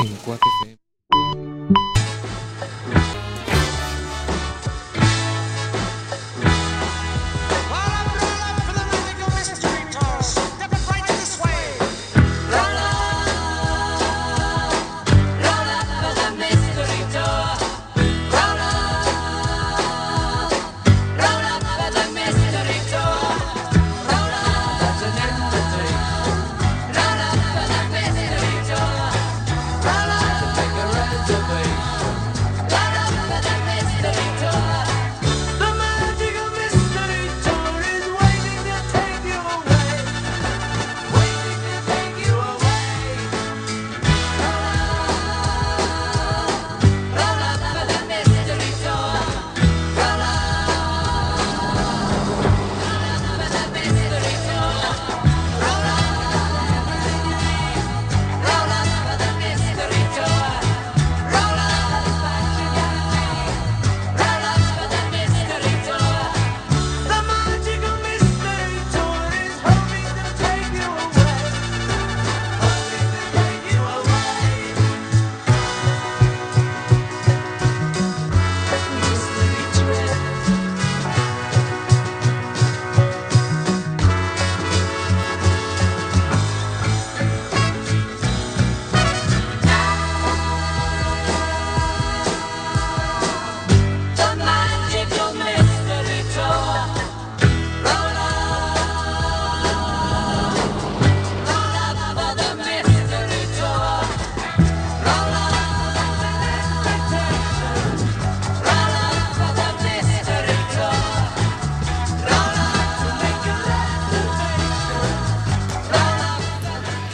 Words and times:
en 0.00 0.16
4FM. 0.24 1.47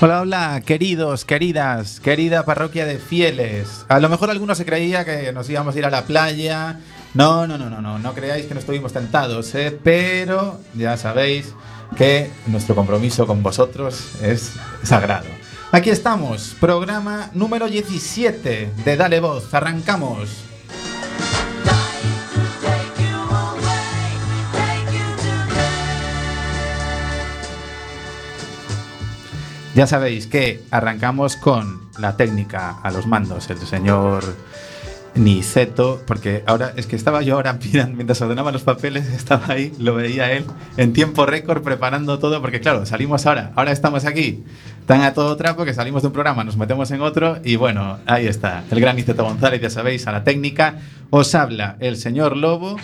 Hola, 0.04 0.20
hola, 0.20 0.62
queridos, 0.66 1.24
queridas, 1.24 1.98
querida 1.98 2.44
parroquia 2.44 2.84
de 2.84 2.98
fieles. 2.98 3.86
A 3.88 4.00
lo 4.00 4.10
mejor 4.10 4.28
algunos 4.28 4.58
se 4.58 4.66
creía 4.66 5.02
que 5.02 5.32
nos 5.32 5.48
íbamos 5.48 5.74
a 5.74 5.78
ir 5.78 5.86
a 5.86 5.90
la 5.90 6.02
playa. 6.02 6.78
No, 7.14 7.46
no, 7.46 7.56
no, 7.56 7.70
no, 7.70 7.80
no, 7.80 7.98
no 7.98 8.12
creáis 8.12 8.44
que 8.44 8.52
no 8.52 8.60
estuvimos 8.60 8.92
tentados, 8.92 9.54
¿eh? 9.54 9.74
pero 9.82 10.60
ya 10.74 10.98
sabéis 10.98 11.54
que 11.96 12.30
nuestro 12.48 12.74
compromiso 12.74 13.26
con 13.26 13.42
vosotros 13.42 14.16
es 14.20 14.52
sagrado. 14.82 15.24
Aquí 15.72 15.88
estamos, 15.88 16.54
programa 16.60 17.30
número 17.32 17.66
17 17.66 18.72
de 18.84 18.96
Dale 18.98 19.20
Voz. 19.20 19.54
Arrancamos. 19.54 20.43
Ya 29.74 29.88
sabéis 29.88 30.28
que 30.28 30.62
arrancamos 30.70 31.34
con 31.34 31.80
la 31.98 32.16
técnica 32.16 32.78
a 32.80 32.92
los 32.92 33.08
mandos, 33.08 33.50
el 33.50 33.58
señor 33.58 34.22
Niceto, 35.16 36.00
porque 36.06 36.44
ahora 36.46 36.72
es 36.76 36.86
que 36.86 36.94
estaba 36.94 37.22
yo 37.22 37.34
ahora 37.34 37.58
mientras 37.92 38.22
ordenaba 38.22 38.52
los 38.52 38.62
papeles, 38.62 39.08
estaba 39.08 39.46
ahí, 39.48 39.72
lo 39.80 39.96
veía 39.96 40.30
él 40.30 40.44
en 40.76 40.92
tiempo 40.92 41.26
récord 41.26 41.64
preparando 41.64 42.20
todo, 42.20 42.40
porque 42.40 42.60
claro, 42.60 42.86
salimos 42.86 43.26
ahora, 43.26 43.50
ahora 43.56 43.72
estamos 43.72 44.04
aquí, 44.04 44.44
tan 44.86 45.02
a 45.02 45.12
todo 45.12 45.36
trapo 45.36 45.64
que 45.64 45.74
salimos 45.74 46.02
de 46.02 46.08
un 46.08 46.14
programa, 46.14 46.44
nos 46.44 46.56
metemos 46.56 46.92
en 46.92 47.00
otro 47.00 47.38
y 47.42 47.56
bueno, 47.56 47.98
ahí 48.06 48.28
está, 48.28 48.62
el 48.70 48.80
gran 48.80 48.94
Niceto 48.94 49.24
González, 49.24 49.60
ya 49.60 49.70
sabéis, 49.70 50.06
a 50.06 50.12
la 50.12 50.22
técnica, 50.22 50.76
os 51.10 51.34
habla 51.34 51.76
el 51.80 51.96
señor 51.96 52.36
Lobo. 52.36 52.76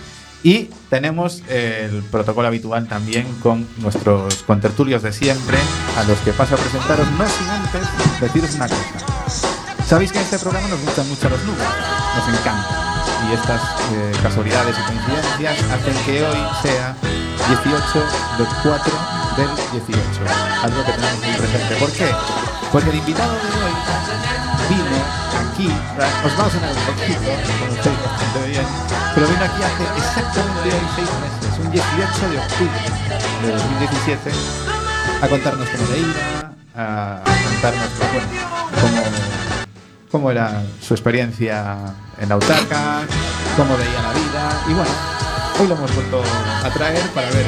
Y 0.43 0.71
tenemos 0.89 1.43
el 1.49 2.03
protocolo 2.11 2.49
habitual 2.49 2.89
también 2.89 3.27
con 3.43 3.67
nuestros 3.78 4.43
contertulios 4.45 5.03
de 5.03 5.12
siempre, 5.12 5.59
a 5.99 6.05
los 6.05 6.19
que 6.21 6.33
paso 6.33 6.55
a 6.55 6.59
presentaros, 6.59 7.06
no 7.12 7.28
sin 7.28 7.49
antes 7.49 8.21
deciros 8.21 8.55
una 8.55 8.69
cosa. 8.69 9.50
Sabéis 9.87 10.12
que 10.12 10.19
en 10.19 10.25
este 10.25 10.39
programa 10.39 10.69
nos 10.69 10.81
gustan 10.81 11.09
mucho 11.09 11.29
los 11.29 11.43
números, 11.45 11.75
nos 12.17 12.39
encantan. 12.39 12.91
Y 13.29 13.34
estas 13.34 13.61
eh, 13.93 14.12
casualidades 14.23 14.77
y 14.79 14.83
coincidencias 14.83 15.62
hacen 15.71 16.05
que 16.06 16.25
hoy 16.25 16.39
sea 16.62 16.97
18 17.49 17.99
del 18.39 18.47
4 18.62 19.21
del 19.37 19.49
18. 19.87 20.00
Algo 20.62 20.84
que 20.84 20.93
tenemos 20.93 21.19
muy 21.21 21.37
presente. 21.37 21.77
¿Por 21.77 21.93
qué? 21.93 22.09
Porque 22.73 22.91
el 22.91 22.97
invitado 22.97 23.33
de 23.33 23.41
hoy 23.41 23.75
vino 24.71 25.21
aquí, 25.50 25.69
os 26.25 26.37
vamos 26.37 26.55
a 26.55 26.56
sonar 26.56 26.71
un 26.71 26.84
poquito, 26.87 27.21
como 27.83 28.03
bastante 28.05 28.49
bien, 28.49 28.90
pero 29.20 29.32
vino 29.32 29.44
aquí 29.44 29.62
hace 29.62 29.84
exactamente 29.98 30.70
seis 30.97 31.08
meses, 31.20 31.58
un 31.62 31.70
18 31.70 32.31
de 32.31 32.38
octubre 32.38 32.81
de 33.42 33.53
2017, 33.53 34.31
a 35.20 35.28
contarnos 35.28 35.69
cómo 35.69 35.91
le 35.91 35.98
iba, 35.98 36.53
a 36.75 37.22
contarnos 37.53 37.88
bueno, 37.98 38.26
cómo, 38.81 39.03
cómo 40.10 40.31
era 40.31 40.62
su 40.81 40.94
experiencia 40.94 41.76
en 42.19 42.31
la 42.31 42.38
Utaca, 42.38 43.03
cómo 43.58 43.76
veía 43.76 44.00
la 44.00 44.12
vida, 44.14 44.62
y 44.70 44.72
bueno, 44.72 44.91
hoy 45.60 45.66
lo 45.69 45.75
hemos 45.75 45.94
vuelto 45.94 46.22
a 46.64 46.70
traer 46.70 47.02
para 47.10 47.28
ver 47.28 47.47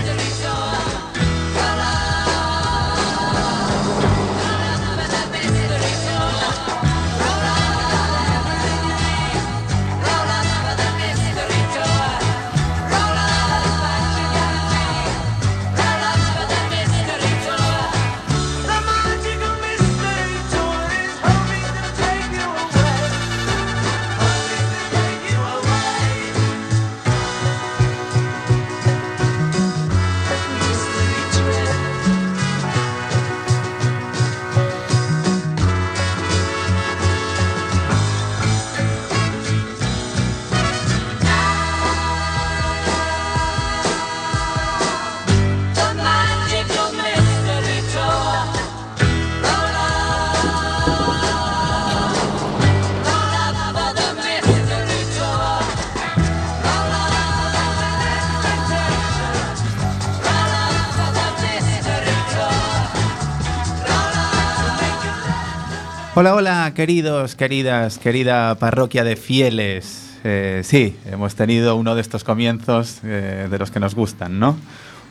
Hola, 66.23 66.37
hola, 66.37 66.73
queridos, 66.73 67.35
queridas, 67.35 67.99
querida 67.99 68.55
parroquia 68.55 69.03
de 69.03 69.17
fieles. 69.17 70.21
Eh, 70.23 70.61
sí, 70.63 70.97
hemos 71.05 71.35
tenido 71.35 71.75
uno 71.75 71.97
de 71.97 72.01
estos 72.01 72.23
comienzos 72.23 73.01
eh, 73.03 73.49
de 73.51 73.59
los 73.59 73.73
que 73.73 73.81
nos 73.81 73.97
gustan, 73.97 74.39
¿no? 74.39 74.57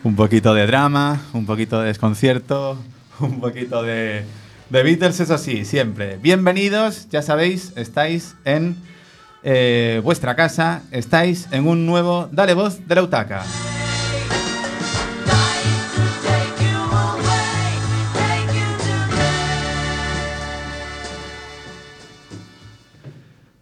Un 0.05 0.15
poquito 0.15 0.53
de 0.53 0.65
drama, 0.65 1.21
un 1.33 1.45
poquito 1.45 1.81
de 1.81 1.87
desconcierto, 1.87 2.81
un 3.19 3.41
poquito 3.41 3.83
de, 3.83 4.23
The 4.71 4.83
Beatles 4.83 5.19
es 5.19 5.31
así, 5.31 5.65
siempre. 5.65 6.15
Bienvenidos, 6.15 7.09
ya 7.09 7.21
sabéis, 7.21 7.73
estáis 7.75 8.37
en 8.45 8.77
eh, 9.43 9.99
vuestra 10.05 10.37
casa, 10.37 10.83
estáis 10.91 11.49
en 11.51 11.67
un 11.67 11.85
nuevo 11.85 12.29
Dale 12.31 12.53
Voz 12.53 12.87
de 12.87 12.95
la 12.95 13.03
Utaca. 13.03 13.43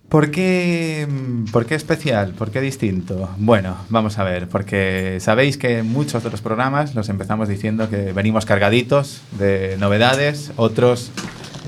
¿Por 0.10 0.32
qué, 0.32 1.08
¿Por 1.52 1.68
qué 1.68 1.76
especial? 1.76 2.34
¿Por 2.34 2.50
qué 2.50 2.62
distinto? 2.62 3.30
Bueno, 3.38 3.78
vamos 3.90 4.18
a 4.18 4.24
ver, 4.24 4.48
porque 4.48 5.20
sabéis 5.20 5.56
que 5.56 5.84
muchos 5.84 6.24
de 6.24 6.32
los 6.32 6.42
programas 6.42 6.96
los 6.96 7.10
empezamos 7.10 7.48
diciendo 7.48 7.92
que 7.92 8.12
venimos 8.12 8.48
cargaditos 8.48 9.22
de 9.38 9.78
novedades, 9.78 10.52
otros 10.56 11.12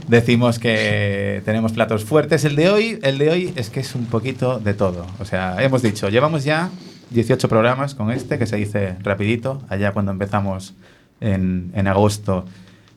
decimos 0.07 0.57
que 0.57 1.43
tenemos 1.45 1.73
platos 1.73 2.03
fuertes. 2.03 2.43
El 2.43 2.55
de 2.55 2.71
hoy, 2.71 2.99
el 3.03 3.19
de 3.19 3.29
hoy 3.29 3.53
es 3.55 3.69
que 3.69 3.79
es 3.79 3.93
un 3.93 4.07
poquito 4.07 4.59
de 4.59 4.73
todo. 4.73 5.05
O 5.19 5.25
sea, 5.25 5.61
hemos 5.61 5.83
dicho, 5.83 6.09
llevamos 6.09 6.43
ya 6.43 6.71
18 7.11 7.47
programas 7.47 7.93
con 7.93 8.09
este, 8.09 8.39
que 8.39 8.47
se 8.47 8.55
dice 8.55 8.95
rapidito, 9.03 9.61
allá 9.69 9.91
cuando 9.91 10.11
empezamos 10.11 10.73
en, 11.19 11.87
agosto 11.87 12.45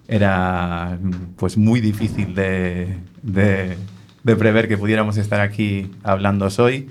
era 0.08 0.98
pues 1.36 1.58
muy 1.58 1.82
difícil 1.82 2.34
de 2.34 2.96
de 4.24 4.36
prever 4.36 4.66
que 4.66 4.76
pudiéramos 4.76 5.16
estar 5.16 5.40
aquí 5.40 5.90
hablando 6.02 6.48
hoy. 6.58 6.88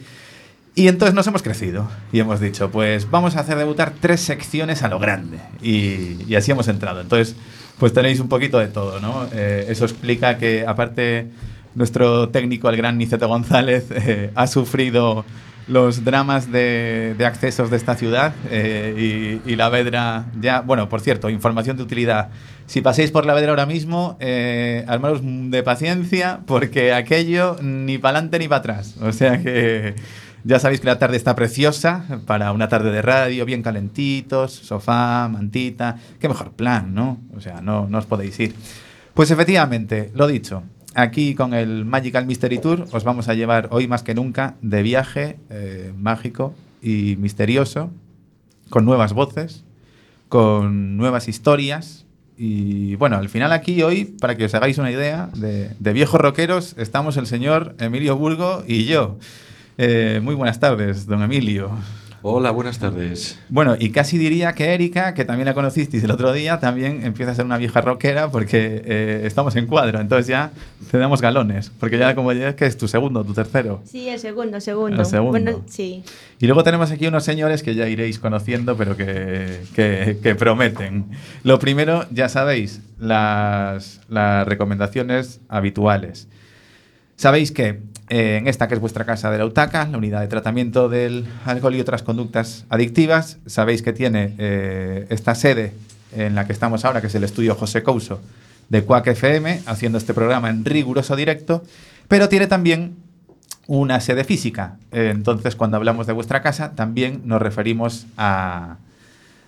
Y 0.76 0.88
entonces 0.88 1.14
nos 1.14 1.28
hemos 1.28 1.44
crecido 1.44 1.88
y 2.12 2.20
hemos 2.20 2.40
dicho, 2.40 2.72
pues 2.72 3.10
vamos 3.12 3.36
a 3.36 3.42
hacer 3.42 3.58
debutar 3.58 3.94
tres 4.00 4.22
secciones 4.22 4.82
a 4.82 4.88
lo 4.88 4.98
grande. 4.98 5.40
Y, 5.62 6.34
así 6.36 6.52
hemos 6.52 6.68
entrado. 6.68 7.02
Entonces, 7.02 7.36
pues 7.78 7.94
tenéis 7.94 8.20
un 8.20 8.30
poquito 8.30 8.58
de 8.58 8.68
todo, 8.68 9.00
¿no? 9.00 9.28
Eh, 9.34 9.66
eso 9.70 9.86
explica 9.86 10.38
que, 10.38 10.66
aparte, 10.66 11.28
nuestro 11.76 12.30
técnico, 12.30 12.70
el 12.70 12.78
gran 12.78 12.98
Niceto 12.98 13.28
González, 13.28 13.86
eh, 13.92 14.32
ha 14.34 14.48
sufrido 14.48 15.26
los 15.68 16.04
dramas 16.04 16.52
de, 16.52 17.16
accesos 17.26 17.70
de 17.70 17.78
esta 17.78 17.96
ciudad 17.96 18.34
eh, 18.50 19.40
y, 19.46 19.56
la 19.56 19.70
Vedra 19.70 20.26
ya, 20.40 20.62
bueno, 20.62 20.90
por 20.90 21.02
cierto, 21.02 21.30
información 21.30 21.78
de 21.78 21.84
utilidad. 21.84 22.30
Si 22.66 22.82
paséis 22.82 23.12
por 23.12 23.26
la 23.26 23.34
Vedra 23.34 23.52
ahora 23.52 23.66
mismo, 23.66 24.18
eh, 24.20 24.84
armaros 24.88 25.22
de 25.24 25.64
paciencia 25.64 26.42
porque 26.46 26.94
aquello 26.94 27.58
ni 27.62 27.98
para 27.98 28.18
adelante 28.18 28.40
ni 28.40 28.48
para 28.48 28.60
atrás. 28.60 28.96
O 29.02 29.12
sea 29.12 29.42
que 29.42 29.96
ya 30.44 30.60
sabéis 30.60 30.82
que 30.82 30.88
la 30.88 31.00
tarde 31.00 31.18
está 31.18 31.36
preciosa 31.36 32.06
para 32.26 32.52
una 32.52 32.68
tarde 32.68 32.92
de 32.92 33.02
radio, 33.02 33.46
bien 33.46 33.64
calentitos, 33.64 34.52
sofá, 34.52 35.30
mantita. 35.30 35.98
Qué 36.20 36.28
mejor 36.28 36.52
plan, 36.52 36.94
¿no? 36.94 37.22
O 37.36 37.40
sea, 37.40 37.62
no, 37.62 37.88
no 37.88 37.98
os 38.00 38.06
podéis 38.06 38.40
ir. 38.40 38.54
Pues 39.14 39.32
efectivamente, 39.32 40.12
lo 40.16 40.28
dicho, 40.28 40.64
aquí 40.96 41.36
con 41.36 41.54
el 41.54 41.86
Magical 41.86 42.26
Mystery 42.26 42.60
Tour 42.60 42.86
os 42.92 43.04
vamos 43.04 43.28
a 43.30 43.34
llevar 43.34 43.70
hoy 43.72 43.88
más 43.88 44.04
que 44.04 44.14
nunca 44.16 44.56
de 44.62 44.84
viaje 44.84 45.38
eh, 45.50 45.94
mágico 45.98 46.54
y 46.82 47.16
misterioso, 47.18 47.92
con 48.70 48.86
nuevas 48.86 49.14
voces, 49.14 49.64
con 50.30 50.98
nuevas 50.98 51.28
historias. 51.28 52.06
Y 52.38 52.96
bueno, 52.96 53.18
al 53.18 53.30
final 53.30 53.52
aquí 53.52 53.84
hoy, 53.84 54.06
para 54.06 54.36
que 54.36 54.46
os 54.46 54.54
hagáis 54.54 54.78
una 54.78 54.92
idea, 54.92 55.30
de, 55.36 55.94
viejos 55.94 56.20
rockeros 56.20 56.76
estamos 56.78 57.16
el 57.18 57.28
señor 57.28 57.76
Emilio 57.80 58.18
Burgo 58.18 58.64
y 58.68 58.86
yo. 58.86 59.18
Eh, 59.78 60.20
muy 60.22 60.36
buenas 60.36 60.60
tardes, 60.60 61.06
don 61.06 61.22
Emilio. 61.22 61.72
Hola, 62.26 62.52
buenas 62.52 62.80
tardes. 62.80 63.38
Bueno, 63.50 63.76
y 63.78 63.90
casi 63.90 64.18
diría 64.18 64.54
que 64.54 64.74
Erika, 64.74 65.14
que 65.14 65.26
también 65.26 65.46
la 65.46 65.54
conocisteis 65.54 66.06
el 66.06 66.12
otro 66.12 66.32
día, 66.32 66.58
también 66.58 67.06
empieza 67.06 67.34
a 67.34 67.36
ser 67.36 67.44
una 67.44 67.58
vieja 67.58 67.82
rockera 67.82 68.32
porque 68.32 68.82
eh, 68.86 69.24
estamos 69.26 69.58
en 69.58 69.68
cuadro, 69.68 70.00
entonces 70.00 70.28
ya 70.28 70.52
te 70.90 70.98
damos 70.98 71.22
galones, 71.22 71.70
porque 71.82 71.98
ya 71.98 72.16
como 72.16 72.32
ya 72.32 72.48
es 72.48 72.56
que 72.56 72.66
es 72.66 72.78
tu 72.78 72.88
segundo, 72.88 73.26
tu 73.26 73.34
tercero. 73.34 73.82
Sí, 73.84 74.08
el 74.08 74.20
segundo, 74.20 74.62
segundo. 74.62 75.02
El 75.02 75.06
segundo. 75.06 75.32
Bueno, 75.32 75.66
sí. 75.68 76.02
Y 76.40 76.48
luego 76.48 76.64
tenemos 76.64 76.92
aquí 76.92 77.08
unos 77.08 77.26
señores 77.26 77.62
que 77.62 77.76
ya 77.76 77.90
iréis 77.90 78.20
conociendo, 78.20 78.78
pero 78.78 78.96
que, 78.96 79.60
que, 79.76 80.18
que 80.24 80.36
prometen. 80.36 81.08
Lo 81.44 81.60
primero, 81.60 82.06
ya 82.10 82.30
sabéis, 82.30 82.80
las, 83.00 84.00
las 84.08 84.48
recomendaciones 84.48 85.42
habituales. 85.50 86.30
Sabéis 87.24 87.54
que 87.54 87.80
eh, 88.10 88.36
en 88.36 88.50
esta 88.50 88.68
que 88.68 88.74
es 88.74 88.82
vuestra 88.82 89.06
casa 89.06 89.32
de 89.32 89.38
la 89.38 89.46
UTACA, 89.46 89.88
la 89.88 89.98
unidad 89.98 90.20
de 90.20 90.28
tratamiento 90.28 90.90
del 90.90 91.26
alcohol 91.46 91.74
y 91.74 91.80
otras 91.80 92.04
conductas 92.04 92.66
adictivas, 92.68 93.38
sabéis 93.46 93.82
que 93.82 93.94
tiene 93.94 94.36
eh, 94.40 95.06
esta 95.08 95.34
sede 95.34 95.72
en 96.14 96.36
la 96.36 96.46
que 96.46 96.52
estamos 96.52 96.84
ahora, 96.84 97.00
que 97.00 97.08
es 97.08 97.16
el 97.16 97.24
estudio 97.24 97.56
José 97.56 97.82
Couso 97.82 98.20
de 98.68 98.84
Cuac 98.84 99.08
FM, 99.08 99.62
haciendo 99.68 100.00
este 100.00 100.14
programa 100.14 100.50
en 100.50 100.66
riguroso 100.66 101.16
directo, 101.16 101.64
pero 102.10 102.28
tiene 102.28 102.48
también 102.48 102.98
una 103.68 104.02
sede 104.02 104.26
física. 104.26 104.76
Eh, 104.92 105.08
entonces, 105.10 105.56
cuando 105.56 105.78
hablamos 105.78 106.08
de 106.08 106.12
vuestra 106.12 106.42
casa, 106.42 106.74
también 106.76 107.22
nos 107.24 107.42
referimos 107.42 108.06
a, 108.18 108.80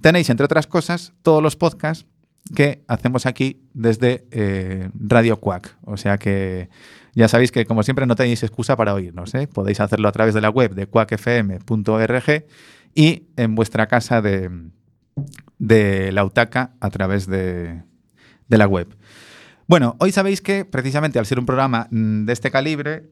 tenéis, 0.00 0.30
entre 0.30 0.44
otras 0.44 0.68
cosas, 0.68 1.14
todos 1.22 1.42
los 1.42 1.56
podcasts 1.56 2.06
que 2.54 2.84
hacemos 2.88 3.26
aquí 3.26 3.62
desde 3.74 4.26
eh, 4.30 4.90
Radio 4.94 5.38
Quack. 5.38 5.76
O 5.82 5.96
sea 5.96 6.18
que 6.18 6.68
ya 7.14 7.28
sabéis 7.28 7.52
que, 7.52 7.64
como 7.64 7.82
siempre, 7.82 8.06
no 8.06 8.16
tenéis 8.16 8.42
excusa 8.42 8.76
para 8.76 8.94
oírnos. 8.94 9.34
¿eh? 9.34 9.48
Podéis 9.48 9.80
hacerlo 9.80 10.08
a 10.08 10.12
través 10.12 10.34
de 10.34 10.40
la 10.40 10.50
web 10.50 10.74
de 10.74 10.86
quackfm.org 10.86 12.46
y 12.94 13.26
en 13.36 13.54
vuestra 13.54 13.86
casa 13.86 14.22
de, 14.22 14.50
la 15.58 16.24
UTACA 16.24 16.72
a 16.80 16.90
través 16.90 17.26
de, 17.26 17.82
de 18.48 18.58
la 18.58 18.66
web. 18.66 18.96
Bueno, 19.66 19.96
hoy 19.98 20.12
sabéis 20.12 20.40
que 20.40 20.64
precisamente 20.64 21.18
al 21.18 21.26
ser 21.26 21.38
un 21.38 21.46
programa 21.46 21.88
mm, 21.90 22.24
de 22.24 22.32
este 22.32 22.50
calibre, 22.50 23.10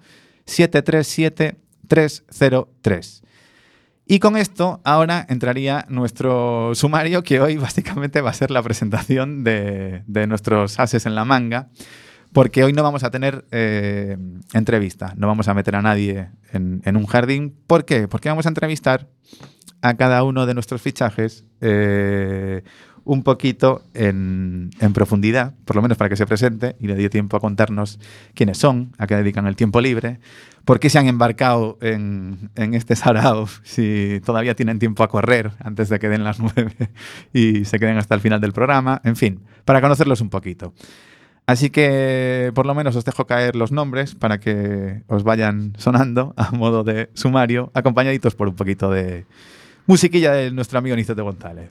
737 0.49 1.57
303. 1.89 3.23
Y 4.11 4.21
con 4.21 4.39
esto 4.39 4.81
ahora 4.85 5.27
entraría 5.29 5.85
nuestro 5.89 6.75
sumario, 6.75 7.23
que 7.23 7.41
hoy 7.41 7.57
básicamente 7.59 8.21
va 8.21 8.31
a 8.31 8.35
ser 8.35 8.51
la 8.51 8.63
presentación 8.63 9.45
de, 9.45 10.03
de 10.07 10.27
nuestros 10.27 10.79
ases 10.79 11.05
en 11.05 11.15
la 11.15 11.25
manga, 11.25 11.69
porque 12.33 12.65
hoy 12.65 12.73
no 12.73 12.83
vamos 12.83 13.05
a 13.05 13.11
tener 13.11 13.45
eh, 13.51 14.17
entrevista, 14.53 15.15
no 15.17 15.27
vamos 15.27 15.49
a 15.49 15.55
meter 15.55 15.77
a 15.77 15.83
nadie 15.83 16.29
en, 16.53 16.97
un 16.97 17.07
jardín. 17.07 17.55
¿Por 17.67 17.85
qué? 17.85 18.09
Porque 18.09 18.29
vamos 18.29 18.47
a 18.47 18.51
entrevistar 18.51 19.09
a 19.81 19.95
cada 19.95 20.23
uno 20.25 20.47
de 20.47 20.55
nuestros 20.55 20.83
fichajes 20.83 21.45
eh, 21.61 22.63
un 23.05 23.23
poquito 23.23 23.83
en, 23.95 24.71
en, 24.81 24.93
profundidad, 24.93 25.55
por 25.65 25.77
lo 25.77 25.83
menos 25.83 25.97
para 25.97 26.11
que 26.11 26.17
se 26.17 26.27
presente 26.27 26.77
y 26.79 26.89
le 26.89 26.95
dé 26.95 27.09
tiempo 27.09 27.37
a 27.37 27.41
contarnos 27.41 27.99
quiénes 28.35 28.59
son, 28.59 28.93
a 28.99 29.07
qué 29.07 29.17
dedican 29.17 29.47
el 29.47 29.57
tiempo 29.57 29.81
libre, 29.81 30.21
por 30.69 30.81
qué 30.81 30.91
se 30.91 30.99
han 30.99 31.09
embarcado 31.09 31.79
en, 31.81 32.51
en 32.55 32.75
este 32.75 32.95
sarao 32.95 33.47
si 33.63 34.21
todavía 34.23 34.55
tienen 34.55 34.79
tiempo 34.79 35.03
a 35.03 35.09
correr 35.09 35.53
antes 35.61 35.89
de 35.89 35.99
que 35.99 36.11
den 36.11 36.25
las 36.25 36.41
nueve 36.41 36.75
y 37.33 37.65
se 37.65 37.79
queden 37.79 37.97
hasta 37.97 38.15
el 38.15 38.21
final 38.21 38.39
del 38.43 38.53
programa, 38.53 39.01
en 39.03 39.17
fin, 39.17 39.41
para 39.65 39.81
conocerlos 39.81 40.21
un 40.21 40.29
poquito. 40.29 40.75
Así 41.47 41.71
que 41.71 42.53
por 42.55 42.67
lo 42.67 42.75
menos 42.75 42.95
os 42.97 43.07
dejo 43.07 43.27
caer 43.27 43.57
los 43.57 43.73
nombres 43.73 44.15
para 44.15 44.41
que 44.41 45.05
os 45.07 45.25
vayan 45.25 45.73
sonando 45.79 46.35
a 46.37 46.51
modo 46.51 46.85
de 46.85 47.09
sumario, 47.15 47.71
acompañaditos 47.73 48.35
por 48.35 48.49
un 48.49 48.55
poquito 48.55 48.91
de 48.91 49.25
musiquilla 49.87 50.33
de 50.33 50.51
nuestro 50.51 50.81
amigo 50.81 50.97
Niceto 50.97 51.25
González. 51.25 51.71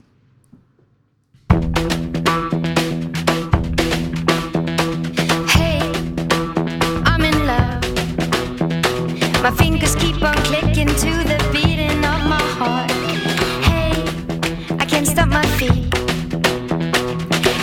My 9.49 9.53
fingers 9.55 9.95
keep 9.95 10.21
on 10.21 10.35
clicking 10.43 10.87
to 10.87 11.23
the 11.23 11.37
beating 11.53 12.03
of 12.03 12.21
my 12.27 12.43
heart. 12.59 12.91
Hey, 13.63 13.93
I 14.77 14.85
can't 14.85 15.07
stop 15.07 15.29
my 15.29 15.45
feet. 15.55 15.87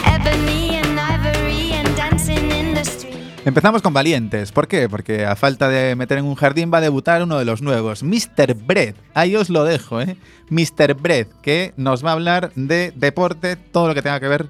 Ebony 0.07 0.77
and 0.77 0.99
ivory 0.99 1.73
and 1.75 1.95
dancing 1.95 2.51
in 2.51 2.75
the 2.75 2.87
street. 2.87 3.19
Empezamos 3.45 3.83
con 3.83 3.93
valientes. 3.93 4.51
¿Por 4.51 4.67
qué? 4.67 4.89
Porque 4.89 5.27
a 5.27 5.37
falta 5.37 5.69
de 5.69 5.95
meter 5.95 6.17
en 6.17 6.25
un 6.25 6.37
jardín 6.37 6.71
va 6.73 6.79
a 6.79 6.81
debutar 6.81 7.23
uno 7.23 7.39
de 7.39 7.45
los 7.45 7.61
nuevos, 7.61 8.03
Mr. 8.03 8.55
Bread. 8.55 8.95
Ahí 9.13 9.37
os 9.37 9.51
lo 9.51 9.65
dejo, 9.65 10.01
¿eh? 10.01 10.17
Mr. 10.49 10.95
Bread, 10.95 11.27
que 11.43 11.75
nos 11.77 12.03
va 12.03 12.11
a 12.11 12.13
hablar 12.15 12.51
de 12.55 12.95
deporte, 12.97 13.57
todo 13.57 13.89
lo 13.89 13.95
que 13.95 14.01
tenga 14.01 14.21
que 14.21 14.29
ver 14.29 14.49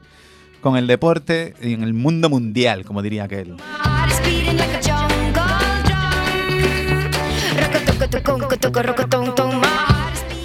con 0.61 0.77
el 0.77 0.87
deporte 0.87 1.55
en 1.61 1.83
el 1.83 1.95
mundo 1.95 2.31
mundial, 2.31 2.85
como 2.85 3.03
diría 3.03 3.25
aquel. 3.25 3.57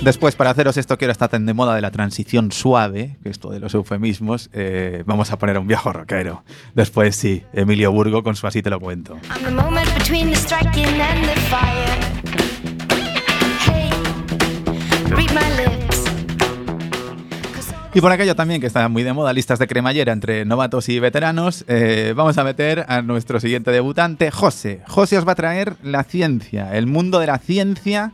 Después, 0.01 0.35
para 0.35 0.51
haceros 0.51 0.77
esto 0.77 0.97
que 0.97 1.03
ahora 1.05 1.11
está 1.11 1.27
tan 1.27 1.45
de 1.45 1.53
moda 1.53 1.75
de 1.75 1.81
la 1.81 1.91
transición 1.91 2.53
suave, 2.53 3.17
que 3.21 3.29
esto 3.29 3.49
de 3.49 3.59
los 3.59 3.73
eufemismos, 3.73 4.49
eh, 4.53 5.03
vamos 5.05 5.31
a 5.31 5.37
poner 5.37 5.57
a 5.57 5.59
un 5.59 5.67
viejo 5.67 5.91
rockero. 5.91 6.43
Después 6.73 7.17
sí, 7.17 7.43
Emilio 7.51 7.91
Burgo 7.91 8.23
con 8.23 8.37
su 8.37 8.47
Así 8.47 8.61
te 8.61 8.69
lo 8.69 8.79
cuento. 8.79 9.17
I'm 9.29 9.43
the 9.43 9.51
Y 17.91 18.01
por 18.01 18.11
aquello 18.11 18.35
también 18.35 18.61
que 18.61 18.67
está 18.67 18.87
muy 18.87 19.01
de 19.01 19.13
moda, 19.13 19.33
listas 19.33 19.57
de 19.57 19.67
cremallera 19.67 20.13
entre 20.13 20.45
novatos 20.45 20.89
y 20.89 20.99
veteranos, 20.99 21.65
eh, 21.67 22.13
vamos 22.15 22.37
a 22.37 22.43
meter 22.43 22.85
a 22.87 23.01
nuestro 23.01 23.39
siguiente 23.39 23.71
debutante, 23.71 24.29
José. 24.29 24.81
José 24.87 25.17
os 25.17 25.27
va 25.27 25.31
a 25.31 25.35
traer 25.35 25.75
la 25.81 26.03
ciencia, 26.03 26.77
el 26.77 26.85
mundo 26.85 27.19
de 27.19 27.25
la 27.25 27.39
ciencia 27.39 28.11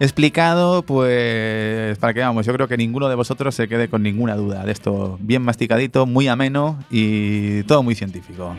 explicado, 0.00 0.82
pues 0.82 1.98
para 1.98 2.14
que 2.14 2.20
vamos, 2.20 2.46
yo 2.46 2.54
creo 2.54 2.66
que 2.66 2.78
ninguno 2.78 3.10
de 3.10 3.14
vosotros 3.14 3.54
se 3.54 3.68
quede 3.68 3.88
con 3.88 4.02
ninguna 4.02 4.36
duda 4.36 4.64
de 4.64 4.72
esto, 4.72 5.18
bien 5.20 5.42
masticadito, 5.42 6.06
muy 6.06 6.26
ameno 6.28 6.82
y 6.90 7.62
todo 7.64 7.82
muy 7.82 7.94
científico. 7.94 8.56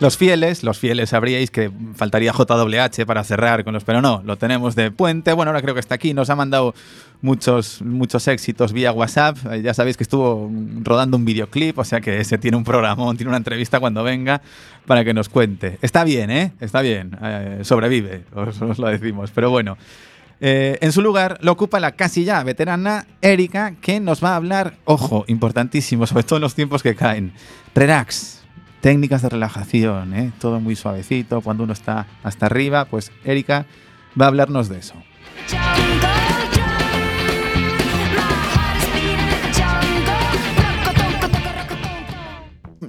Los 0.00 0.16
fieles, 0.16 0.62
los 0.62 0.78
fieles 0.78 1.10
sabríais 1.10 1.50
que 1.50 1.72
faltaría 1.96 2.32
JWH 2.32 3.04
para 3.04 3.24
cerrar 3.24 3.64
con 3.64 3.74
los, 3.74 3.82
pero 3.82 4.00
no, 4.00 4.22
lo 4.24 4.38
tenemos 4.38 4.76
de 4.76 4.92
puente. 4.92 5.32
Bueno, 5.32 5.50
ahora 5.50 5.60
creo 5.60 5.74
que 5.74 5.80
está 5.80 5.96
aquí, 5.96 6.14
nos 6.14 6.30
ha 6.30 6.36
mandado 6.36 6.72
muchos, 7.20 7.82
muchos 7.82 8.28
éxitos 8.28 8.72
vía 8.72 8.92
WhatsApp. 8.92 9.38
Eh, 9.50 9.62
Ya 9.62 9.74
sabéis 9.74 9.96
que 9.96 10.04
estuvo 10.04 10.48
rodando 10.84 11.16
un 11.16 11.24
videoclip, 11.24 11.76
o 11.78 11.84
sea 11.84 12.00
que 12.00 12.20
ese 12.20 12.38
tiene 12.38 12.56
un 12.56 12.62
programón, 12.62 13.16
tiene 13.16 13.30
una 13.30 13.38
entrevista 13.38 13.80
cuando 13.80 14.04
venga 14.04 14.40
para 14.86 15.04
que 15.04 15.12
nos 15.12 15.28
cuente. 15.28 15.78
Está 15.82 16.04
bien, 16.04 16.30
¿eh? 16.30 16.52
Está 16.60 16.80
bien, 16.80 17.18
eh, 17.20 17.58
sobrevive, 17.62 18.22
os, 18.36 18.78
lo 18.78 18.86
decimos. 18.86 19.32
Pero 19.34 19.50
bueno, 19.50 19.76
eh, 20.40 20.78
en 20.80 20.92
su 20.92 21.02
lugar 21.02 21.38
lo 21.42 21.50
ocupa 21.50 21.80
la 21.80 21.92
casi 21.92 22.22
ya 22.22 22.44
veterana 22.44 23.04
Erika, 23.20 23.74
que 23.80 23.98
nos 23.98 24.22
va 24.22 24.34
a 24.34 24.36
hablar, 24.36 24.74
ojo, 24.84 25.24
importantísimo, 25.26 26.06
sobre 26.06 26.22
todo 26.22 26.36
en 26.36 26.42
los 26.42 26.54
tiempos 26.54 26.84
que 26.84 26.94
caen. 26.94 27.32
Relax, 27.74 28.37
técnicas 28.80 29.22
de 29.22 29.28
relajación, 29.28 30.14
¿eh? 30.14 30.32
todo 30.40 30.60
muy 30.60 30.76
suavecito. 30.76 31.40
Cuando 31.40 31.64
uno 31.64 31.72
está 31.72 32.06
hasta 32.22 32.46
arriba, 32.46 32.84
pues 32.84 33.12
Erika 33.24 33.66
va 34.20 34.26
a 34.26 34.28
hablarnos 34.28 34.68
de 34.68 34.78
eso. 34.78 34.94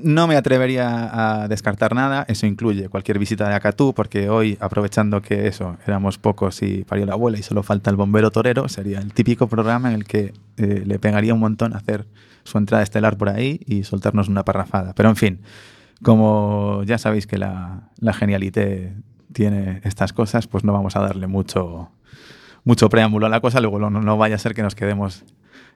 No 0.02 0.28
me 0.28 0.38
atrevería 0.38 1.42
a 1.44 1.48
descartar 1.50 1.94
nada, 1.94 2.24
eso 2.30 2.46
incluye 2.46 2.88
cualquier 2.88 3.20
visita 3.20 3.50
de 3.50 3.56
Acatú, 3.56 3.94
porque 3.94 4.30
hoy, 4.30 4.58
aprovechando 4.62 5.22
que 5.22 5.48
eso, 5.48 5.78
éramos 5.86 6.18
pocos 6.18 6.62
y 6.62 6.86
parió 6.86 7.06
la 7.06 7.14
abuela 7.14 7.38
y 7.38 7.44
solo 7.44 7.64
falta 7.64 7.90
el 7.90 7.98
bombero 7.98 8.32
torero, 8.32 8.70
sería 8.70 9.00
el 9.00 9.14
típico 9.14 9.48
programa 9.48 9.90
en 9.90 9.96
el 9.96 10.06
que 10.06 10.34
eh, 10.56 10.84
le 10.86 11.00
pegaría 11.00 11.34
un 11.34 11.42
montón 11.42 11.76
hacer 11.76 12.08
su 12.44 12.58
entrada 12.58 12.82
estelar 12.82 13.18
por 13.18 13.28
ahí 13.28 13.60
y 13.66 13.84
soltarnos 13.84 14.30
una 14.30 14.46
parrafada. 14.46 14.94
Pero 14.94 15.10
en 15.10 15.16
fin, 15.18 15.42
como 16.04 16.84
ya 16.84 16.98
sabéis 16.98 17.28
que 17.28 17.38
la, 17.38 17.90
la 18.00 18.14
genialité 18.14 18.94
tiene 19.34 19.82
estas 19.84 20.14
cosas, 20.14 20.48
pues 20.48 20.64
no 20.64 20.74
vamos 20.74 20.96
a 20.96 21.02
darle 21.02 21.28
mucho, 21.28 21.92
mucho 22.64 22.90
preámbulo 22.90 23.26
a 23.26 23.30
la 23.30 23.42
cosa, 23.42 23.60
luego 23.60 23.80
no, 23.80 24.18
vaya 24.18 24.36
a 24.36 24.40
ser 24.40 24.54
que 24.54 24.64
nos 24.64 24.76
quedemos 24.76 25.24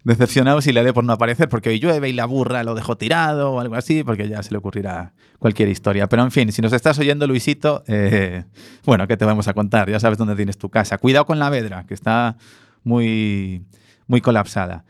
decepcionados 0.03 0.67
y 0.67 0.73
le 0.73 0.83
dé 0.83 0.91
por 0.91 1.05
no 1.05 1.13
aparecer 1.13 1.47
porque 1.47 1.69
hoy 1.69 1.79
llueve 1.79 2.09
y 2.09 2.13
la 2.13 2.25
burra 2.25 2.63
lo 2.63 2.75
dejó 2.75 2.97
tirado 2.97 3.53
o 3.53 3.59
algo 3.59 3.75
así, 3.75 4.03
porque 4.03 4.27
ya 4.27 4.43
se 4.43 4.51
le 4.51 4.57
ocurrirá 4.57 5.13
cualquier 5.39 5.69
historia. 5.69 6.07
Pero 6.07 6.23
en 6.23 6.31
fin, 6.31 6.51
si 6.51 6.61
nos 6.61 6.73
estás 6.73 6.99
oyendo, 6.99 7.25
Luisito, 7.25 7.83
eh, 7.87 8.43
bueno, 8.85 9.07
¿qué 9.07 9.15
te 9.15 9.25
vamos 9.25 9.47
a 9.47 9.53
contar? 9.53 9.89
Ya 9.89 9.99
sabes 9.99 10.17
dónde 10.17 10.35
tienes 10.35 10.57
tu 10.57 10.69
casa. 10.69 10.97
Cuidado 10.97 11.25
con 11.25 11.39
la 11.39 11.49
vedra, 11.49 11.85
que 11.85 11.93
está 11.93 12.37
muy, 12.83 13.65
muy 14.07 14.19
colapsada. 14.19 14.83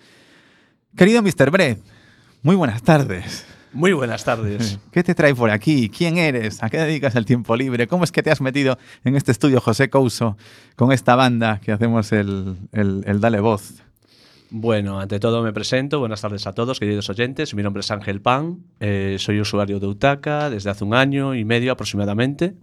Querido 0.95 1.21
Mr. 1.21 1.51
Brett, 1.51 1.79
muy 2.41 2.55
buenas 2.55 2.81
tardes. 2.81 3.45
Muy 3.73 3.93
buenas 3.93 4.23
tardes. 4.23 4.79
¿Qué 4.91 5.03
te 5.03 5.15
trae 5.15 5.33
por 5.33 5.49
aquí? 5.49 5.89
¿Quién 5.89 6.17
eres? 6.17 6.61
¿A 6.61 6.69
qué 6.69 6.77
dedicas 6.77 7.15
el 7.15 7.25
tiempo 7.25 7.55
libre? 7.55 7.87
¿Cómo 7.87 8.03
es 8.03 8.11
que 8.11 8.21
te 8.21 8.29
has 8.29 8.39
metido 8.39 8.77
en 9.03 9.15
este 9.15 9.31
estudio 9.31 9.59
José 9.59 9.89
Couso 9.89 10.37
con 10.75 10.91
esta 10.91 11.15
banda 11.15 11.59
que 11.59 11.71
hacemos 11.71 12.11
el, 12.11 12.55
el, 12.71 13.03
el 13.07 13.19
Dale 13.19 13.39
Voz? 13.39 13.83
Bueno, 14.51 14.99
ante 14.99 15.19
todo 15.19 15.41
me 15.41 15.51
presento. 15.51 15.99
Buenas 15.99 16.21
tardes 16.21 16.45
a 16.45 16.53
todos, 16.53 16.79
queridos 16.79 17.09
oyentes. 17.09 17.55
Mi 17.55 17.63
nombre 17.63 17.81
es 17.81 17.89
Ángel 17.89 18.21
Pan. 18.21 18.59
eh, 18.79 19.15
soy 19.17 19.39
usuario 19.39 19.79
de 19.79 19.87
Utaka 19.87 20.51
desde 20.51 20.69
hace 20.69 20.83
un 20.83 20.93
año 20.93 21.33
y 21.33 21.43
medio 21.43 21.71
aproximadamente. 21.71 22.53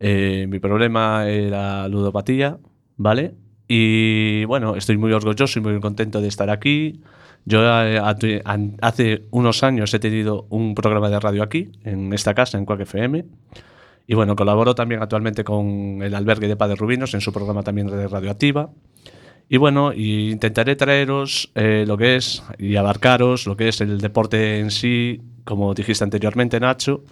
Eh, 0.00 0.46
mi 0.48 0.58
problema 0.58 1.28
era 1.28 1.86
ludopatía, 1.88 2.56
¿vale? 2.96 3.34
Y 3.68 4.46
bueno, 4.46 4.74
estoy 4.74 4.96
muy 4.96 5.12
orgulloso 5.12 5.58
y 5.58 5.62
muy 5.62 5.78
contento 5.80 6.22
de 6.22 6.28
estar 6.28 6.48
aquí. 6.48 7.02
Yo 7.44 7.60
eh, 7.84 8.00
hace 8.80 9.22
unos 9.30 9.62
años 9.62 9.92
he 9.94 9.98
tenido 9.98 10.46
un 10.48 10.74
programa 10.74 11.10
de 11.10 11.18
radio 11.18 11.42
aquí, 11.42 11.72
en 11.84 12.12
esta 12.12 12.34
casa, 12.34 12.58
en 12.58 12.64
Quack 12.64 12.80
FM. 12.80 13.24
Y 14.06 14.14
bueno, 14.14 14.36
colaboro 14.36 14.74
también 14.74 15.02
actualmente 15.02 15.44
con 15.44 16.00
el 16.02 16.14
albergue 16.14 16.48
de 16.48 16.56
Padre 16.56 16.76
Rubinos 16.76 17.14
en 17.14 17.20
su 17.20 17.32
programa 17.32 17.62
también 17.62 17.88
de 17.88 18.08
Radioactiva. 18.08 18.70
Y 19.48 19.56
bueno, 19.58 19.92
y 19.92 20.30
intentaré 20.30 20.76
traeros 20.76 21.50
eh, 21.54 21.84
lo 21.86 21.96
que 21.98 22.16
es 22.16 22.42
y 22.58 22.76
abarcaros 22.76 23.46
lo 23.46 23.56
que 23.56 23.68
es 23.68 23.80
el 23.80 24.00
deporte 24.00 24.60
en 24.60 24.70
sí, 24.70 25.20
como 25.44 25.74
dijiste 25.74 26.04
anteriormente, 26.04 26.58
Nacho, 26.58 27.04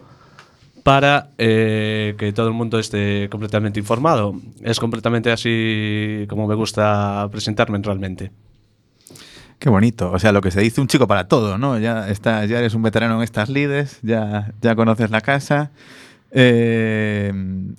para 0.82 1.30
eh, 1.38 2.14
que 2.16 2.32
todo 2.32 2.48
el 2.48 2.54
mundo 2.54 2.78
esté 2.78 3.28
completamente 3.28 3.80
informado. 3.80 4.34
Es 4.62 4.80
completamente 4.80 5.30
así 5.30 6.24
como 6.28 6.46
me 6.46 6.54
gusta 6.54 7.28
presentarme 7.30 7.78
realmente. 7.82 8.30
Qué 9.60 9.68
bonito. 9.68 10.10
O 10.10 10.18
sea, 10.18 10.32
lo 10.32 10.40
que 10.40 10.50
se 10.50 10.60
dice 10.62 10.80
un 10.80 10.88
chico 10.88 11.06
para 11.06 11.28
todo, 11.28 11.58
¿no? 11.58 11.78
Ya, 11.78 12.08
está, 12.08 12.46
ya 12.46 12.58
eres 12.58 12.74
un 12.74 12.82
veterano 12.82 13.16
en 13.16 13.22
estas 13.22 13.50
lides, 13.50 13.98
ya, 14.02 14.54
ya 14.62 14.74
conoces 14.74 15.10
la 15.10 15.20
casa. 15.20 15.70
Eh, 16.30 17.30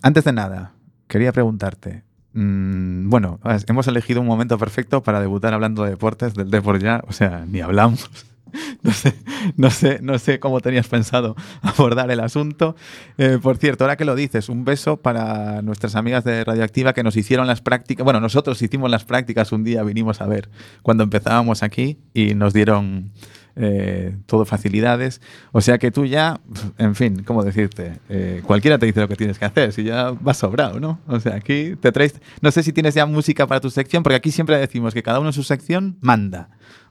antes 0.03 0.23
de 0.23 0.31
nada, 0.31 0.73
quería 1.07 1.31
preguntarte. 1.33 2.03
mm, 2.33 3.09
bueno, 3.09 3.39
hemos 3.67 3.87
elegido 3.87 4.21
un 4.21 4.27
momento 4.27 4.59
perfecto 4.59 5.01
para 5.01 5.19
debutar 5.19 5.55
hablando 5.55 5.83
de 5.83 5.89
deportes, 5.89 6.35
del 6.35 6.51
Deport 6.51 6.81
ya, 6.81 7.03
o 7.07 7.13
sea, 7.13 7.45
ni 7.47 7.61
hablamos. 7.61 8.09
No 8.83 8.91
sé, 8.91 9.13
no 9.57 9.69
sé, 9.69 9.99
no 10.01 10.17
sé 10.17 10.39
cómo 10.39 10.59
tenías 10.59 10.87
pensado 10.87 11.35
abordar 11.61 12.09
el 12.09 12.19
asunto. 12.19 12.75
Eh, 13.17 13.37
por 13.41 13.57
cierto, 13.57 13.83
ahora 13.83 13.95
que 13.95 14.05
lo 14.05 14.15
dices, 14.15 14.49
un 14.49 14.65
beso 14.65 14.97
para 14.97 15.61
nuestras 15.61 15.95
amigas 15.95 16.23
de 16.23 16.43
Radioactiva 16.43 16.93
que 16.93 17.03
nos 17.03 17.15
hicieron 17.15 17.47
las 17.47 17.61
prácticas. 17.61 18.03
Bueno, 18.03 18.19
nosotros 18.19 18.61
hicimos 18.61 18.89
las 18.89 19.05
prácticas 19.05 19.51
un 19.51 19.63
día, 19.63 19.83
vinimos 19.83 20.21
a 20.21 20.25
ver 20.25 20.49
cuando 20.81 21.03
empezábamos 21.03 21.63
aquí 21.63 21.99
y 22.13 22.33
nos 22.33 22.53
dieron 22.53 23.11
eh, 23.55 24.15
todo 24.25 24.45
facilidades. 24.45 25.21
O 25.51 25.61
sea 25.61 25.77
que 25.77 25.91
tú 25.91 26.05
ya, 26.05 26.39
en 26.77 26.95
fin, 26.95 27.23
¿cómo 27.23 27.43
decirte? 27.43 27.99
Eh, 28.09 28.41
cualquiera 28.45 28.77
te 28.77 28.85
dice 28.85 28.99
lo 29.01 29.07
que 29.07 29.15
tienes 29.15 29.39
que 29.39 29.45
hacer, 29.45 29.73
si 29.73 29.83
ya 29.83 30.11
vas 30.11 30.37
sobrado, 30.37 30.79
¿no? 30.79 30.99
O 31.07 31.19
sea, 31.19 31.35
aquí 31.35 31.75
te 31.75 31.91
traes. 31.91 32.21
No 32.41 32.51
sé 32.51 32.63
si 32.63 32.73
tienes 32.73 32.93
ya 32.93 33.05
música 33.05 33.47
para 33.47 33.59
tu 33.61 33.69
sección, 33.69 34.03
porque 34.03 34.15
aquí 34.15 34.31
siempre 34.31 34.57
decimos 34.57 34.93
que 34.93 35.03
cada 35.03 35.19
uno 35.19 35.29
en 35.29 35.33
su 35.33 35.43
sección 35.43 35.97
manda. 36.01 36.49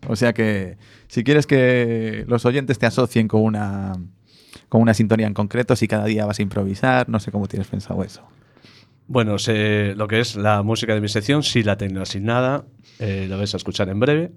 O 0.09 0.17
sea 0.17 0.33
que 0.33 0.79
si 1.09 1.25
quieres 1.25 1.47
que 1.47 2.25
los 2.29 2.45
oyentes 2.47 2.79
te 2.79 2.87
asocien 2.87 3.29
con 3.29 3.43
una, 3.43 3.93
con 4.69 4.81
una 4.81 4.95
sintonía 4.95 5.27
en 5.27 5.35
concreto, 5.35 5.77
si 5.77 5.89
cada 5.89 6.05
día 6.07 6.27
vas 6.27 6.39
a 6.39 6.43
improvisar, 6.43 7.09
no 7.09 7.21
sé 7.21 7.31
cómo 7.31 7.49
tienes 7.49 7.69
pensado 7.69 8.03
eso. 8.05 8.23
Bueno, 9.09 9.39
sé 9.39 9.95
lo 9.97 10.07
que 10.07 10.21
es 10.21 10.37
la 10.37 10.63
música 10.63 10.95
de 10.95 11.01
mi 11.01 11.09
sección, 11.09 11.43
sí 11.43 11.65
la 11.65 11.77
tengo 11.77 12.01
asignada, 12.01 12.65
eh, 13.01 13.27
lo 13.29 13.39
vais 13.39 13.53
a 13.55 13.57
escuchar 13.57 13.89
en 13.89 13.99
breve. 13.99 14.31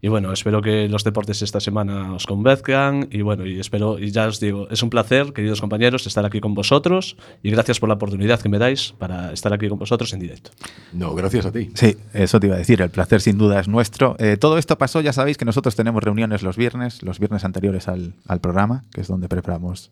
Y 0.00 0.06
bueno, 0.08 0.32
espero 0.32 0.62
que 0.62 0.88
los 0.88 1.02
deportes 1.02 1.42
esta 1.42 1.58
semana 1.58 2.14
os 2.14 2.24
convenzcan 2.24 3.08
y 3.10 3.22
bueno, 3.22 3.44
y 3.44 3.58
espero, 3.58 3.98
y 3.98 4.12
ya 4.12 4.26
os 4.26 4.38
digo, 4.38 4.68
es 4.70 4.82
un 4.82 4.90
placer, 4.90 5.32
queridos 5.32 5.60
compañeros, 5.60 6.06
estar 6.06 6.24
aquí 6.24 6.40
con 6.40 6.54
vosotros 6.54 7.16
y 7.42 7.50
gracias 7.50 7.80
por 7.80 7.88
la 7.88 7.96
oportunidad 7.96 8.40
que 8.40 8.48
me 8.48 8.58
dais 8.58 8.94
para 8.96 9.32
estar 9.32 9.52
aquí 9.52 9.68
con 9.68 9.78
vosotros 9.78 10.12
en 10.12 10.20
directo. 10.20 10.52
No, 10.92 11.14
gracias 11.16 11.46
a 11.46 11.52
ti. 11.52 11.70
Sí, 11.74 11.96
eso 12.12 12.38
te 12.38 12.46
iba 12.46 12.54
a 12.54 12.58
decir, 12.58 12.80
el 12.80 12.90
placer 12.90 13.20
sin 13.20 13.38
duda 13.38 13.58
es 13.58 13.66
nuestro. 13.66 14.14
Eh, 14.20 14.36
todo 14.36 14.56
esto 14.56 14.78
pasó, 14.78 15.00
ya 15.00 15.12
sabéis 15.12 15.36
que 15.36 15.44
nosotros 15.44 15.74
tenemos 15.74 16.00
reuniones 16.02 16.44
los 16.44 16.56
viernes, 16.56 17.02
los 17.02 17.18
viernes 17.18 17.44
anteriores 17.44 17.88
al, 17.88 18.14
al 18.28 18.40
programa, 18.40 18.84
que 18.92 19.00
es 19.00 19.08
donde 19.08 19.28
preparamos 19.28 19.90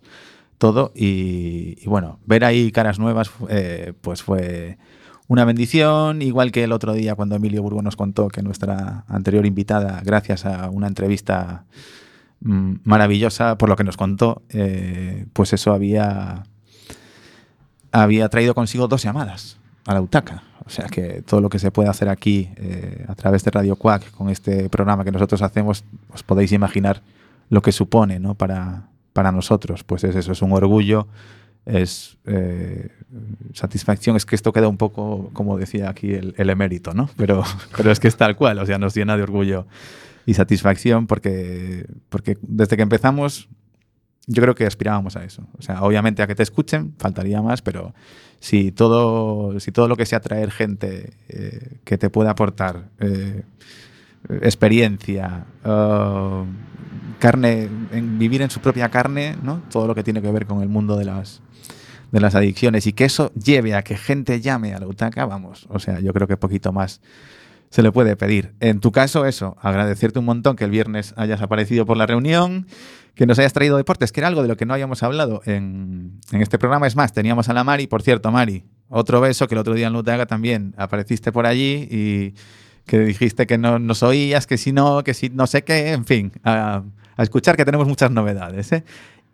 todo. 0.59 0.93
Y, 0.95 1.79
y 1.83 1.87
bueno, 1.87 2.21
ver 2.27 2.45
ahí 2.45 2.71
caras 2.71 3.01
nuevas, 3.01 3.31
eh, 3.49 3.93
pues 4.03 4.23
fue 4.23 4.79
una 5.29 5.45
bendición, 5.45 6.23
igual 6.23 6.53
que 6.53 6.65
el 6.65 6.73
otro 6.73 6.93
día 6.93 7.15
cuando 7.15 7.35
Emilio 7.37 7.63
Burgo 7.63 7.83
nos 7.83 7.97
contó 7.97 8.29
que 8.29 8.43
nuestra 8.43 9.05
anterior 9.09 9.45
invitada, 9.45 10.01
gracias 10.05 10.47
a 10.47 10.71
una 10.71 10.87
entrevista 10.87 11.65
mm, 12.41 12.75
maravillosa 12.85 13.59
por 13.59 13.69
lo 13.69 13.77
que 13.77 13.85
nos 13.85 13.97
contó, 13.97 14.43
eh, 14.51 15.27
pues 15.33 15.53
eso 15.53 15.73
había, 15.73 16.45
había 17.91 18.29
traído 18.29 18.55
consigo 18.55 18.87
dos 18.87 19.03
llamadas 19.03 19.59
a 19.87 19.95
la 19.95 20.01
UTACA. 20.01 20.43
O 20.65 20.71
sea 20.71 20.87
que 20.87 21.23
todo 21.23 21.41
lo 21.41 21.49
que 21.49 21.61
se 21.61 21.71
puede 21.71 21.89
hacer 21.89 22.09
aquí 22.09 22.51
eh, 22.57 23.05
a 23.09 23.15
través 23.15 23.45
de 23.45 23.53
Radio 23.53 23.77
Quack 23.77 24.11
con 24.11 24.31
este 24.31 24.69
programa 24.69 25.05
que 25.05 25.13
nosotros 25.13 25.41
hacemos, 25.43 25.85
os 26.13 26.23
podéis 26.25 26.51
imaginar 26.51 27.03
lo 27.51 27.63
que 27.63 27.71
supone 27.71 28.19
¿no? 28.19 28.35
para, 28.35 28.89
para 29.13 29.31
nosotros. 29.31 29.85
Pues 29.85 30.03
es 30.03 30.17
eso, 30.17 30.33
es 30.33 30.43
un 30.43 30.53
orgullo, 30.53 31.07
es 31.67 32.17
eh, 32.25 32.89
satisfacción. 33.53 34.17
Es 34.17 34.25
que 34.25 34.35
esto 34.35 34.53
queda 34.53 34.69
un 34.69 34.79
poco, 34.79 35.31
como 35.33 35.59
decía 35.59 35.91
aquí 35.91 36.15
el, 36.15 36.51
emérito, 36.51 36.95
¿no? 36.95 37.11
Pero, 37.17 37.45
pero 37.77 37.91
es 37.91 38.01
que 38.01 38.09
es 38.09 38.17
tal 38.17 38.37
cual, 38.37 38.59
o 38.59 38.67
sea, 38.67 38.79
nos 38.79 38.95
llena 38.95 39.17
de 39.17 39.23
orgullo 39.23 39.67
y 40.25 40.35
satisfacción 40.35 41.07
porque, 41.07 41.87
porque 42.09 42.39
desde 42.43 42.77
que 42.77 42.83
empezamos 42.83 43.49
yo 44.27 44.43
creo 44.43 44.55
que 44.55 44.67
aspirábamos 44.67 45.17
a 45.17 45.25
eso. 45.25 45.47
O 45.57 45.63
sea, 45.63 45.83
obviamente 45.83 46.23
a 46.23 46.27
que 46.27 46.35
te 46.35 46.43
escuchen, 46.43 46.95
faltaría 46.99 47.41
más, 47.43 47.63
pero 47.63 47.95
si 48.41 48.73
todo, 48.73 49.59
si 49.61 49.71
todo 49.71 49.89
lo 49.89 49.97
que 49.97 50.05
sea 50.05 50.21
traer 50.21 50.51
gente 50.51 51.13
eh, 51.29 51.79
que 51.85 51.97
te 51.97 52.11
pueda 52.11 52.31
aportar 52.31 52.89
eh, 52.99 53.45
experiencia, 54.43 55.47
uh, 55.65 56.45
carne, 57.19 57.69
en 57.93 58.19
vivir 58.19 58.43
en 58.43 58.51
su 58.51 58.61
propia 58.61 58.89
carne, 58.89 59.37
¿no? 59.43 59.63
todo 59.71 59.87
lo 59.87 59.95
que 59.95 60.03
tiene 60.03 60.23
que 60.23 60.31
ver 60.31 60.47
con 60.47 60.63
el 60.63 60.69
mundo 60.69 60.97
de 60.97 61.05
las, 61.05 61.41
de 62.13 62.21
las 62.21 62.35
adicciones 62.35 62.87
y 62.87 62.93
que 62.93 63.05
eso 63.05 63.33
lleve 63.35 63.75
a 63.75 63.83
que 63.83 63.97
gente 63.97 64.41
llame 64.41 64.75
a 64.75 64.79
la 64.79 64.87
UTACA, 64.87 65.27
vamos, 65.27 65.67
o 65.71 65.79
sea, 65.79 66.01
yo 66.01 66.13
creo 66.13 66.27
que 66.27 66.37
poquito 66.37 66.73
más 66.73 67.01
se 67.71 67.83
le 67.83 67.93
puede 67.93 68.17
pedir. 68.17 68.55
En 68.61 68.81
tu 68.81 68.93
caso, 68.93 69.27
eso, 69.27 69.57
agradecerte 69.61 70.19
un 70.19 70.25
montón 70.25 70.57
que 70.57 70.65
el 70.65 70.71
viernes 70.71 71.15
hayas 71.17 71.43
aparecido 71.43 71.85
por 71.85 71.97
la 71.97 72.07
reunión, 72.07 72.67
que 73.15 73.27
nos 73.27 73.39
hayas 73.39 73.53
traído 73.53 73.77
deportes, 73.77 74.13
que 74.13 74.21
era 74.21 74.29
algo 74.29 74.43
de 74.43 74.49
lo 74.49 74.57
que 74.57 74.67
no 74.67 74.75
habíamos 74.75 75.03
hablado 75.03 75.43
en, 75.47 76.21
en 76.33 76.43
este 76.43 76.59
programa. 76.59 76.87
Es 76.87 76.97
más, 76.97 77.13
teníamos 77.13 77.49
a 77.49 77.55
la 77.55 77.65
Mari, 77.65 77.87
por 77.87 78.03
cierto, 78.03 78.31
Mari, 78.31 78.65
otro 78.89 79.21
beso 79.21 79.49
que 79.49 79.55
el 79.55 79.59
otro 79.59 79.75
día 79.75 79.89
en 79.89 79.93
Lutaga 79.93 80.27
también 80.27 80.75
apareciste 80.77 81.33
por 81.33 81.47
allí 81.47 81.89
y 81.91 82.35
que 82.87 83.01
dijiste 83.01 83.47
que 83.47 83.59
no 83.59 83.79
nos 83.79 84.03
oías, 84.03 84.47
que 84.47 84.57
si 84.57 84.73
no, 84.73 85.03
que 85.05 85.13
si 85.13 85.29
no 85.29 85.47
sé 85.47 85.63
qué, 85.65 85.93
en 85.93 86.05
fin, 86.05 86.33
a, 86.45 86.83
a 87.17 87.23
escuchar 87.23 87.57
que 87.57 87.65
tenemos 87.65 87.89
muchas 87.89 88.11
novedades. 88.11 88.73
¿eh? 88.73 88.85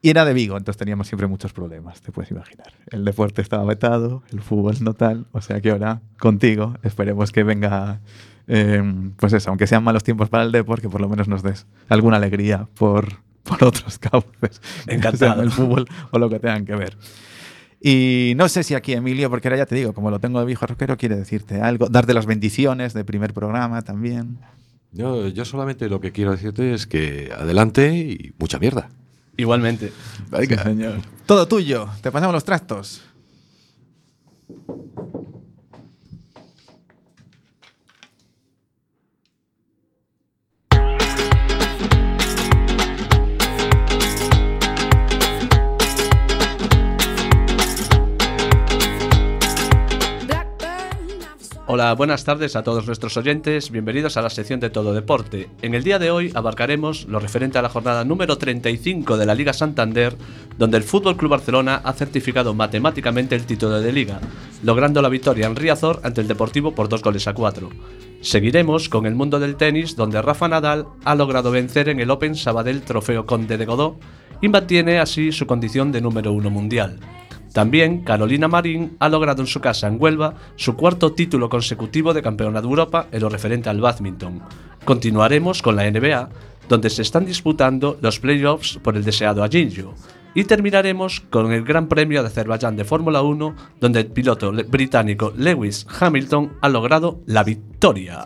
Y 0.00 0.10
era 0.10 0.24
de 0.24 0.32
Vigo, 0.32 0.56
entonces 0.56 0.78
teníamos 0.78 1.06
siempre 1.06 1.28
muchos 1.28 1.52
problemas, 1.52 2.00
te 2.00 2.10
puedes 2.10 2.30
imaginar. 2.30 2.72
El 2.90 3.04
deporte 3.04 3.40
estaba 3.40 3.64
vetado, 3.64 4.24
el 4.32 4.40
fútbol 4.40 4.76
no 4.80 4.94
tal, 4.94 5.26
o 5.30 5.40
sea 5.40 5.60
que 5.60 5.70
ahora 5.70 6.00
contigo 6.18 6.74
esperemos 6.82 7.30
que 7.30 7.44
venga, 7.44 8.00
eh, 8.48 8.82
pues 9.16 9.32
eso, 9.32 9.50
aunque 9.50 9.68
sean 9.68 9.84
malos 9.84 10.02
tiempos 10.02 10.28
para 10.28 10.42
el 10.42 10.50
deporte, 10.50 10.82
que 10.82 10.88
por 10.88 11.00
lo 11.00 11.08
menos 11.08 11.28
nos 11.28 11.44
des 11.44 11.66
alguna 11.88 12.16
alegría 12.16 12.66
por, 12.74 13.20
por 13.44 13.62
otros 13.62 13.98
cauces, 14.00 14.60
Encantado. 14.88 15.40
el 15.44 15.52
fútbol 15.52 15.86
o 16.10 16.18
lo 16.18 16.28
que 16.28 16.40
tengan 16.40 16.64
que 16.64 16.74
ver. 16.74 16.96
Y 17.84 18.34
no 18.36 18.48
sé 18.48 18.62
si 18.62 18.74
aquí 18.74 18.92
Emilio, 18.92 19.28
porque 19.28 19.48
ahora 19.48 19.58
ya 19.58 19.66
te 19.66 19.74
digo, 19.74 19.92
como 19.92 20.10
lo 20.10 20.20
tengo 20.20 20.38
de 20.38 20.46
viejo 20.46 20.66
rockero, 20.66 20.96
quiere 20.96 21.16
decirte 21.16 21.60
algo, 21.60 21.88
darte 21.88 22.14
las 22.14 22.26
bendiciones 22.26 22.94
de 22.94 23.04
primer 23.04 23.34
programa 23.34 23.82
también. 23.82 24.38
Yo, 24.92 25.26
yo 25.28 25.44
solamente 25.44 25.88
lo 25.88 26.00
que 26.00 26.12
quiero 26.12 26.30
decirte 26.30 26.74
es 26.74 26.86
que 26.86 27.32
adelante 27.36 27.96
y 27.96 28.34
mucha 28.38 28.58
mierda. 28.58 28.88
Igualmente. 29.36 29.92
Venga. 30.30 30.62
señor. 30.62 31.00
Todo 31.26 31.48
tuyo, 31.48 31.88
te 32.02 32.12
pasamos 32.12 32.34
los 32.34 32.44
trastos. 32.44 33.02
Hola, 51.74 51.94
buenas 51.94 52.24
tardes 52.24 52.54
a 52.54 52.62
todos 52.62 52.87
nuestros 52.87 53.16
oyentes, 53.16 53.70
bienvenidos 53.70 54.18
a 54.18 54.20
la 54.20 54.28
sección 54.28 54.61
de 54.61 54.68
Todo 54.68 54.92
Deporte. 54.92 55.48
En 55.62 55.74
el 55.74 55.82
día 55.82 55.98
de 55.98 56.11
hoy 56.11 56.30
abarcaremos 56.35 57.06
lo 57.06 57.18
referente 57.18 57.56
a 57.56 57.62
la 57.62 57.70
jornada 57.70 58.04
número 58.04 58.37
35 58.37 59.16
de 59.16 59.24
la 59.24 59.35
Liga 59.35 59.54
Santander, 59.54 60.14
donde 60.58 60.76
el 60.76 60.82
Fútbol 60.82 61.16
Club 61.16 61.30
Barcelona 61.30 61.80
ha 61.82 61.94
certificado 61.94 62.52
matemáticamente 62.52 63.37
el 63.37 63.46
título 63.46 63.80
de 63.80 63.90
Liga, 63.90 64.20
logrando 64.62 65.00
la 65.00 65.08
victoria 65.08 65.46
en 65.46 65.56
Riazor 65.56 66.00
ante 66.02 66.20
el 66.20 66.28
Deportivo 66.28 66.74
por 66.74 66.90
dos 66.90 67.02
goles 67.02 67.26
a 67.26 67.32
cuatro. 67.32 67.70
Seguiremos 68.20 68.90
con 68.90 69.06
el 69.06 69.14
mundo 69.14 69.40
del 69.40 69.56
tenis, 69.56 69.96
donde 69.96 70.20
Rafa 70.20 70.48
Nadal 70.48 70.88
ha 71.06 71.14
logrado 71.14 71.52
vencer 71.52 71.88
en 71.88 72.00
el 72.00 72.11
Open 72.11 72.35
Sabadell 72.35 72.82
Trofeo 72.82 73.24
Conde 73.24 73.56
de 73.56 73.64
Godó 73.64 73.98
y 74.42 74.50
mantiene 74.50 74.98
así 74.98 75.32
su 75.32 75.46
condición 75.46 75.90
de 75.90 76.02
número 76.02 76.32
uno 76.32 76.50
mundial. 76.50 77.00
También 77.52 78.02
Carolina 78.02 78.48
Marín 78.48 78.96
ha 78.98 79.08
logrado 79.08 79.42
en 79.42 79.46
su 79.46 79.60
casa 79.60 79.86
en 79.86 79.96
Huelva 80.00 80.34
su 80.56 80.74
cuarto 80.74 81.12
título 81.12 81.48
consecutivo 81.48 82.14
de 82.14 82.22
campeona 82.22 82.60
de 82.60 82.66
Europa 82.66 83.08
en 83.12 83.20
lo 83.20 83.28
referente 83.28 83.68
al 83.68 83.80
badminton. 83.80 84.42
Continuaremos 84.84 85.60
con 85.60 85.76
la 85.76 85.90
NBA, 85.90 86.30
donde 86.68 86.90
se 86.90 87.02
están 87.02 87.26
disputando 87.26 87.98
los 88.00 88.20
playoffs 88.20 88.78
por 88.82 88.96
el 88.96 89.04
deseado 89.04 89.44
Ajinjo. 89.44 89.94
Y 90.34 90.44
terminaremos 90.44 91.20
con 91.20 91.52
el 91.52 91.62
Gran 91.62 91.88
Premio 91.88 92.22
de 92.22 92.28
Azerbaiyán 92.28 92.74
de 92.74 92.84
Fórmula 92.84 93.20
1, 93.20 93.54
donde 93.80 94.00
el 94.00 94.06
piloto 94.06 94.50
británico 94.68 95.34
Lewis 95.36 95.86
Hamilton 96.00 96.54
ha 96.62 96.70
logrado 96.70 97.20
la 97.26 97.44
victoria. 97.44 98.24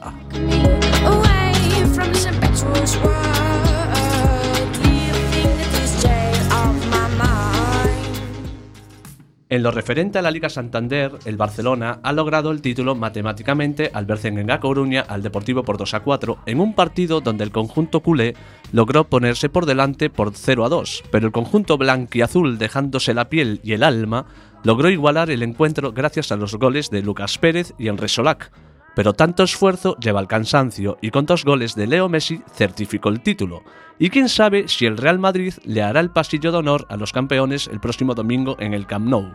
En 9.48 9.62
lo 9.62 9.70
referente 9.70 10.18
a 10.18 10.22
la 10.22 10.32
Liga 10.32 10.48
Santander, 10.48 11.12
el 11.24 11.36
Barcelona 11.36 12.00
ha 12.02 12.12
logrado 12.12 12.50
el 12.50 12.60
título 12.60 12.96
matemáticamente 12.96 13.92
al 13.94 14.04
verse 14.04 14.26
en 14.26 14.50
A 14.50 14.58
Coruña 14.58 15.02
al 15.02 15.22
Deportivo 15.22 15.62
por 15.62 15.78
2 15.78 15.94
a 15.94 16.00
4 16.00 16.38
en 16.46 16.58
un 16.58 16.74
partido 16.74 17.20
donde 17.20 17.44
el 17.44 17.52
conjunto 17.52 18.00
culé 18.00 18.34
logró 18.72 19.04
ponerse 19.04 19.48
por 19.48 19.64
delante 19.64 20.10
por 20.10 20.32
0 20.34 20.64
a 20.64 20.68
2, 20.68 21.04
pero 21.12 21.26
el 21.26 21.32
conjunto 21.32 21.78
blanquiazul 21.78 22.58
dejándose 22.58 23.14
la 23.14 23.28
piel 23.28 23.60
y 23.62 23.74
el 23.74 23.84
alma 23.84 24.26
logró 24.64 24.90
igualar 24.90 25.30
el 25.30 25.44
encuentro 25.44 25.92
gracias 25.92 26.32
a 26.32 26.36
los 26.36 26.56
goles 26.56 26.90
de 26.90 27.02
Lucas 27.02 27.38
Pérez 27.38 27.72
y 27.78 27.86
Enre 27.86 28.08
Solac. 28.08 28.50
Pero 28.96 29.12
tanto 29.12 29.42
esfuerzo 29.42 29.94
lleva 29.98 30.20
al 30.20 30.26
cansancio 30.26 30.96
y 31.02 31.10
con 31.10 31.26
dos 31.26 31.44
goles 31.44 31.74
de 31.74 31.86
Leo 31.86 32.08
Messi 32.08 32.40
certificó 32.54 33.10
el 33.10 33.20
título. 33.20 33.62
Y 33.98 34.08
quién 34.08 34.30
sabe 34.30 34.68
si 34.68 34.86
el 34.86 34.96
Real 34.96 35.18
Madrid 35.18 35.52
le 35.64 35.82
hará 35.82 36.00
el 36.00 36.08
pasillo 36.08 36.50
de 36.50 36.56
honor 36.56 36.86
a 36.88 36.96
los 36.96 37.12
campeones 37.12 37.68
el 37.68 37.78
próximo 37.78 38.14
domingo 38.14 38.56
en 38.58 38.72
el 38.72 38.86
Camp 38.86 39.06
Nou. 39.06 39.34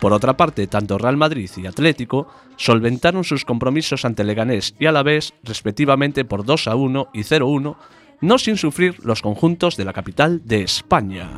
Por 0.00 0.14
otra 0.14 0.38
parte, 0.38 0.66
tanto 0.66 0.96
Real 0.96 1.18
Madrid 1.18 1.50
y 1.58 1.66
Atlético 1.66 2.26
solventaron 2.56 3.22
sus 3.22 3.44
compromisos 3.44 4.06
ante 4.06 4.24
Leganés 4.24 4.74
y 4.78 4.86
Alavés 4.86 5.34
respectivamente 5.42 6.24
por 6.24 6.46
2 6.46 6.68
a 6.68 6.74
1 6.74 7.08
y 7.12 7.22
0 7.24 7.46
1, 7.48 7.76
no 8.22 8.38
sin 8.38 8.56
sufrir 8.56 8.96
los 9.04 9.20
conjuntos 9.20 9.76
de 9.76 9.84
la 9.84 9.92
capital 9.92 10.40
de 10.46 10.62
España. 10.62 11.28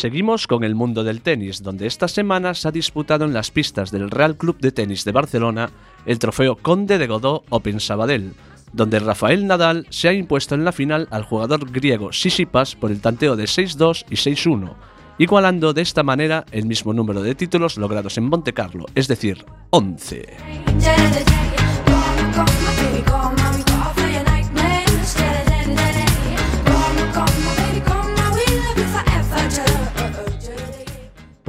Seguimos 0.00 0.46
con 0.46 0.64
el 0.64 0.74
mundo 0.74 1.04
del 1.04 1.20
tenis, 1.20 1.62
donde 1.62 1.86
esta 1.86 2.08
semana 2.08 2.54
se 2.54 2.66
ha 2.66 2.70
disputado 2.70 3.26
en 3.26 3.34
las 3.34 3.50
pistas 3.50 3.90
del 3.90 4.10
Real 4.10 4.34
Club 4.34 4.56
de 4.58 4.72
Tenis 4.72 5.04
de 5.04 5.12
Barcelona 5.12 5.68
el 6.06 6.18
trofeo 6.18 6.56
Conde 6.56 6.96
de 6.96 7.06
Godó 7.06 7.44
Open 7.50 7.80
Sabadell, 7.80 8.32
donde 8.72 8.98
Rafael 8.98 9.46
Nadal 9.46 9.86
se 9.90 10.08
ha 10.08 10.14
impuesto 10.14 10.54
en 10.54 10.64
la 10.64 10.72
final 10.72 11.06
al 11.10 11.24
jugador 11.24 11.70
griego 11.70 12.14
Sisipas 12.14 12.76
por 12.76 12.90
el 12.90 13.02
tanteo 13.02 13.36
de 13.36 13.44
6-2 13.44 14.06
y 14.08 14.14
6-1, 14.14 14.72
igualando 15.18 15.74
de 15.74 15.82
esta 15.82 16.02
manera 16.02 16.46
el 16.50 16.64
mismo 16.64 16.94
número 16.94 17.20
de 17.20 17.34
títulos 17.34 17.76
logrados 17.76 18.16
en 18.16 18.24
Monte 18.24 18.54
Carlo, 18.54 18.86
es 18.94 19.06
decir, 19.06 19.44
11. 19.68 20.28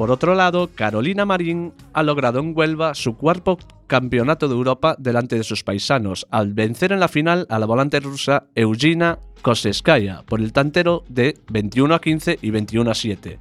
Por 0.02 0.10
otro 0.10 0.34
lado, 0.34 0.68
Carolina 0.74 1.24
Marín 1.24 1.74
ha 1.92 2.02
logrado 2.02 2.40
en 2.40 2.58
Huelva 2.58 2.92
su 2.92 3.16
cuarto 3.16 3.56
campeonato 3.86 4.48
de 4.48 4.54
Europa 4.54 4.96
delante 4.98 5.36
de 5.36 5.44
sus 5.44 5.62
paisanos, 5.62 6.26
al 6.32 6.54
vencer 6.54 6.90
en 6.90 6.98
la 6.98 7.06
final 7.06 7.46
a 7.48 7.60
la 7.60 7.66
volante 7.66 8.00
rusa 8.00 8.48
Eugenia 8.56 9.20
Koseskaya 9.42 10.24
por 10.26 10.40
el 10.40 10.52
tantero 10.52 11.04
de 11.08 11.38
21 11.52 11.94
a 11.94 12.00
15 12.00 12.40
y 12.42 12.50
21 12.50 12.90
a 12.90 12.94
7. 12.96 13.38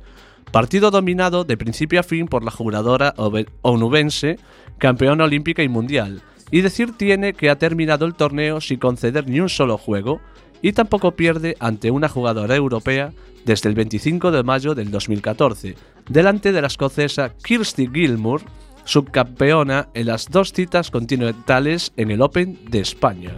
Partido 0.52 0.92
dominado 0.92 1.46
de 1.46 1.58
principio 1.58 2.00
a 2.00 2.04
fin 2.04 2.28
por 2.28 2.44
la 2.44 2.52
jugadora 2.52 3.16
onubense, 3.64 4.38
campeona 4.78 5.24
olímpica 5.24 5.64
y 5.64 5.68
mundial. 5.68 6.22
Y 6.52 6.62
decir 6.62 6.96
tiene 6.96 7.34
que 7.34 7.50
ha 7.50 7.58
terminado 7.58 8.06
el 8.06 8.14
torneo 8.14 8.62
sin 8.62 8.78
conceder 8.78 9.28
ni 9.28 9.40
un 9.40 9.50
solo 9.50 9.80
juego, 9.80 10.22
y 10.62 10.74
tampoco 10.74 11.14
pierde 11.14 11.58
ante 11.60 11.90
una 11.90 12.08
jugadora 12.08 12.56
europea 12.56 13.14
desde 13.46 13.70
el 13.70 13.76
25 13.76 14.30
de 14.30 14.44
mayo 14.44 14.76
del 14.76 14.92
2014, 14.92 15.76
delante 16.12 16.52
de 16.52 16.62
la 16.62 16.68
escocesa 16.68 17.34
Kirsty 17.44 17.88
Gilmour, 17.88 18.42
subcampeona 18.84 19.88
en 19.94 20.08
las 20.08 20.30
dos 20.30 20.52
citas 20.52 20.92
continentales 20.92 21.94
en 21.96 22.12
el 22.12 22.22
Open 22.22 22.60
de 22.70 22.80
España. 22.80 23.32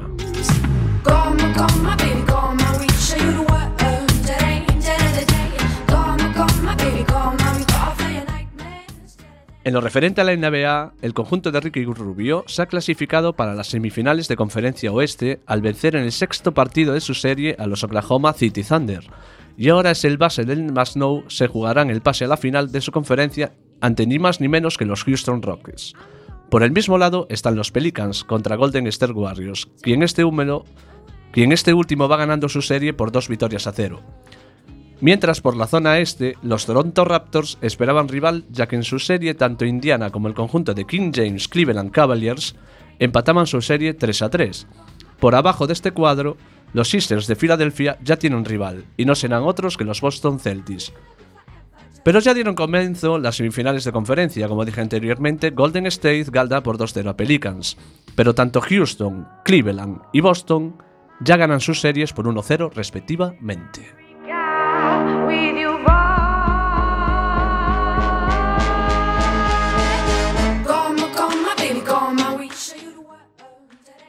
En 9.65 9.73
lo 9.73 9.79
referente 9.79 10.19
a 10.19 10.25
la 10.25 10.35
NBA, 10.35 10.93
el 11.01 11.13
conjunto 11.13 11.49
de 11.49 11.61
Ricky 11.61 11.85
Rubio 11.85 12.43
se 12.47 12.63
ha 12.63 12.65
clasificado 12.65 13.33
para 13.33 13.53
las 13.53 13.67
semifinales 13.67 14.27
de 14.27 14.35
Conferencia 14.35 14.91
Oeste 14.91 15.39
al 15.45 15.61
vencer 15.61 15.95
en 15.95 16.03
el 16.03 16.11
sexto 16.11 16.53
partido 16.53 16.93
de 16.93 16.99
su 16.99 17.13
serie 17.13 17.55
a 17.57 17.65
los 17.65 17.83
Oklahoma 17.83 18.33
City 18.33 18.63
Thunder. 18.63 19.05
Y 19.57 19.69
ahora 19.69 19.91
es 19.91 20.03
el 20.05 20.17
base 20.17 20.45
del 20.45 20.71
Masnow 20.71 21.23
se 21.27 21.47
jugarán 21.47 21.89
el 21.89 22.01
pase 22.01 22.25
a 22.25 22.27
la 22.27 22.37
final 22.37 22.71
de 22.71 22.81
su 22.81 22.91
conferencia 22.91 23.53
ante 23.81 24.07
ni 24.07 24.17
más 24.17 24.41
ni 24.41 24.47
menos 24.47 24.77
que 24.77 24.85
los 24.85 25.03
Houston 25.03 25.41
Rockets. 25.41 25.93
Por 26.49 26.63
el 26.63 26.71
mismo 26.71 26.97
lado 26.97 27.27
están 27.29 27.55
los 27.55 27.71
Pelicans 27.71 28.23
contra 28.23 28.55
Golden 28.55 28.87
State 28.87 29.13
Warriors, 29.13 29.67
quien 29.81 30.03
este, 30.03 30.23
quien 31.31 31.51
este 31.51 31.73
último 31.73 32.07
va 32.07 32.17
ganando 32.17 32.49
su 32.49 32.61
serie 32.61 32.93
por 32.93 33.11
dos 33.11 33.27
victorias 33.27 33.67
a 33.67 33.71
cero. 33.73 34.01
Mientras 35.01 35.41
por 35.41 35.57
la 35.57 35.67
zona 35.67 35.99
este, 35.99 36.37
los 36.41 36.65
Toronto 36.65 37.03
Raptors 37.03 37.57
esperaban 37.61 38.07
rival 38.07 38.45
ya 38.49 38.67
que 38.67 38.77
en 38.77 38.83
su 38.83 38.99
serie 38.99 39.33
tanto 39.33 39.65
Indiana 39.65 40.11
como 40.11 40.29
el 40.29 40.33
conjunto 40.33 40.73
de 40.73 40.85
King 40.85 41.11
James 41.13 41.47
Cleveland 41.47 41.91
Cavaliers 41.91 42.55
empataban 42.99 43.47
su 43.47 43.61
serie 43.61 43.93
3 43.93 44.21
a 44.21 44.29
3. 44.29 44.67
Por 45.19 45.35
abajo 45.35 45.67
de 45.67 45.73
este 45.73 45.91
cuadro, 45.91 46.37
los 46.73 46.89
Sixers 46.89 47.27
de 47.27 47.35
Filadelfia 47.35 47.97
ya 48.03 48.17
tienen 48.17 48.45
rival 48.45 48.85
y 48.97 49.05
no 49.05 49.15
serán 49.15 49.43
otros 49.43 49.77
que 49.77 49.85
los 49.85 50.01
Boston 50.01 50.39
Celtics. 50.39 50.93
Pero 52.03 52.19
ya 52.19 52.33
dieron 52.33 52.55
comienzo 52.55 53.17
las 53.17 53.37
semifinales 53.37 53.85
de 53.85 53.93
conferencia, 53.93 54.49
como 54.49 54.65
dije 54.65 54.81
anteriormente, 54.81 55.51
Golden 55.51 55.85
State 55.85 56.25
gana 56.31 56.61
por 56.61 56.77
2-0 56.77 57.09
a 57.09 57.15
Pelicans, 57.15 57.77
pero 58.15 58.35
tanto 58.35 58.59
Houston, 58.59 59.27
Cleveland 59.45 60.01
y 60.11 60.19
Boston 60.19 60.75
ya 61.21 61.37
ganan 61.37 61.61
sus 61.61 61.79
series 61.79 62.11
por 62.11 62.25
1-0 62.25 62.73
respectivamente. 62.73 64.02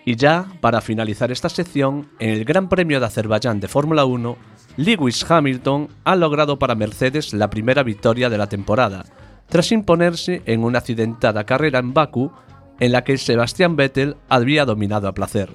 Y 0.05 0.17
ya, 0.17 0.47
para 0.61 0.81
finalizar 0.81 1.33
esta 1.33 1.49
sección, 1.49 2.09
en 2.19 2.31
el 2.31 2.45
Gran 2.45 2.69
Premio 2.69 3.01
de 3.01 3.07
Azerbaiyán 3.07 3.61
de 3.61 3.69
Fórmula 3.69 4.05
1, 4.05 4.37
Lewis 4.77 5.25
Hamilton 5.29 5.89
ha 6.05 6.15
logrado 6.17 6.59
para 6.59 6.75
Mercedes 6.75 7.33
la 7.33 7.49
primera 7.49 7.83
victoria 7.83 8.29
de 8.29 8.37
la 8.37 8.49
temporada, 8.49 9.05
tras 9.49 9.73
imponerse 9.73 10.43
en 10.47 10.63
una 10.63 10.81
accidentada 10.81 11.45
carrera 11.45 11.79
en 11.79 11.95
Bakú 11.95 12.33
en 12.81 12.93
la 12.93 13.05
que 13.05 13.17
Sebastian 13.17 13.77
Vettel 13.77 14.17
había 14.29 14.65
dominado 14.65 15.09
a 15.09 15.15
placer. 15.15 15.51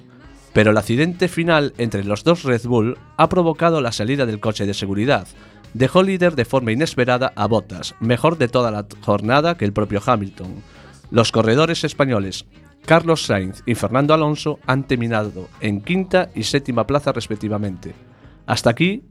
Pero 0.52 0.72
el 0.72 0.78
accidente 0.78 1.28
final 1.28 1.74
entre 1.78 2.02
los 2.02 2.24
dos 2.24 2.42
Red 2.42 2.62
Bull 2.64 2.98
ha 3.16 3.28
provocado 3.28 3.80
la 3.80 3.92
salida 3.92 4.26
del 4.26 4.40
coche 4.40 4.66
de 4.66 4.74
seguridad. 4.74 5.28
Dejó 5.74 6.02
líder 6.02 6.34
de 6.34 6.44
forma 6.44 6.72
inesperada 6.72 7.32
a 7.36 7.46
Bottas, 7.46 7.94
mejor 8.00 8.36
de 8.36 8.48
toda 8.48 8.72
la 8.72 8.86
jornada 9.02 9.56
que 9.56 9.64
el 9.64 9.72
propio 9.72 10.02
Hamilton. 10.04 10.56
Los 11.12 11.30
corredores 11.30 11.84
españoles 11.84 12.46
Carlos 12.90 13.24
Sainz 13.24 13.62
y 13.66 13.76
Fernando 13.76 14.14
Alonso 14.14 14.58
han 14.66 14.82
terminado 14.82 15.46
en 15.60 15.80
quinta 15.80 16.30
y 16.34 16.42
séptima 16.42 16.88
plaza 16.88 17.12
respectivamente. 17.12 17.94
Hasta 18.46 18.70
aquí, 18.70 19.04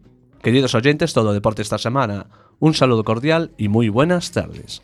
queridos 0.44 0.76
oyentes, 0.76 1.14
todo 1.14 1.32
deporte 1.32 1.62
esta 1.62 1.78
semana. 1.78 2.26
Un 2.60 2.74
saludo 2.74 3.06
cordial 3.06 3.54
y 3.58 3.70
muy 3.70 3.88
buenas 3.88 4.34
tardes. 4.34 4.82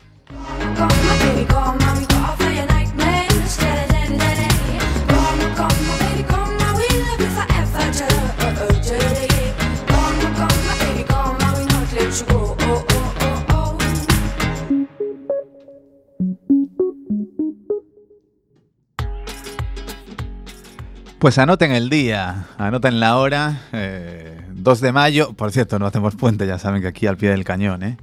Pues 21.18 21.38
anoten 21.38 21.72
el 21.72 21.88
día, 21.88 22.44
anoten 22.58 23.00
la 23.00 23.16
hora, 23.16 23.62
eh, 23.72 24.38
2 24.50 24.80
de 24.82 24.92
mayo, 24.92 25.32
por 25.32 25.50
cierto, 25.50 25.78
no 25.78 25.86
hacemos 25.86 26.14
puente, 26.14 26.46
ya 26.46 26.58
saben 26.58 26.82
que 26.82 26.88
aquí 26.88 27.06
al 27.06 27.16
pie 27.16 27.30
del 27.30 27.42
cañón, 27.42 27.82
¿eh? 27.82 27.96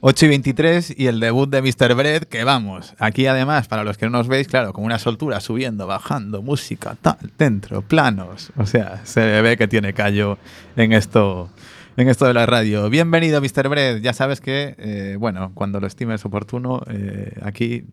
8 0.00 0.26
y 0.26 0.28
23 0.28 0.94
y 0.98 1.06
el 1.06 1.20
debut 1.20 1.48
de 1.48 1.62
Mr. 1.62 1.94
Bread, 1.94 2.24
que 2.24 2.42
vamos, 2.42 2.94
aquí 2.98 3.28
además, 3.28 3.68
para 3.68 3.84
los 3.84 3.96
que 3.96 4.06
no 4.06 4.10
nos 4.10 4.26
veis, 4.26 4.48
claro, 4.48 4.72
con 4.72 4.84
una 4.84 4.98
soltura 4.98 5.38
subiendo, 5.38 5.86
bajando, 5.86 6.42
música, 6.42 6.96
tal, 7.00 7.18
dentro, 7.38 7.82
planos, 7.82 8.50
o 8.56 8.66
sea, 8.66 9.00
se 9.04 9.40
ve 9.42 9.56
que 9.56 9.68
tiene 9.68 9.92
callo 9.92 10.36
en 10.74 10.92
esto, 10.92 11.48
en 11.96 12.08
esto 12.08 12.26
de 12.26 12.34
la 12.34 12.44
radio. 12.44 12.90
Bienvenido, 12.90 13.40
Mr. 13.40 13.68
Bread, 13.68 14.00
ya 14.00 14.12
sabes 14.12 14.40
que, 14.40 14.74
eh, 14.78 15.16
bueno, 15.18 15.52
cuando 15.54 15.80
lo 15.80 15.86
estimes 15.86 16.24
oportuno, 16.26 16.82
eh, 16.88 17.32
aquí 17.42 17.84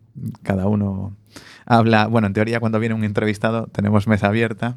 cada 0.42 0.66
uno 0.66 1.16
habla, 1.64 2.06
bueno, 2.06 2.26
en 2.26 2.34
teoría 2.34 2.60
cuando 2.60 2.78
viene 2.78 2.94
un 2.94 3.04
entrevistado 3.04 3.66
tenemos 3.68 4.06
mesa 4.06 4.28
abierta. 4.28 4.76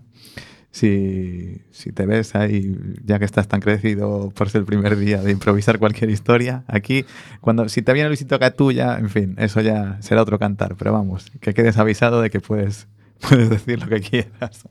Si, 0.71 1.61
si 1.71 1.91
te 1.91 2.05
ves 2.05 2.35
ahí, 2.35 2.77
ya 3.03 3.19
que 3.19 3.25
estás 3.25 3.47
tan 3.47 3.61
crecido 3.61 4.31
por 4.35 4.49
ser 4.49 4.59
el 4.59 4.65
primer 4.65 4.95
día 4.97 5.21
de 5.21 5.31
improvisar 5.31 5.79
cualquier 5.79 6.09
historia, 6.09 6.63
aquí, 6.67 7.05
cuando 7.41 7.67
si 7.67 7.81
te 7.81 7.93
viene 7.93 8.09
Luisito 8.09 8.37
Catulla, 8.37 8.97
en 8.99 9.09
fin, 9.09 9.35
eso 9.39 9.59
ya 9.61 9.97
será 10.01 10.21
otro 10.21 10.37
cantar, 10.37 10.75
pero 10.77 10.93
vamos, 10.93 11.31
que 11.41 11.53
quedes 11.53 11.77
avisado 11.77 12.21
de 12.21 12.29
que 12.29 12.39
puedes, 12.39 12.87
puedes 13.27 13.49
decir 13.49 13.81
lo 13.81 13.87
que 13.87 14.01
quieras. 14.01 14.67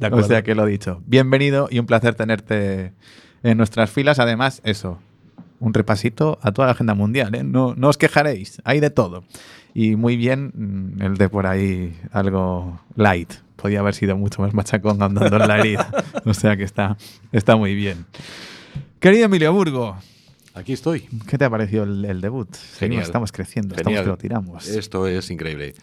De 0.00 0.08
o 0.08 0.22
sea 0.22 0.42
que 0.42 0.54
lo 0.54 0.66
dicho. 0.66 1.00
Bienvenido 1.06 1.68
y 1.70 1.78
un 1.78 1.86
placer 1.86 2.14
tenerte 2.14 2.92
en 3.42 3.58
nuestras 3.58 3.90
filas. 3.90 4.18
Además, 4.18 4.60
eso, 4.64 4.98
un 5.60 5.74
repasito 5.74 6.38
a 6.42 6.52
toda 6.52 6.66
la 6.66 6.72
agenda 6.72 6.94
mundial. 6.94 7.34
¿eh? 7.34 7.44
No, 7.44 7.74
no 7.76 7.88
os 7.88 7.98
quejaréis, 7.98 8.60
hay 8.64 8.80
de 8.80 8.90
todo. 8.90 9.24
Y 9.74 9.96
muy 9.96 10.16
bien 10.16 10.52
mm, 10.54 11.02
el 11.02 11.16
de 11.16 11.28
por 11.28 11.46
ahí 11.46 11.96
algo 12.12 12.80
light. 12.94 13.32
Podía 13.56 13.80
haber 13.80 13.94
sido 13.94 14.16
mucho 14.16 14.42
más 14.42 14.54
machacón 14.54 15.02
andando 15.02 15.36
en 15.36 15.48
la 15.48 15.58
herida. 15.58 15.90
o 16.24 16.34
sea 16.34 16.56
que 16.56 16.64
está, 16.64 16.96
está 17.32 17.56
muy 17.56 17.74
bien. 17.74 18.06
Querido 19.00 19.26
Emilio 19.26 19.52
Burgo, 19.52 19.96
Aquí 20.56 20.72
estoy. 20.72 21.00
¿Qué 21.28 21.36
te 21.36 21.44
ha 21.44 21.50
parecido 21.50 21.84
el, 21.84 22.02
el 22.06 22.20
debut? 22.22 22.48
Genial. 22.78 23.02
estamos 23.02 23.30
creciendo, 23.30 23.74
Genial. 23.74 24.00
estamos 24.00 24.04
que 24.04 24.08
lo 24.10 24.16
tiramos. 24.16 24.66
Esto 24.66 25.06
es 25.06 25.30
increíble. 25.30 25.74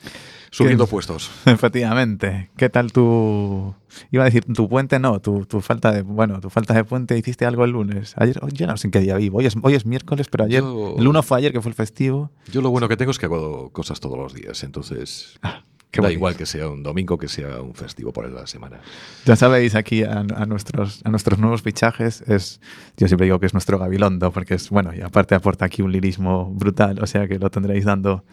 Subiendo 0.49 0.87
puestos. 0.87 1.29
Efectivamente. 1.45 2.49
¿Qué 2.57 2.69
tal 2.69 2.91
tu 2.91 3.75
iba 4.11 4.23
a 4.23 4.25
decir 4.25 4.43
tu 4.45 4.67
puente 4.67 4.97
no, 4.97 5.19
tu, 5.21 5.45
tu 5.45 5.61
falta 5.61 5.91
de 5.91 6.01
bueno, 6.01 6.41
tu 6.41 6.49
falta 6.49 6.73
de 6.73 6.83
puente 6.83 7.15
hiciste 7.17 7.45
algo 7.45 7.65
el 7.65 7.71
lunes. 7.71 8.13
Ayer 8.17 8.39
oh, 8.41 8.47
yo 8.49 8.65
no 8.65 8.75
sé 8.77 8.87
en 8.87 8.91
qué 8.91 8.99
día 8.99 9.15
vivo. 9.17 9.37
Hoy 9.37 9.45
es, 9.45 9.53
hoy 9.61 9.75
es 9.75 9.85
miércoles, 9.85 10.27
pero 10.29 10.45
ayer 10.45 10.61
Yo- 10.61 10.95
el 10.97 11.07
uno 11.07 11.21
fue 11.21 11.37
ayer 11.37 11.51
que 11.53 11.61
fue 11.61 11.69
el 11.69 11.75
festivo. 11.75 12.31
Yo 12.51 12.61
lo 12.61 12.71
bueno 12.71 12.87
que 12.89 12.97
tengo 12.97 13.11
es 13.11 13.19
que 13.19 13.27
hago 13.27 13.69
cosas 13.71 13.99
todos 13.99 14.17
los 14.17 14.33
días, 14.33 14.63
entonces 14.63 15.37
Ah, 15.43 15.63
Qué 15.93 16.01
da 16.01 16.07
bonito. 16.07 16.17
igual 16.17 16.35
que 16.35 16.45
sea 16.45 16.67
un 16.67 16.81
domingo 16.83 17.17
que 17.17 17.27
sea 17.27 17.61
un 17.61 17.75
festivo 17.75 18.11
por 18.11 18.29
la 18.29 18.47
semana. 18.47 18.79
Ya 19.25 19.35
sabéis 19.35 19.75
aquí 19.75 20.03
a, 20.03 20.19
a 20.19 20.45
nuestros 20.45 21.01
a 21.05 21.09
nuestros 21.09 21.37
nuevos 21.39 21.61
fichajes 21.61 22.21
es 22.27 22.59
yo 22.97 23.07
siempre 23.07 23.25
digo 23.25 23.39
que 23.39 23.45
es 23.45 23.53
nuestro 23.53 23.77
Gabilondo 23.77 24.31
porque 24.31 24.55
es 24.55 24.69
bueno 24.69 24.93
y 24.93 25.01
aparte 25.01 25.35
aporta 25.35 25.65
aquí 25.65 25.81
un 25.83 25.91
lirismo 25.91 26.51
brutal, 26.51 26.99
o 27.01 27.05
sea 27.07 27.27
que 27.27 27.37
lo 27.39 27.49
tendréis 27.51 27.85
dando 27.85 28.25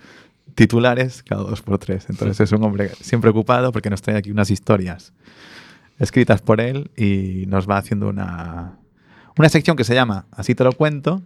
titulares 0.55 1.23
cada 1.23 1.42
dos 1.42 1.62
por 1.62 1.79
tres. 1.79 2.07
Entonces 2.09 2.40
es 2.40 2.53
un 2.53 2.64
hombre 2.64 2.90
siempre 3.01 3.31
ocupado 3.31 3.73
porque 3.73 3.90
nos 3.90 4.03
trae 4.03 4.16
aquí 4.16 4.31
unas 4.31 4.51
historias 4.51 5.12
escritas 5.99 6.40
por 6.40 6.62
él 6.62 6.90
y 6.96 7.44
nos 7.46 7.68
va 7.68 7.77
haciendo 7.77 8.09
una, 8.09 8.79
una 9.38 9.49
sección 9.51 9.77
que 9.77 9.85
se 9.85 9.94
llama 9.94 10.25
Así 10.33 10.55
te 10.55 10.64
lo 10.64 10.73
cuento, 10.73 11.20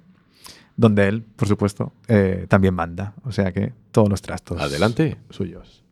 donde 0.76 1.06
él, 1.06 1.22
por 1.36 1.46
supuesto, 1.46 1.92
eh, 2.08 2.46
también 2.48 2.74
manda. 2.74 3.14
O 3.22 3.30
sea 3.30 3.52
que 3.52 3.72
todos 3.92 4.08
los 4.08 4.20
trastos 4.20 4.60
Adelante. 4.60 5.16
suyos. 5.30 5.83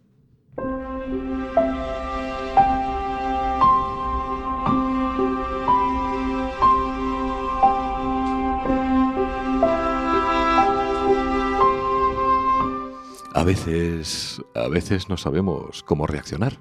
A 13.43 13.45
veces, 13.45 14.41
a 14.55 14.69
veces 14.69 15.09
no 15.09 15.17
sabemos 15.17 15.83
cómo 15.83 16.07
reaccionar. 16.07 16.61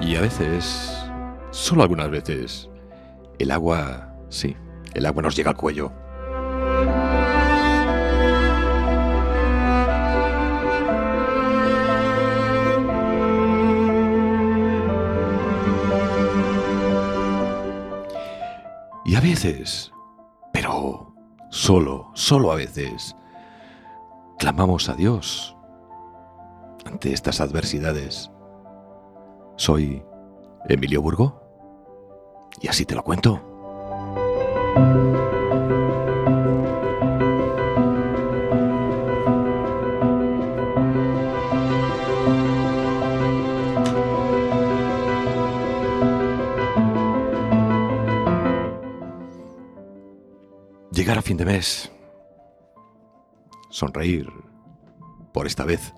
Y 0.00 0.14
a 0.14 0.20
veces, 0.20 0.96
solo 1.50 1.82
algunas 1.82 2.10
veces, 2.10 2.70
el 3.40 3.50
agua, 3.50 4.14
sí, 4.28 4.56
el 4.94 5.04
agua 5.04 5.22
nos 5.22 5.34
llega 5.34 5.50
al 5.50 5.56
cuello. 5.56 5.92
Pero 20.52 21.14
solo, 21.50 22.10
solo 22.14 22.50
a 22.50 22.56
veces, 22.56 23.14
clamamos 24.38 24.88
a 24.88 24.94
Dios 24.94 25.54
ante 26.86 27.12
estas 27.12 27.40
adversidades. 27.42 28.30
Soy 29.56 30.02
Emilio 30.68 31.02
Burgo 31.02 31.42
y 32.62 32.68
así 32.68 32.86
te 32.86 32.94
lo 32.94 33.02
cuento. 33.02 33.38
Fin 51.24 51.38
de 51.38 51.46
mes. 51.46 51.90
Sonreír 53.70 54.30
por 55.32 55.46
esta 55.46 55.64
vez. 55.64 55.94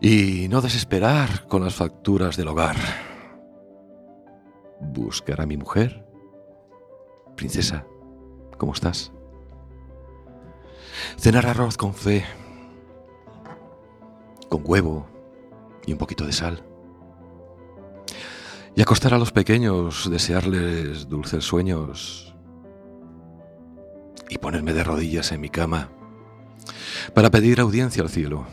Y 0.00 0.46
no 0.48 0.60
desesperar 0.60 1.48
con 1.48 1.64
las 1.64 1.74
facturas 1.74 2.36
del 2.36 2.48
hogar. 2.48 2.76
Buscar 4.80 5.40
a 5.40 5.46
mi 5.46 5.56
mujer. 5.56 6.06
Princesa, 7.34 7.84
¿cómo 8.58 8.74
estás? 8.74 9.12
Cenar 11.18 11.46
arroz 11.46 11.76
con 11.76 11.94
fe. 11.94 12.24
Con 14.48 14.62
huevo 14.64 15.08
y 15.84 15.92
un 15.92 15.98
poquito 15.98 16.24
de 16.24 16.32
sal. 16.32 16.64
Y 18.76 18.82
acostar 18.82 19.14
a 19.14 19.18
los 19.18 19.32
pequeños, 19.32 20.08
desearles 20.08 21.08
dulces 21.08 21.44
sueños 21.44 22.33
y 24.34 24.38
ponerme 24.38 24.72
de 24.72 24.82
rodillas 24.82 25.30
en 25.30 25.40
mi 25.40 25.48
cama 25.48 25.90
para 27.14 27.30
pedir 27.30 27.60
audiencia 27.60 28.02
al 28.02 28.10
cielo. 28.10 28.46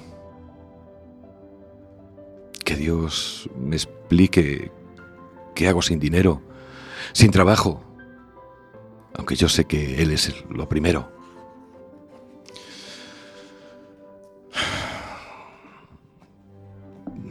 Que 2.64 2.76
Dios 2.76 3.50
me 3.58 3.76
explique 3.76 4.72
qué 5.56 5.68
hago 5.68 5.82
sin 5.82 6.00
dinero, 6.00 6.44
sin 7.14 7.32
trabajo, 7.32 7.84
aunque 9.16 9.36
yo 9.36 9.50
sé 9.50 9.66
que 9.66 10.02
Él 10.04 10.12
es 10.12 10.32
lo 10.50 10.70
primero. 10.70 11.12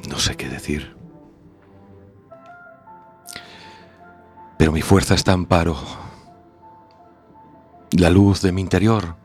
No 0.09 0.19
sé 0.19 0.37
qué 0.37 0.49
decir. 0.49 0.97
Pero 4.59 4.73
mi 4.73 4.83
fuerza 4.83 5.15
está 5.15 5.33
en 5.33 5.47
paro 5.47 5.79
la 7.93 8.11
luz 8.11 8.43
de 8.43 8.53
mi 8.53 8.61
interior 8.61 9.17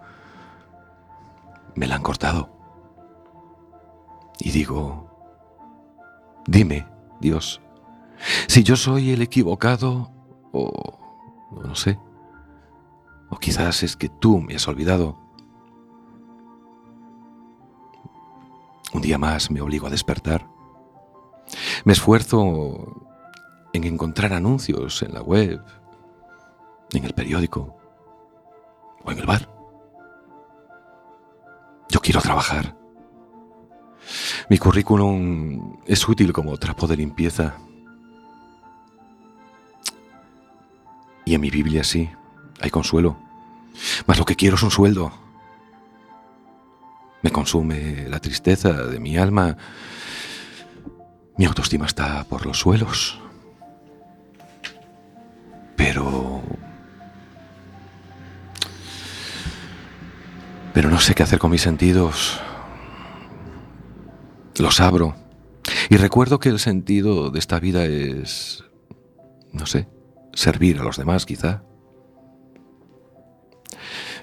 me 1.76 1.88
la 1.88 1.96
han 1.96 2.02
cortado. 2.02 2.50
Y 4.40 4.52
digo, 4.52 5.10
dime, 6.48 6.88
Dios, 7.20 7.62
si 8.48 8.64
yo 8.64 8.76
soy 8.76 9.12
el 9.12 9.22
equivocado 9.22 10.12
o 10.52 11.00
no 11.52 11.76
sé, 11.76 12.00
o 13.30 13.38
quizás 13.38 13.84
es 13.84 13.96
que 13.96 14.10
tú 14.10 14.40
me 14.40 14.56
has 14.56 14.68
olvidado. 14.68 15.18
Un 18.94 19.02
día 19.02 19.18
más 19.18 19.52
me 19.52 19.62
obligo 19.62 19.88
a 19.88 19.90
despertar. 19.90 20.48
Me 21.84 21.94
esfuerzo 21.94 23.10
en 23.74 23.84
encontrar 23.84 24.34
anuncios 24.34 25.04
en 25.04 25.14
la 25.14 25.22
web, 25.22 25.62
en 26.92 27.04
el 27.04 27.14
periódico 27.14 27.76
o 29.06 29.12
en 29.12 29.20
el 29.20 29.26
bar. 29.26 29.50
Yo 31.90 32.00
quiero 32.02 32.22
trabajar. 32.22 32.76
Mi 34.50 34.58
currículum 34.58 35.78
es 35.86 36.08
útil 36.08 36.34
como 36.34 36.58
trapo 36.58 36.88
de 36.88 36.98
limpieza. 36.98 37.56
Y 41.26 41.34
en 41.34 41.42
mi 41.42 41.50
Biblia 41.50 41.84
sí, 41.84 42.10
hay 42.62 42.70
consuelo. 42.70 43.18
Mas 44.06 44.18
lo 44.18 44.26
que 44.26 44.36
quiero 44.36 44.56
es 44.56 44.64
un 44.64 44.72
sueldo. 44.72 45.12
Me 47.22 47.32
consume 47.32 48.08
la 48.08 48.20
tristeza 48.20 48.72
de 48.72 49.00
mi 49.00 49.18
alma. 49.18 49.58
Mi 51.38 51.46
autoestima 51.46 51.88
está 51.88 52.24
por 52.26 52.46
los 52.46 52.60
suelos. 52.60 53.20
Pero 55.76 56.44
Pero 60.76 60.90
no 60.90 61.00
sé 61.00 61.16
qué 61.16 61.24
hacer 61.24 61.40
con 61.40 61.52
mis 61.52 61.62
sentidos. 61.62 62.38
Los 64.60 64.82
abro. 64.82 65.16
Y 65.90 65.96
recuerdo 65.96 66.42
que 66.42 66.50
el 66.50 66.60
sentido 66.60 67.32
de 67.32 67.40
esta 67.40 67.62
vida 67.62 67.86
es, 67.86 68.66
no 69.54 69.68
sé, 69.68 69.88
servir 70.34 70.78
a 70.80 70.84
los 70.84 70.98
demás 70.98 71.26
quizá. 71.26 71.64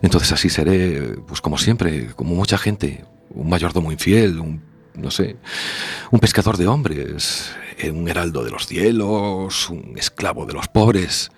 Entonces 0.02 0.30
así 0.32 0.50
seré, 0.50 1.16
pues 1.26 1.40
como 1.40 1.56
siempre, 1.56 2.08
como 2.16 2.34
mucha 2.34 2.58
gente, 2.58 3.06
un 3.30 3.48
mayordomo 3.48 3.90
infiel, 3.90 4.38
un, 4.38 4.62
no 4.94 5.10
sé, 5.10 5.38
un 6.10 6.20
pescador 6.20 6.58
de 6.58 6.66
hombres, 6.66 7.50
eh, 7.78 7.90
un 7.90 8.06
heraldo 8.10 8.44
de 8.44 8.50
los 8.50 8.66
cielos, 8.66 9.70
un 9.70 9.94
esclavo 9.96 10.44
de 10.44 10.52
los 10.52 10.68
pobres, 10.68 11.32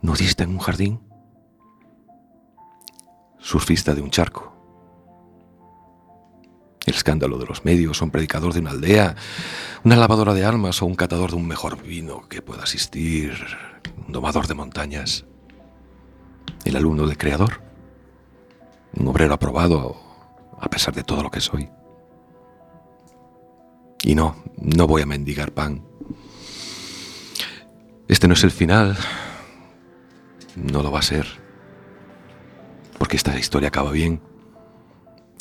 nudista 0.00 0.44
en 0.44 0.50
un 0.52 0.58
jardín 0.58 1.05
surfista 3.46 3.94
de 3.94 4.00
un 4.00 4.10
charco. 4.10 4.52
El 6.84 6.94
escándalo 6.94 7.38
de 7.38 7.46
los 7.46 7.64
medios, 7.64 8.02
un 8.02 8.10
predicador 8.10 8.52
de 8.52 8.58
una 8.58 8.70
aldea, 8.70 9.14
una 9.84 9.94
lavadora 9.94 10.34
de 10.34 10.44
almas 10.44 10.82
o 10.82 10.86
un 10.86 10.96
catador 10.96 11.30
de 11.30 11.36
un 11.36 11.46
mejor 11.46 11.80
vino 11.80 12.28
que 12.28 12.42
pueda 12.42 12.64
asistir, 12.64 13.34
un 14.04 14.12
domador 14.12 14.48
de 14.48 14.54
montañas, 14.54 15.26
el 16.64 16.74
alumno 16.74 17.06
del 17.06 17.16
creador, 17.16 17.62
un 18.94 19.06
obrero 19.06 19.34
aprobado 19.34 19.96
a 20.60 20.68
pesar 20.68 20.94
de 20.94 21.04
todo 21.04 21.22
lo 21.22 21.30
que 21.30 21.40
soy. 21.40 21.68
Y 24.02 24.16
no, 24.16 24.42
no 24.56 24.88
voy 24.88 25.02
a 25.02 25.06
mendigar 25.06 25.52
pan. 25.52 25.84
Este 28.08 28.26
no 28.26 28.34
es 28.34 28.42
el 28.42 28.50
final. 28.50 28.96
No 30.56 30.82
lo 30.82 30.90
va 30.90 31.00
a 31.00 31.02
ser. 31.02 31.45
Porque 32.98 33.16
esta 33.16 33.38
historia 33.38 33.68
acaba 33.68 33.90
bien. 33.90 34.20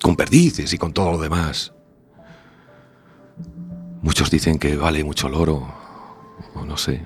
Con 0.02 0.16
perdices 0.16 0.74
y 0.74 0.78
con 0.78 0.94
todo 0.94 1.12
lo 1.12 1.18
demás. 1.18 1.74
Muchos 4.02 4.30
dicen 4.30 4.60
que 4.60 4.76
vale 4.76 5.04
mucho 5.04 5.28
el 5.28 5.36
oro. 5.36 5.74
O 6.54 6.66
no 6.66 6.78
sé. 6.78 7.06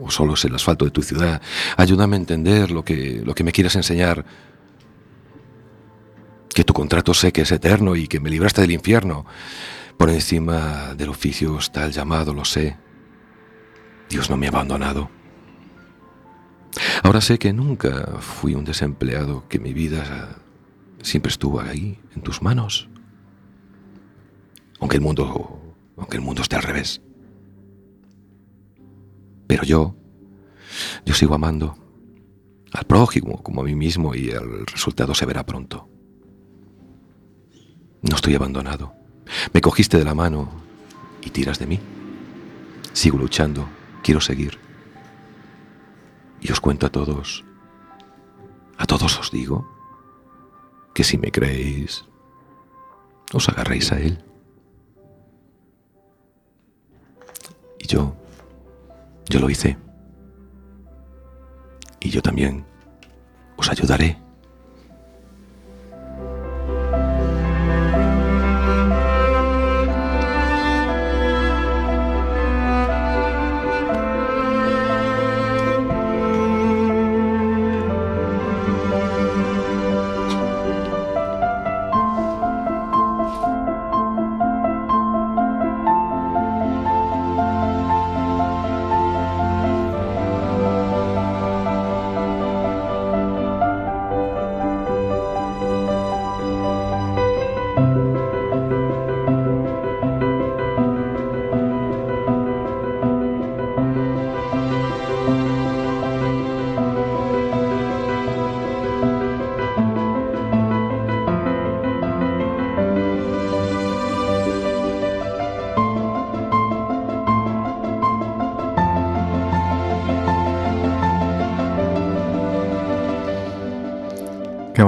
O 0.00 0.10
solo 0.10 0.34
es 0.34 0.44
el 0.44 0.54
asfalto 0.54 0.84
de 0.84 0.90
tu 0.90 1.02
ciudad. 1.02 1.40
Ayúdame 1.76 2.16
a 2.16 2.18
entender 2.18 2.70
lo 2.70 2.84
que, 2.84 3.22
lo 3.24 3.34
que 3.34 3.44
me 3.44 3.52
quieres 3.52 3.76
enseñar. 3.76 4.24
Que 6.52 6.64
tu 6.64 6.74
contrato 6.74 7.14
sé 7.14 7.32
que 7.32 7.42
es 7.42 7.52
eterno 7.52 7.96
y 7.96 8.08
que 8.08 8.20
me 8.20 8.30
libraste 8.30 8.60
del 8.60 8.72
infierno. 8.72 9.24
Por 9.96 10.10
encima 10.10 10.94
del 10.94 11.08
oficio 11.08 11.58
está 11.58 11.84
el 11.84 11.92
llamado, 11.92 12.34
lo 12.34 12.44
sé. 12.44 12.76
Dios 14.08 14.28
no 14.28 14.36
me 14.36 14.46
ha 14.46 14.50
abandonado. 14.50 15.10
Ahora 17.02 17.20
sé 17.20 17.38
que 17.38 17.52
nunca 17.52 18.18
fui 18.20 18.54
un 18.54 18.64
desempleado, 18.64 19.48
que 19.48 19.58
mi 19.58 19.72
vida 19.72 20.38
siempre 21.02 21.30
estuvo 21.30 21.60
ahí, 21.60 21.98
en 22.14 22.22
tus 22.22 22.42
manos. 22.42 22.88
Aunque 24.80 24.96
el 24.96 25.02
mundo, 25.02 25.74
aunque 25.96 26.16
el 26.16 26.22
mundo 26.22 26.42
esté 26.42 26.56
al 26.56 26.62
revés. 26.62 27.00
Pero 29.46 29.62
yo, 29.64 29.94
yo 31.04 31.14
sigo 31.14 31.34
amando 31.34 31.76
al 32.72 32.84
prójimo 32.84 33.42
como 33.42 33.60
a 33.60 33.64
mí 33.64 33.74
mismo 33.74 34.14
y 34.14 34.30
el 34.30 34.66
resultado 34.66 35.14
se 35.14 35.26
verá 35.26 35.46
pronto. 35.46 35.88
No 38.02 38.16
estoy 38.16 38.34
abandonado. 38.34 38.94
Me 39.52 39.60
cogiste 39.60 39.96
de 39.96 40.04
la 40.04 40.14
mano 40.14 40.50
y 41.22 41.30
tiras 41.30 41.58
de 41.58 41.66
mí. 41.66 41.80
Sigo 42.92 43.16
luchando, 43.16 43.68
quiero 44.02 44.20
seguir. 44.20 44.63
Y 46.44 46.52
os 46.52 46.60
cuento 46.60 46.84
a 46.84 46.90
todos, 46.90 47.42
a 48.76 48.84
todos 48.84 49.18
os 49.18 49.30
digo, 49.30 49.66
que 50.92 51.02
si 51.02 51.16
me 51.16 51.32
creéis, 51.32 52.04
os 53.32 53.48
agarréis 53.48 53.90
a 53.92 53.98
él. 53.98 54.22
Y 57.78 57.86
yo, 57.86 58.14
yo 59.30 59.40
lo 59.40 59.48
hice. 59.48 59.78
Y 62.00 62.10
yo 62.10 62.20
también 62.20 62.66
os 63.56 63.70
ayudaré. 63.70 64.23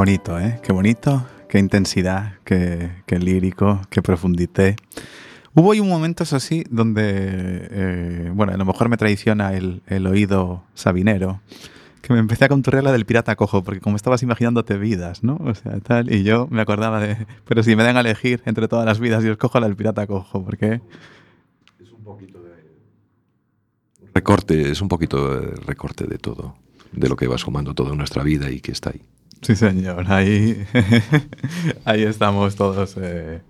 Bonito, 0.07 0.39
¿eh? 0.39 0.61
Qué 0.63 0.73
bonito, 0.73 1.27
qué 1.49 1.59
intensidad, 1.59 2.35
qué, 2.45 2.93
qué 3.07 3.19
lírico, 3.19 3.81
qué 3.91 4.03
profundité. 4.03 4.77
Hubo 5.53 5.71
un 5.71 5.89
momento, 5.89 6.23
eso 6.23 6.39
sí, 6.39 6.63
donde, 6.71 7.03
eh, 7.03 8.31
bueno, 8.33 8.53
a 8.53 8.57
lo 8.57 8.65
mejor 8.65 8.89
me 8.89 8.99
traiciona 8.99 9.55
el, 9.55 9.83
el 9.89 10.07
oído 10.07 10.63
sabinero, 10.75 11.41
que 12.03 12.13
me 12.13 12.21
empecé 12.21 12.45
a 12.45 12.49
conturrear 12.49 12.85
la 12.85 12.93
del 12.93 13.05
pirata 13.05 13.35
cojo, 13.35 13.65
porque 13.65 13.81
como 13.81 13.97
estabas 13.97 14.23
imaginándote 14.23 14.79
vidas, 14.79 15.25
¿no? 15.25 15.41
O 15.41 15.57
sea, 15.57 15.81
tal, 15.81 16.15
y 16.15 16.23
yo 16.23 16.47
me 16.53 16.63
acordaba 16.63 17.01
de, 17.01 17.27
pero 17.45 17.65
si 17.65 17.75
me 17.75 17.83
dan 17.83 17.97
a 17.97 18.01
elegir 18.03 18.43
entre 18.47 18.69
todas 18.69 18.87
las 18.87 19.01
vidas, 19.01 19.25
yo 19.25 19.33
escojo 19.33 19.59
la 19.59 19.67
del 19.67 19.75
pirata 19.75 20.07
cojo, 20.07 20.45
porque 20.45 20.83
Recorte, 24.15 24.71
es 24.71 24.81
un 24.81 24.89
poquito 24.89 25.41
de 25.41 25.57
recorte 25.67 26.07
de 26.07 26.19
todo, 26.19 26.55
de 26.93 27.09
lo 27.09 27.17
que 27.17 27.27
va 27.27 27.39
sumando 27.39 27.75
toda 27.75 27.97
nuestra 27.97 28.23
vida 28.23 28.53
y 28.53 28.61
que 28.61 28.71
está 28.71 28.91
ahí. 28.91 29.03
Sí, 29.47 29.55
señor, 29.55 30.11
ahí, 30.11 30.67
ahí 31.85 32.03
estamos 32.03 32.57
todos 32.57 32.97
eh, 33.01 33.41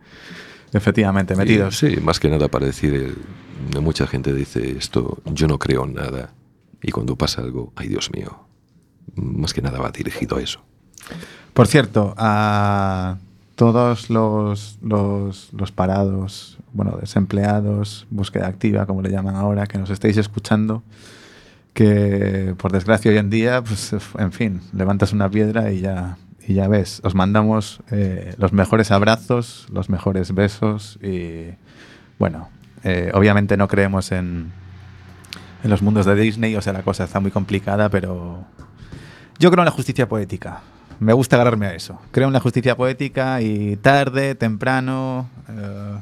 efectivamente 0.75 1.35
metidos. 1.35 1.79
Sí, 1.79 1.95
sí, 1.95 2.01
más 2.03 2.21
que 2.21 2.29
nada 2.29 2.49
para 2.49 2.67
decir, 2.67 3.17
eh, 3.75 3.81
mucha 3.81 4.07
gente 4.07 4.35
dice 4.35 4.77
esto, 4.77 5.23
yo 5.25 5.49
no 5.49 5.59
creo 5.59 5.87
en 5.87 5.95
nada. 5.95 6.35
Y 6.83 6.91
cuando 6.91 7.17
pasa 7.17 7.41
algo, 7.41 7.73
ay 7.77 7.89
Dios 7.89 8.11
mío, 8.13 8.47
más 9.15 9.55
que 9.55 9.63
nada 9.63 9.79
va 9.79 9.91
dirigido 9.91 10.37
a 10.37 10.43
eso. 10.43 10.61
Por 11.55 11.67
cierto, 11.67 12.13
a 12.19 13.17
todos 13.55 14.11
los, 14.11 14.79
los, 14.83 15.49
los 15.55 15.73
parados, 15.73 16.59
bueno, 16.75 16.99
desempleados, 17.01 18.07
búsqueda 18.11 18.49
activa, 18.49 18.85
como 18.85 19.01
le 19.01 19.11
llaman 19.11 19.37
ahora, 19.37 19.67
que 19.67 19.79
nos 19.79 19.89
estáis 19.89 20.19
escuchando, 20.19 20.83
que 21.77 22.55
por 22.57 22.73
desgracia 22.73 23.11
hoy 23.11 23.19
en 23.19 23.29
día, 23.29 23.62
pues, 23.62 23.95
en 24.19 24.33
fin, 24.33 24.62
levantas 24.73 25.12
una 25.12 25.29
piedra 25.29 25.71
y 25.73 25.83
ya, 25.83 26.17
y 26.49 26.55
ya 26.55 26.69
ves. 26.69 27.03
Os 27.05 27.15
mandamos 27.15 27.81
eh, 27.91 28.35
los 28.39 28.55
mejores 28.55 28.91
abrazos, 28.91 29.67
los 29.71 29.91
mejores 29.91 30.33
besos 30.33 30.99
y, 31.03 31.51
bueno, 32.19 32.49
eh, 32.83 33.11
obviamente 33.12 33.59
no 33.59 33.69
creemos 33.69 34.11
en, 34.11 34.53
en 35.62 35.71
los 35.71 35.83
mundos 35.83 36.07
de 36.07 36.15
Disney, 36.15 36.57
o 36.57 36.62
sea, 36.62 36.73
la 36.73 36.83
cosa 36.83 37.05
está 37.05 37.21
muy 37.21 37.31
complicada, 37.31 37.91
pero 37.91 38.43
yo 39.39 39.51
creo 39.51 39.61
en 39.61 39.67
la 39.67 39.71
justicia 39.71 40.09
poética. 40.09 40.62
Me 40.99 41.12
gusta 41.12 41.37
agarrarme 41.37 41.67
a 41.67 41.75
eso. 41.75 42.01
Creo 42.11 42.29
en 42.29 42.33
la 42.33 42.41
justicia 42.41 42.75
poética 42.75 43.43
y 43.43 43.77
tarde, 43.77 44.35
temprano, 44.35 45.29
eh, 45.51 45.99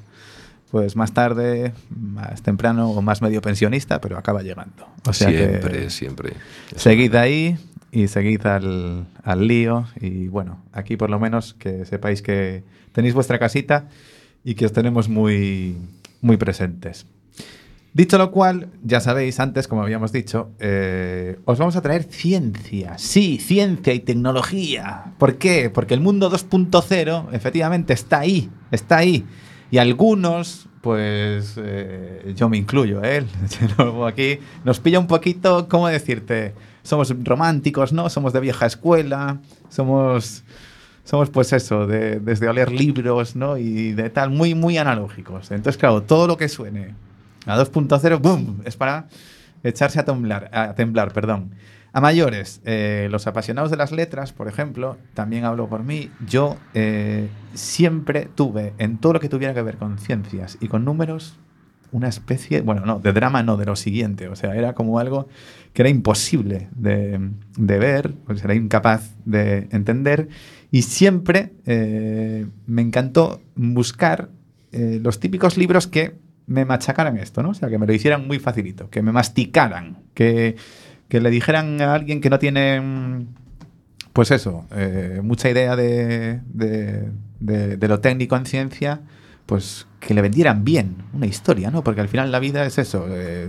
pues 0.75 0.97
más 0.97 1.15
tarde, 1.15 1.73
más 1.89 2.43
temprano 2.43 2.91
o 2.91 3.01
más 3.01 3.23
medio 3.23 3.41
pensionista, 3.41 4.01
pero 4.01 4.19
acaba 4.19 4.43
llegando. 4.43 4.89
O 5.07 5.13
sea 5.13 5.29
siempre, 5.29 5.83
que 5.85 5.91
siempre. 5.91 6.33
seguid 6.75 7.15
ahí 7.15 7.57
y 7.93 8.09
seguid 8.09 8.45
al, 8.45 9.07
al 9.23 9.47
lío. 9.47 9.87
Y 10.01 10.27
bueno, 10.27 10.65
aquí 10.73 10.97
por 10.97 11.11
lo 11.11 11.21
menos 11.21 11.55
que 11.55 11.85
sepáis 11.85 12.23
que 12.23 12.65
tenéis 12.91 13.15
vuestra 13.15 13.39
casita 13.39 13.87
y 14.43 14.57
que 14.57 14.67
os 14.67 14.73
tenemos 14.73 15.09
muy, 15.09 15.77
muy 16.21 16.39
presentes. 16.39 17.07
Dicho 17.93 18.19
lo 18.19 18.33
cual, 18.33 18.71
ya 18.83 18.99
sabéis, 18.99 19.39
antes, 19.39 19.69
como 19.69 19.85
habíamos 19.85 20.11
dicho, 20.11 20.51
eh, 20.59 21.39
os 21.45 21.57
vamos 21.57 21.77
a 21.77 21.83
traer 21.83 22.03
ciencia. 22.03 22.99
Sí, 22.99 23.39
ciencia 23.39 23.95
y 23.95 24.01
tecnología. 24.01 25.15
¿Por 25.19 25.39
qué? 25.39 25.71
Porque 25.71 25.95
el 25.95 26.01
mundo 26.01 26.33
2.0 26.33 27.29
efectivamente 27.33 27.93
está 27.93 28.19
ahí, 28.19 28.51
está 28.73 28.97
ahí. 28.97 29.25
Y 29.75 29.79
algunos, 29.79 30.69
pues 30.83 31.57
eh, 31.57 32.33
yo 32.37 32.49
me 32.49 32.57
incluyo, 32.57 33.03
¿eh? 33.03 33.27
Aquí 34.07 34.39
nos 34.63 34.79
pilla 34.79 35.01
un 35.01 35.09
poquito, 35.09 35.67
¿cómo 35.69 35.89
decirte? 35.89 36.55
Somos 36.85 37.13
románticos, 37.25 37.93
¿no? 37.93 38.09
Somos 38.09 38.33
de 38.33 38.39
vieja 38.39 38.67
escuela, 38.67 39.41
somos, 39.71 40.45
somos 41.03 41.29
pues 41.31 41.53
eso, 41.53 41.89
de, 41.89 42.21
desde 42.21 42.49
oler 42.49 42.71
libros, 42.71 43.35
¿no? 43.35 43.57
Y 43.57 43.95
de 43.95 44.11
tal, 44.11 44.31
muy, 44.31 44.55
muy 44.55 44.79
analógicos. 44.79 45.51
Entonces, 45.51 45.77
claro, 45.77 46.05
todo 46.05 46.29
lo 46.29 46.37
que 46.37 46.49
suene 46.49 46.95
a 47.45 47.59
2.0, 47.59 48.21
¡boom! 48.21 48.63
Es 48.65 48.77
para 48.77 49.09
echarse 49.65 49.99
a 49.99 50.05
temblar, 50.05 50.51
a 50.53 50.77
temblar, 50.77 51.13
perdón. 51.13 51.51
A 51.95 52.01
mayores, 52.01 52.61
eh, 52.65 53.07
los 53.09 53.29
apasionados 53.29 53.71
de 53.71 53.77
las 53.77 53.93
letras, 53.93 54.33
por 54.33 54.49
ejemplo, 54.49 54.97
también 55.15 55.45
hablo 55.45 55.69
por 55.69 55.85
mí, 55.85 56.11
yo 56.27 56.57
eh, 56.75 57.29
siempre 57.55 58.29
tuve, 58.35 58.73
en 58.79 58.99
todo 58.99 59.13
lo 59.13 59.21
que 59.21 59.29
tuviera 59.29 59.55
que 59.55 59.63
ver 59.63 59.77
con 59.77 59.99
ciencias 59.99 60.59
y 60.61 60.67
con 60.67 60.85
números, 60.85 61.39
una 61.93 62.09
especie, 62.09 62.63
bueno, 62.63 62.85
no, 62.85 62.99
de 62.99 63.13
drama 63.13 63.45
no, 63.45 63.57
de 63.57 63.67
lo 63.67 63.77
siguiente, 63.77 64.27
o 64.27 64.35
sea, 64.35 64.57
era 64.57 64.73
como 64.73 64.99
algo 64.99 65.29
que 65.73 65.83
era 65.83 65.89
imposible 65.89 66.67
de, 66.75 67.31
de 67.57 67.79
ver, 67.79 68.13
pues 68.27 68.43
era 68.43 68.57
incapaz 68.57 69.15
de 69.25 69.69
entender, 69.71 70.29
y 70.73 70.83
siempre 70.83 71.53
eh, 71.65 72.45
me 72.67 72.83
encantó 72.83 73.41
buscar 73.55 74.31
los 74.73 75.21
típicos 75.21 75.57
libros 75.57 75.87
que 75.87 76.17
me 76.47 76.65
machacaran 76.65 77.17
esto, 77.19 77.45
¿no? 77.45 77.51
O 77.51 77.55
sea, 77.55 77.69
que 77.69 77.79
me 77.79 77.87
lo 77.87 77.93
hicieran 77.93 78.27
muy 78.27 78.41
facilito, 78.41 78.91
que 78.91 79.03
me 79.03 79.13
masticaran, 79.13 79.99
que, 80.15 80.57
que 81.15 81.21
le 81.21 81.31
dijeran 81.31 81.81
a 81.81 81.95
alguien 81.95 82.21
que 82.21 82.29
no 82.29 82.41
tiene, 82.41 82.81
mm, 82.81 83.27
pues 84.13 84.33
eso, 84.33 84.67
eh, 84.75 85.21
mucha 85.23 85.49
idea 85.49 85.77
de, 85.77 86.41
de- 86.49 87.09
de- 87.39 87.87
lo 87.89 88.01
técnico 88.01 88.35
en 88.35 88.47
ciencia, 88.47 89.03
pues 89.47 89.87
que 90.01 90.13
le 90.13 90.23
vendieran 90.23 90.65
bien 90.65 90.97
una 91.13 91.27
historia, 91.27 91.71
¿no? 91.71 91.85
Porque 91.85 92.01
al 92.01 92.09
final 92.09 92.33
la 92.33 92.41
vida 92.41 92.67
es 92.67 92.79
eso. 92.79 93.07
eh, 93.09 93.47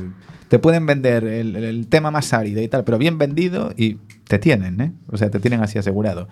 te 0.47 0.59
pueden 0.59 0.85
vender 0.85 1.23
el, 1.23 1.87
tema 1.87 2.11
más 2.11 2.33
árido 2.33 2.61
y 2.61 2.67
tal, 2.67 2.83
pero 2.83 2.99
bien 2.99 3.17
vendido 3.17 3.73
y 3.75 3.95
te 4.27 4.37
tienen, 4.37 4.79
¿eh? 4.79 4.91
O 5.11 5.17
sea, 5.17 5.31
te 5.31 5.39
tienen 5.39 5.61
así 5.63 5.79
asegurado. 5.79 6.27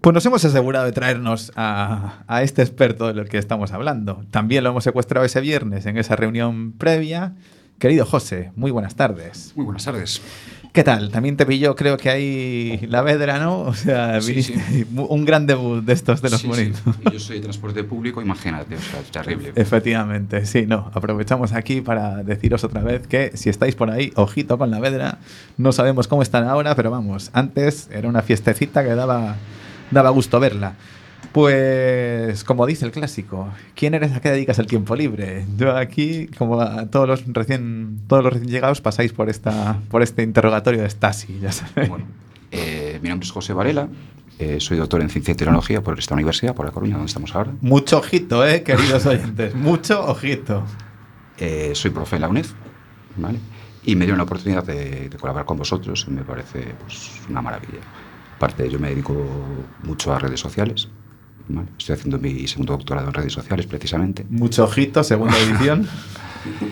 Pues 0.00 0.14
nos 0.14 0.24
hemos 0.24 0.42
asegurado 0.46 0.86
de 0.86 0.92
traernos 0.92 1.52
a, 1.56 2.24
a 2.26 2.42
este 2.42 2.62
experto 2.62 3.06
de 3.08 3.12
lo 3.12 3.26
que 3.26 3.36
estamos 3.36 3.70
hablando. 3.72 4.24
También 4.30 4.64
lo 4.64 4.70
hemos 4.70 4.84
secuestrado 4.84 5.26
ese 5.26 5.42
viernes 5.42 5.84
en 5.84 5.98
esa 5.98 6.16
reunión 6.16 6.72
previa. 6.72 7.34
Querido 7.84 8.06
José, 8.06 8.50
muy 8.56 8.70
buenas 8.70 8.94
tardes. 8.94 9.52
Muy 9.56 9.66
buenas 9.66 9.84
tardes. 9.84 10.22
¿Qué 10.72 10.82
tal? 10.82 11.10
También 11.10 11.36
te 11.36 11.44
pilló, 11.44 11.76
creo 11.76 11.98
que 11.98 12.08
ahí 12.08 12.80
la 12.88 13.02
vedra, 13.02 13.38
¿no? 13.38 13.60
O 13.60 13.74
sea, 13.74 14.22
Sí, 14.22 14.32
viniste- 14.32 14.86
un 15.10 15.26
gran 15.26 15.46
debut 15.46 15.84
de 15.84 15.92
estos 15.92 16.22
de 16.22 16.30
los 16.30 16.40
Sí, 16.40 16.48
sí. 16.54 16.72
bonitos. 16.72 17.12
Yo 17.12 17.20
soy 17.20 17.40
transporte 17.40 17.84
público, 17.84 18.22
imagínate, 18.22 18.76
o 18.76 18.80
sea, 18.80 19.00
es 19.00 19.10
terrible. 19.10 19.52
Efectivamente, 19.56 20.46
sí, 20.46 20.64
no. 20.66 20.90
Aprovechamos 20.94 21.52
aquí 21.52 21.82
para 21.82 22.22
deciros 22.22 22.64
otra 22.64 22.80
vez 22.80 23.06
que 23.06 23.32
si 23.36 23.50
estáis 23.50 23.74
por 23.74 23.90
ahí, 23.90 24.14
ojito 24.16 24.56
con 24.56 24.70
la 24.70 24.80
vedra. 24.80 25.18
No 25.58 25.70
sabemos 25.72 26.08
cómo 26.08 26.22
están 26.22 26.44
ahora, 26.48 26.74
pero 26.74 26.90
vamos, 26.90 27.28
antes 27.34 27.90
era 27.92 28.08
una 28.08 28.22
fiestecita 28.22 28.82
que 28.82 28.94
daba, 28.94 29.36
daba 29.90 30.08
gusto 30.08 30.40
verla. 30.40 30.72
Pues, 31.34 32.44
como 32.44 32.64
dice 32.64 32.84
el 32.84 32.92
clásico, 32.92 33.48
¿quién 33.74 33.94
eres 33.94 34.12
a 34.12 34.20
qué 34.20 34.30
dedicas 34.30 34.60
el 34.60 34.66
tiempo 34.66 34.94
libre? 34.94 35.44
Yo 35.56 35.76
aquí, 35.76 36.28
como 36.38 36.60
a 36.60 36.86
todos 36.86 37.08
los 37.08 37.24
recién, 37.26 37.98
todos 38.06 38.22
los 38.22 38.34
recién 38.34 38.52
llegados, 38.52 38.80
pasáis 38.80 39.12
por 39.12 39.28
esta, 39.28 39.80
por 39.90 40.02
este 40.02 40.22
interrogatorio 40.22 40.82
de 40.82 40.88
Stasi, 40.88 41.40
ya 41.40 41.50
sabéis. 41.50 41.88
Bueno, 41.88 42.04
eh, 42.52 43.00
mi 43.02 43.08
nombre 43.08 43.26
es 43.26 43.32
José 43.32 43.52
Varela, 43.52 43.88
eh, 44.38 44.58
soy 44.60 44.76
doctor 44.76 45.00
en 45.00 45.10
Ciencia 45.10 45.32
y 45.32 45.34
Tecnología 45.34 45.82
por 45.82 45.98
esta 45.98 46.14
universidad, 46.14 46.54
por 46.54 46.66
La 46.66 46.70
Coruña, 46.70 46.92
donde 46.92 47.08
estamos 47.08 47.34
ahora. 47.34 47.50
Mucho 47.62 47.98
ojito, 47.98 48.46
eh, 48.46 48.62
queridos 48.62 49.04
oyentes, 49.04 49.56
mucho 49.56 50.06
ojito. 50.06 50.62
Eh, 51.38 51.72
soy 51.74 51.90
profe 51.90 52.14
en 52.14 52.22
la 52.22 52.28
UNED, 52.28 52.46
¿vale? 53.16 53.40
Y 53.82 53.96
me 53.96 54.04
dieron 54.04 54.18
la 54.18 54.24
oportunidad 54.24 54.62
de, 54.62 55.08
de 55.08 55.16
colaborar 55.18 55.46
con 55.46 55.58
vosotros 55.58 56.06
y 56.06 56.12
me 56.12 56.22
parece 56.22 56.76
pues, 56.80 57.10
una 57.28 57.42
maravilla. 57.42 57.80
Aparte, 58.36 58.70
yo 58.70 58.78
me 58.78 58.90
dedico 58.90 59.16
mucho 59.82 60.14
a 60.14 60.20
redes 60.20 60.38
sociales, 60.38 60.88
¿vale? 61.48 61.68
Estoy 61.78 61.94
haciendo 61.94 62.18
mi 62.18 62.46
segundo 62.46 62.74
doctorado 62.74 63.08
en 63.08 63.14
redes 63.14 63.32
sociales, 63.32 63.66
precisamente. 63.66 64.26
Mucho 64.30 64.64
ojito, 64.64 65.02
segunda 65.04 65.38
edición. 65.38 65.86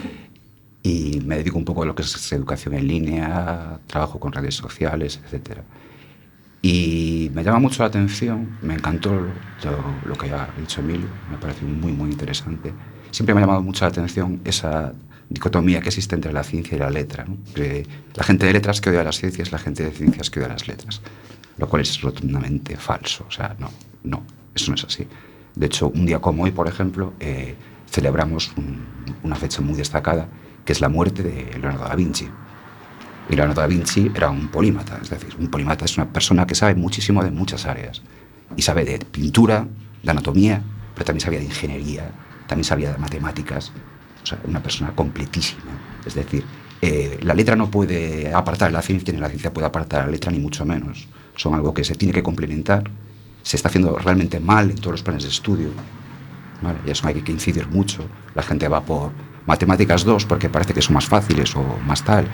y 0.83 1.21
me 1.25 1.37
dedico 1.37 1.59
un 1.59 1.65
poco 1.65 1.83
a 1.83 1.87
lo 1.87 1.95
que 1.95 2.03
es 2.03 2.33
educación 2.33 2.75
en 2.75 2.89
línea, 2.89 3.81
trabajo 3.87 4.19
con 4.19 4.33
redes 4.33 4.55
sociales, 4.55 5.21
etc. 5.31 5.61
Y 6.61 7.31
me 7.35 7.43
llama 7.43 7.59
mucho 7.59 7.83
la 7.83 7.89
atención, 7.89 8.59
me 8.63 8.75
encantó 8.75 9.13
lo, 9.13 10.09
lo 10.09 10.15
que 10.15 10.31
ha 10.31 10.49
dicho 10.59 10.81
Emilio, 10.81 11.09
me 11.31 11.37
parece 11.39 11.65
muy, 11.65 11.93
muy 11.93 12.11
interesante. 12.11 12.73
Siempre 13.11 13.35
me 13.35 13.41
ha 13.41 13.45
llamado 13.45 13.63
mucho 13.63 13.85
la 13.85 13.89
atención 13.91 14.41
esa 14.45 14.93
dicotomía 15.29 15.81
que 15.81 15.89
existe 15.89 16.15
entre 16.15 16.33
la 16.33 16.45
ciencia 16.45 16.77
y 16.77 16.81
la 16.81 16.91
letra. 16.91 17.25
¿no? 17.25 17.37
Que 17.55 17.87
la 18.15 18.25
gente 18.25 18.47
de 18.47 18.53
letras 18.53 18.81
que 18.81 18.91
odia 18.91 19.03
las 19.03 19.17
ciencias, 19.17 19.53
la 19.53 19.59
gente 19.59 19.85
de 19.85 19.91
ciencias 19.91 20.31
que 20.31 20.41
odia 20.41 20.49
las 20.49 20.69
letras, 20.69 21.01
lo 21.59 21.69
cual 21.69 21.83
es 21.83 22.01
rotundamente 22.01 22.77
falso. 22.77 23.25
O 23.29 23.31
sea, 23.31 23.57
no, 23.59 23.71
no, 24.05 24.23
eso 24.55 24.71
no 24.71 24.75
es 24.77 24.85
así. 24.85 25.07
De 25.55 25.67
hecho, 25.67 25.89
un 25.89 26.07
día 26.07 26.19
como 26.21 26.45
hoy, 26.45 26.51
por 26.51 26.67
ejemplo, 26.69 27.13
eh, 27.21 27.55
celebramos 27.91 28.53
un- 28.57 28.85
una 29.23 29.37
fecha 29.37 29.61
muy 29.61 29.75
destacada, 29.75 30.29
que 30.65 30.73
es 30.73 30.81
la 30.81 30.89
muerte 30.89 31.23
de 31.23 31.51
Leonardo 31.59 31.85
da 31.85 31.95
Vinci. 31.95 32.29
Y 33.29 33.37
Leonardo 33.37 33.61
da 33.61 33.67
Vinci 33.67 34.11
era 34.15 34.31
un 34.31 34.49
polímata, 34.49 34.99
es 35.03 35.11
decir, 35.11 35.35
un 35.39 35.49
polímata 35.49 35.85
es 35.85 35.97
una 35.97 36.09
persona 36.13 36.47
que 36.47 36.55
sabe 36.55 36.75
muchísimo 36.75 37.23
de 37.23 37.31
muchas 37.31 37.67
áreas. 37.67 38.03
Y 38.57 38.63
sabe 38.63 38.85
de 38.85 38.99
pintura, 38.99 39.67
de 40.03 40.11
anatomía, 40.11 40.63
pero 40.95 41.05
también 41.05 41.21
sabía 41.23 41.39
de 41.39 41.47
ingeniería, 41.47 42.11
también 42.47 42.65
sabía 42.65 42.93
de 42.93 42.99
matemáticas. 42.99 43.73
O 44.23 44.27
sea, 44.27 44.39
una 44.45 44.63
persona 44.63 44.93
completísima. 44.95 45.63
Es 46.05 46.15
decir, 46.15 46.45
eh, 46.81 47.19
la 47.23 47.35
letra 47.35 47.57
no 47.57 47.71
puede 47.71 48.33
apartar 48.35 48.73
la 48.73 48.83
ciencia, 48.83 49.13
ni 49.13 49.21
la 49.21 49.29
ciencia 49.29 49.53
puede 49.53 49.67
apartar 49.67 50.05
la 50.05 50.11
letra, 50.11 50.31
ni 50.33 50.39
mucho 50.39 50.65
menos. 50.65 51.09
Son 51.37 51.55
algo 51.55 51.73
que 51.75 51.85
se 51.85 51.95
tiene 51.95 52.13
que 52.13 52.23
complementar. 52.23 52.91
Se 53.43 53.57
está 53.57 53.69
haciendo 53.69 53.97
realmente 53.99 54.41
mal 54.41 54.71
en 54.71 54.77
todos 54.77 54.93
los 54.93 55.03
planes 55.03 55.25
de 55.25 55.31
estudio. 55.31 55.71
¿vale? 56.61 56.79
Y 56.87 56.91
eso 56.91 57.07
hay 57.07 57.21
que 57.23 57.33
incidir 57.33 57.67
mucho. 57.69 58.05
La 58.35 58.43
gente 58.43 58.69
va 58.69 58.85
por 58.85 59.11
matemáticas 59.47 60.05
2 60.05 60.27
porque 60.27 60.49
parece 60.49 60.75
que 60.75 60.83
son 60.83 60.95
más 60.95 61.07
fáciles 61.07 61.55
o 61.57 61.63
más 61.87 62.05
tal. 62.05 62.27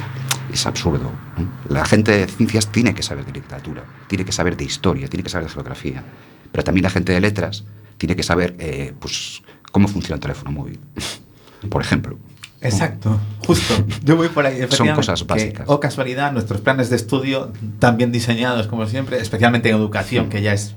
Es 0.53 0.67
absurdo. 0.67 1.11
¿no? 1.37 1.75
La 1.75 1.85
gente 1.85 2.13
de 2.13 2.27
ciencias 2.27 2.71
tiene 2.71 2.95
que 2.95 3.03
saber 3.03 3.25
de 3.25 3.33
literatura, 3.33 3.85
tiene 4.07 4.25
que 4.25 4.33
saber 4.33 4.57
de 4.57 4.65
historia, 4.65 5.09
tiene 5.09 5.23
que 5.23 5.31
saber 5.31 5.47
de 5.47 5.55
geografía. 5.55 6.05
Pero 6.53 6.65
también 6.65 6.85
la 6.85 6.91
gente 6.91 7.13
de 7.13 7.21
letras 7.21 7.65
tiene 7.99 8.17
que 8.17 8.23
saber 8.23 8.57
eh, 8.59 8.95
pues, 8.99 9.43
cómo 9.73 9.89
funciona 9.89 10.17
un 10.17 10.21
teléfono 10.21 10.53
móvil, 10.53 10.79
por 11.71 11.83
ejemplo. 11.83 12.19
Exacto, 12.61 13.21
justo. 13.47 13.85
Yo 14.03 14.17
voy 14.17 14.29
por 14.31 14.45
ahí. 14.45 14.57
efectivamente, 14.57 14.97
cosas 14.97 15.23
que, 15.23 15.27
básicas. 15.27 15.65
o 15.69 15.79
casualidad, 15.79 16.33
nuestros 16.33 16.61
planes 16.61 16.91
de 16.91 16.97
estudio 16.97 17.53
tan 17.79 17.97
bien 17.97 18.11
diseñados 18.11 18.67
como 18.67 18.87
siempre, 18.87 19.21
especialmente 19.21 19.69
en 19.69 19.77
educación, 19.77 20.29
que 20.29 20.43
ya 20.43 20.55
es, 20.55 20.75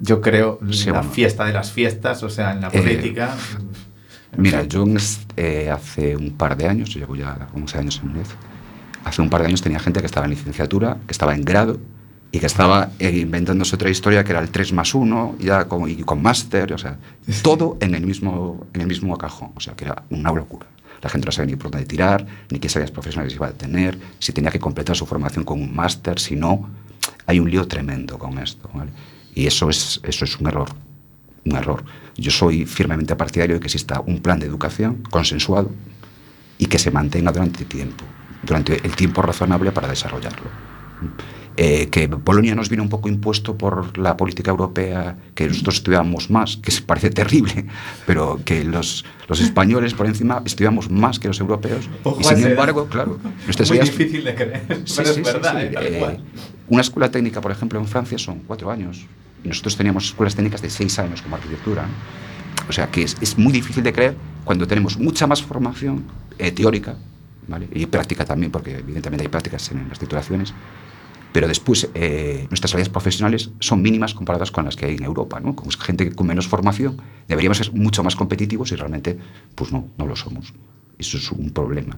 yo 0.00 0.20
creo, 0.20 0.58
Sí, 0.70 0.86
la 0.86 0.92
bueno. 0.98 1.10
fiesta 1.10 1.44
de 1.44 1.52
las 1.52 1.72
fiestas, 1.72 2.22
o 2.22 2.30
sea, 2.30 2.52
en 2.52 2.60
la 2.60 2.68
Eh, 2.68 2.80
política. 2.80 3.34
Mira, 4.36 4.64
yo 4.64 4.84
eh, 5.36 5.70
hace 5.70 6.16
un 6.16 6.32
par 6.32 6.56
de 6.56 6.68
años, 6.68 6.90
yo 6.90 7.00
llevo 7.00 7.16
ya 7.16 7.48
11 7.54 7.78
años 7.78 8.00
en 8.02 8.10
UNED, 8.10 8.26
hace 9.04 9.22
un 9.22 9.30
par 9.30 9.40
de 9.40 9.46
años 9.48 9.62
tenía 9.62 9.78
gente 9.78 10.00
que 10.00 10.06
estaba 10.06 10.26
en 10.26 10.30
licenciatura, 10.30 10.98
que 11.06 11.12
estaba 11.12 11.34
en 11.34 11.42
grado 11.42 11.78
y 12.32 12.38
que 12.38 12.46
estaba 12.46 12.90
eh, 12.98 13.10
inventándose 13.16 13.74
otra 13.76 13.88
historia 13.88 14.24
que 14.24 14.32
era 14.32 14.40
el 14.40 14.50
3 14.50 14.72
más 14.74 14.94
1 14.94 15.36
ya 15.38 15.64
con, 15.66 15.88
y 15.88 15.96
con 16.02 16.20
máster, 16.20 16.72
o 16.74 16.78
sea, 16.78 16.98
todo 17.42 17.78
en 17.80 17.94
el, 17.94 18.04
mismo, 18.04 18.66
en 18.74 18.80
el 18.82 18.86
mismo 18.88 19.16
cajón, 19.16 19.52
o 19.54 19.60
sea, 19.60 19.74
que 19.74 19.84
era 19.86 20.02
una 20.10 20.32
locura. 20.32 20.66
La 21.02 21.08
gente 21.08 21.26
no 21.26 21.32
sabía 21.32 21.52
ni 21.52 21.56
por 21.56 21.70
dónde 21.70 21.86
tirar, 21.86 22.26
ni 22.50 22.58
qué 22.58 22.68
áreas 22.68 22.90
profesionales 22.90 23.34
iba 23.34 23.46
a 23.46 23.52
tener, 23.52 23.96
si 24.18 24.32
tenía 24.32 24.50
que 24.50 24.58
completar 24.58 24.96
su 24.96 25.06
formación 25.06 25.44
con 25.44 25.62
un 25.62 25.74
máster, 25.74 26.18
si 26.18 26.36
no. 26.36 26.68
Hay 27.26 27.38
un 27.38 27.50
lío 27.50 27.66
tremendo 27.68 28.18
con 28.18 28.38
esto, 28.38 28.68
¿vale? 28.74 28.90
Y 29.36 29.46
eso 29.46 29.70
es, 29.70 30.00
eso 30.02 30.24
es 30.24 30.36
un 30.40 30.48
error 30.48 30.68
un 31.44 31.54
error. 31.56 31.84
Yo 32.16 32.32
soy 32.32 32.66
firmemente 32.66 33.14
partidario 33.14 33.54
de 33.54 33.60
que 33.60 33.68
exista 33.68 34.00
un 34.04 34.18
plan 34.20 34.40
de 34.40 34.46
educación 34.46 35.04
consensuado 35.12 35.70
y 36.58 36.66
que 36.66 36.76
se 36.76 36.90
mantenga 36.90 37.30
durante 37.30 37.64
tiempo, 37.64 38.04
durante 38.42 38.84
el 38.84 38.96
tiempo 38.96 39.22
razonable 39.22 39.70
para 39.70 39.86
desarrollarlo. 39.86 40.48
Eh, 41.56 41.86
que 41.88 42.08
Polonia 42.08 42.56
nos 42.56 42.68
viene 42.68 42.82
un 42.82 42.88
poco 42.88 43.08
impuesto 43.08 43.56
por 43.56 43.96
la 43.96 44.16
política 44.16 44.50
europea, 44.50 45.16
que 45.36 45.46
nosotros 45.46 45.76
estudiamos 45.76 46.30
más, 46.30 46.56
que 46.56 46.72
parece 46.84 47.10
terrible, 47.10 47.64
pero 48.06 48.40
que 48.44 48.64
los, 48.64 49.04
los 49.28 49.40
españoles 49.40 49.94
por 49.94 50.06
encima 50.06 50.42
estudiamos 50.44 50.90
más 50.90 51.20
que 51.20 51.28
los 51.28 51.38
europeos. 51.38 51.88
Ojo 52.02 52.20
y 52.20 52.24
sin 52.24 52.44
embargo, 52.44 52.80
dato. 52.80 52.92
claro, 52.92 53.18
nuestras 53.44 53.68
Muy 53.70 53.78
ideas- 53.78 53.96
difícil 53.96 54.24
de 54.24 54.34
creer, 54.34 54.62
Sí, 54.84 54.94
pero 54.96 55.12
sí, 55.14 55.20
es 55.20 55.26
verdad, 55.32 55.60
sí. 55.60 55.66
eh, 55.66 55.70
tal 55.72 55.86
Eh, 55.86 56.20
una 56.68 56.80
escuela 56.80 57.08
técnica, 57.08 57.40
por 57.40 57.52
ejemplo, 57.52 57.78
en 57.78 57.86
Francia 57.86 58.18
son 58.18 58.40
cuatro 58.40 58.68
años. 58.68 59.06
Nosotros 59.46 59.76
teníamos 59.76 60.06
escuelas 60.06 60.34
técnicas 60.34 60.62
de 60.62 60.70
seis 60.70 60.98
años 60.98 61.22
como 61.22 61.36
arquitectura. 61.36 61.82
¿no? 61.82 62.66
O 62.68 62.72
sea 62.72 62.90
que 62.90 63.02
es, 63.02 63.16
es 63.20 63.38
muy 63.38 63.52
difícil 63.52 63.82
de 63.82 63.92
creer 63.92 64.16
cuando 64.44 64.66
tenemos 64.66 64.98
mucha 64.98 65.26
más 65.26 65.42
formación 65.42 66.04
eh, 66.38 66.52
teórica 66.52 66.96
¿vale? 67.48 67.68
y 67.72 67.86
práctica 67.86 68.24
también, 68.24 68.50
porque 68.50 68.78
evidentemente 68.78 69.24
hay 69.24 69.28
prácticas 69.28 69.70
en 69.70 69.88
las 69.88 69.98
titulaciones. 69.98 70.52
Pero 71.32 71.48
después 71.48 71.88
eh, 71.94 72.46
nuestras 72.48 72.70
salidas 72.70 72.88
profesionales 72.88 73.50
son 73.60 73.82
mínimas 73.82 74.14
comparadas 74.14 74.50
con 74.50 74.64
las 74.64 74.74
que 74.74 74.86
hay 74.86 74.96
en 74.96 75.04
Europa. 75.04 75.38
¿no? 75.38 75.54
Es 75.68 75.76
gente 75.76 76.10
con 76.12 76.26
menos 76.26 76.48
formación, 76.48 77.00
deberíamos 77.28 77.58
ser 77.58 77.72
mucho 77.72 78.02
más 78.02 78.16
competitivos 78.16 78.72
y 78.72 78.76
realmente 78.76 79.18
pues 79.54 79.70
no, 79.70 79.88
no 79.98 80.06
lo 80.06 80.16
somos. 80.16 80.54
Eso 80.98 81.18
es 81.18 81.30
un 81.30 81.50
problema. 81.50 81.96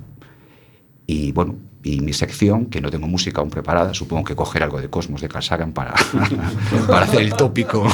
Y 1.11 1.33
bueno, 1.33 1.57
y 1.83 2.01
mi 2.01 2.13
sección, 2.13 2.67
que 2.67 2.83
no 2.83 2.91
tengo 2.91 3.09
música 3.09 3.41
aún 3.41 3.49
preparada, 3.49 3.95
supongo 3.95 4.25
que 4.25 4.37
coger 4.37 4.63
algo 4.63 4.79
de 4.79 4.91
Cosmos 4.91 5.23
de 5.23 5.29
Carl 5.29 5.43
Sagan 5.43 5.73
para, 5.73 5.95
para 6.87 7.07
hacer 7.07 7.23
el 7.23 7.33
tópico, 7.33 7.89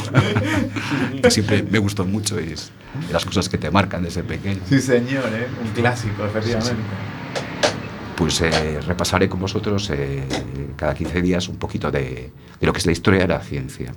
que 1.23 1.31
siempre 1.31 1.63
me 1.63 1.79
gustó 1.79 2.05
mucho 2.05 2.41
y 2.41 2.53
es 2.53 2.73
de 3.07 3.13
las 3.13 3.25
cosas 3.25 3.49
que 3.49 3.57
te 3.57 3.71
marcan 3.71 4.03
desde 4.03 4.25
pequeño. 4.25 4.61
Sí, 4.69 4.81
señor, 4.81 5.27
¿eh? 5.33 5.47
un 5.63 5.71
clásico, 5.71 6.25
efectivamente. 6.25 6.83
Pues 8.17 8.41
eh, 8.41 8.81
repasaré 8.81 9.29
con 9.29 9.39
vosotros 9.39 9.89
eh, 9.91 10.25
cada 10.75 10.93
15 10.93 11.23
días 11.23 11.49
un 11.49 11.57
poquito 11.57 11.93
de, 11.93 12.33
de 12.61 12.67
lo 12.67 12.73
que 12.73 12.81
es 12.81 12.87
la 12.87 12.93
historia 12.93 13.21
de 13.21 13.29
la 13.29 13.41
ciencia. 13.41 13.93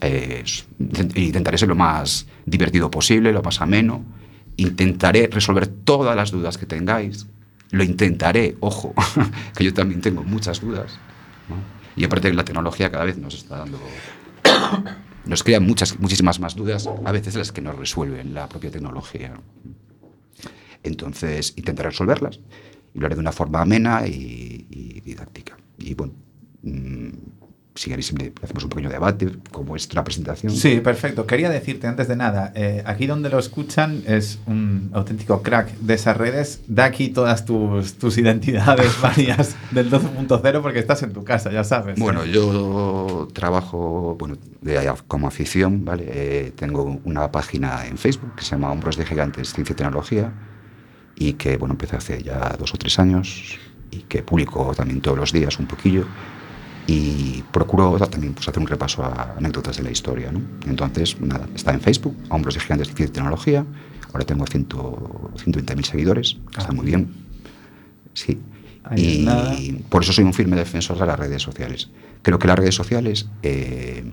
Eh, 0.00 0.42
intentaré 1.16 1.58
ser 1.58 1.68
lo 1.68 1.74
más 1.74 2.26
divertido 2.46 2.90
posible, 2.90 3.30
lo 3.30 3.42
más 3.42 3.60
ameno. 3.60 4.04
Intentaré 4.56 5.28
resolver 5.30 5.66
todas 5.66 6.16
las 6.16 6.30
dudas 6.30 6.56
que 6.56 6.64
tengáis. 6.64 7.26
Lo 7.70 7.82
intentaré, 7.82 8.56
ojo, 8.60 8.94
que 9.56 9.64
yo 9.64 9.74
también 9.74 10.00
tengo 10.00 10.22
muchas 10.22 10.60
dudas. 10.60 10.98
Y 11.96 12.04
aparte 12.04 12.32
la 12.32 12.44
tecnología 12.44 12.90
cada 12.90 13.04
vez 13.04 13.18
nos 13.18 13.34
está 13.34 13.58
dando 13.58 13.78
nos 15.26 15.42
crean 15.42 15.64
muchas, 15.64 15.98
muchísimas 15.98 16.40
más 16.40 16.54
dudas, 16.54 16.88
a 17.04 17.12
veces 17.12 17.34
las 17.34 17.52
que 17.52 17.60
nos 17.60 17.76
resuelven 17.76 18.34
la 18.34 18.48
propia 18.48 18.70
tecnología. 18.70 19.34
Entonces, 20.82 21.54
intentaré 21.56 21.90
resolverlas 21.90 22.40
y 22.92 22.98
lo 22.98 23.06
haré 23.06 23.14
de 23.14 23.20
una 23.20 23.32
forma 23.32 23.62
amena 23.62 24.06
y, 24.06 24.66
y 24.70 25.00
didáctica. 25.00 25.56
Y 25.78 25.94
bueno, 25.94 26.14
mm, 26.62 27.08
si 27.76 27.90
queréis, 27.90 28.14
hacemos 28.42 28.62
un 28.62 28.70
pequeño 28.70 28.88
debate, 28.88 29.32
como 29.50 29.74
es 29.74 29.92
la 29.94 30.04
presentación. 30.04 30.52
Sí, 30.52 30.78
perfecto. 30.80 31.26
Quería 31.26 31.50
decirte 31.50 31.88
antes 31.88 32.06
de 32.06 32.14
nada, 32.14 32.52
eh, 32.54 32.82
aquí 32.86 33.06
donde 33.08 33.28
lo 33.30 33.38
escuchan 33.40 34.02
es 34.06 34.38
un 34.46 34.90
auténtico 34.92 35.42
crack 35.42 35.72
de 35.78 35.94
esas 35.94 36.16
redes. 36.16 36.60
Da 36.68 36.84
aquí 36.84 37.08
todas 37.08 37.44
tus, 37.44 37.94
tus 37.94 38.16
identidades 38.16 38.92
varias 39.02 39.56
del 39.72 39.90
12.0 39.90 40.62
porque 40.62 40.78
estás 40.78 41.02
en 41.02 41.12
tu 41.12 41.24
casa, 41.24 41.50
ya 41.50 41.64
sabes. 41.64 41.98
Bueno, 41.98 42.24
yo 42.24 43.28
trabajo 43.32 44.16
bueno, 44.20 44.36
de- 44.60 44.92
como 45.08 45.26
afición, 45.26 45.84
¿vale? 45.84 46.04
Eh, 46.08 46.52
tengo 46.54 47.00
una 47.04 47.32
página 47.32 47.86
en 47.86 47.98
Facebook 47.98 48.36
que 48.36 48.44
se 48.44 48.50
llama 48.52 48.70
Hombros 48.70 48.96
de 48.96 49.04
Gigantes 49.04 49.52
Ciencia 49.52 49.72
y 49.72 49.76
Tecnología 49.76 50.32
y 51.16 51.32
que, 51.32 51.56
bueno, 51.56 51.74
empecé 51.74 51.96
hace 51.96 52.22
ya 52.22 52.54
dos 52.58 52.72
o 52.72 52.76
tres 52.76 52.98
años 53.00 53.58
y 53.90 53.98
que 54.02 54.22
publico 54.22 54.72
también 54.76 55.00
todos 55.00 55.18
los 55.18 55.32
días 55.32 55.58
un 55.58 55.66
poquillo 55.66 56.04
y 56.86 57.42
procuro 57.50 57.96
también 58.08 58.34
pues, 58.34 58.48
hacer 58.48 58.60
un 58.60 58.66
repaso 58.66 59.02
a 59.02 59.34
anécdotas 59.36 59.76
de 59.76 59.82
la 59.82 59.90
historia, 59.90 60.30
¿no? 60.30 60.40
Entonces, 60.66 61.18
nada, 61.20 61.48
está 61.54 61.72
en 61.72 61.80
Facebook, 61.80 62.16
Hombros 62.28 62.54
de 62.54 62.60
Gigantes 62.60 62.88
Ciencia 62.88 63.06
y 63.06 63.08
Tecnología, 63.08 63.64
ahora 64.12 64.24
tengo 64.24 64.46
100 64.46 64.68
120.000 64.68 65.84
seguidores, 65.84 66.36
está 66.56 66.72
muy 66.72 66.86
bien, 66.86 67.08
sí. 68.12 68.38
Ahí 68.84 69.22
Y 69.22 69.24
nada. 69.24 69.56
por 69.88 70.02
eso 70.02 70.12
soy 70.12 70.24
un 70.24 70.34
firme 70.34 70.56
defensor 70.56 70.98
de 70.98 71.06
las 71.06 71.18
redes 71.18 71.40
sociales. 71.42 71.88
Creo 72.20 72.38
que 72.38 72.46
las 72.46 72.58
redes 72.58 72.74
sociales, 72.74 73.26
eh, 73.42 74.04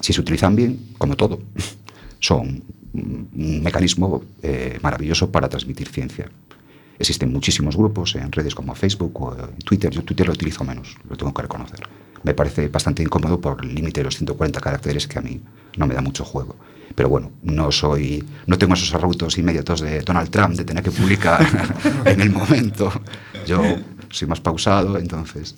si 0.00 0.12
se 0.12 0.20
utilizan 0.20 0.56
bien, 0.56 0.80
como 0.98 1.14
todo, 1.14 1.40
son 2.18 2.64
un 2.92 3.28
un 3.36 3.62
mecanismo 3.62 4.24
eh, 4.42 4.78
maravilloso 4.82 5.30
para 5.30 5.48
transmitir 5.48 5.88
ciencia. 5.88 6.30
Existen 6.98 7.32
muchísimos 7.32 7.76
grupos 7.76 8.14
en 8.14 8.32
redes 8.32 8.54
como 8.54 8.74
Facebook 8.74 9.20
o 9.22 9.34
en 9.34 9.58
Twitter. 9.58 9.90
Yo 9.90 10.02
Twitter 10.02 10.26
lo 10.26 10.32
utilizo 10.32 10.64
menos, 10.64 10.96
lo 11.08 11.16
tengo 11.16 11.32
que 11.32 11.42
reconocer. 11.42 11.80
Me 12.22 12.34
parece 12.34 12.68
bastante 12.68 13.02
incómodo 13.02 13.40
por 13.40 13.64
el 13.64 13.74
límite 13.74 14.00
de 14.00 14.04
los 14.04 14.16
140 14.16 14.60
caracteres 14.60 15.06
que 15.06 15.18
a 15.18 15.22
mí 15.22 15.40
no 15.76 15.86
me 15.86 15.94
da 15.94 16.00
mucho 16.00 16.24
juego. 16.24 16.56
Pero 16.94 17.08
bueno, 17.08 17.30
no 17.42 17.70
soy, 17.70 18.24
no 18.46 18.56
tengo 18.56 18.74
esos 18.74 18.94
arrautos 18.94 19.36
inmediatos 19.38 19.80
de 19.80 20.00
Donald 20.00 20.30
Trump 20.30 20.56
de 20.56 20.64
tener 20.64 20.82
que 20.82 20.90
publicar 20.90 21.46
en 22.04 22.20
el 22.20 22.30
momento. 22.30 22.90
Yo 23.46 23.62
soy 24.08 24.28
más 24.28 24.40
pausado, 24.40 24.96
entonces 24.98 25.54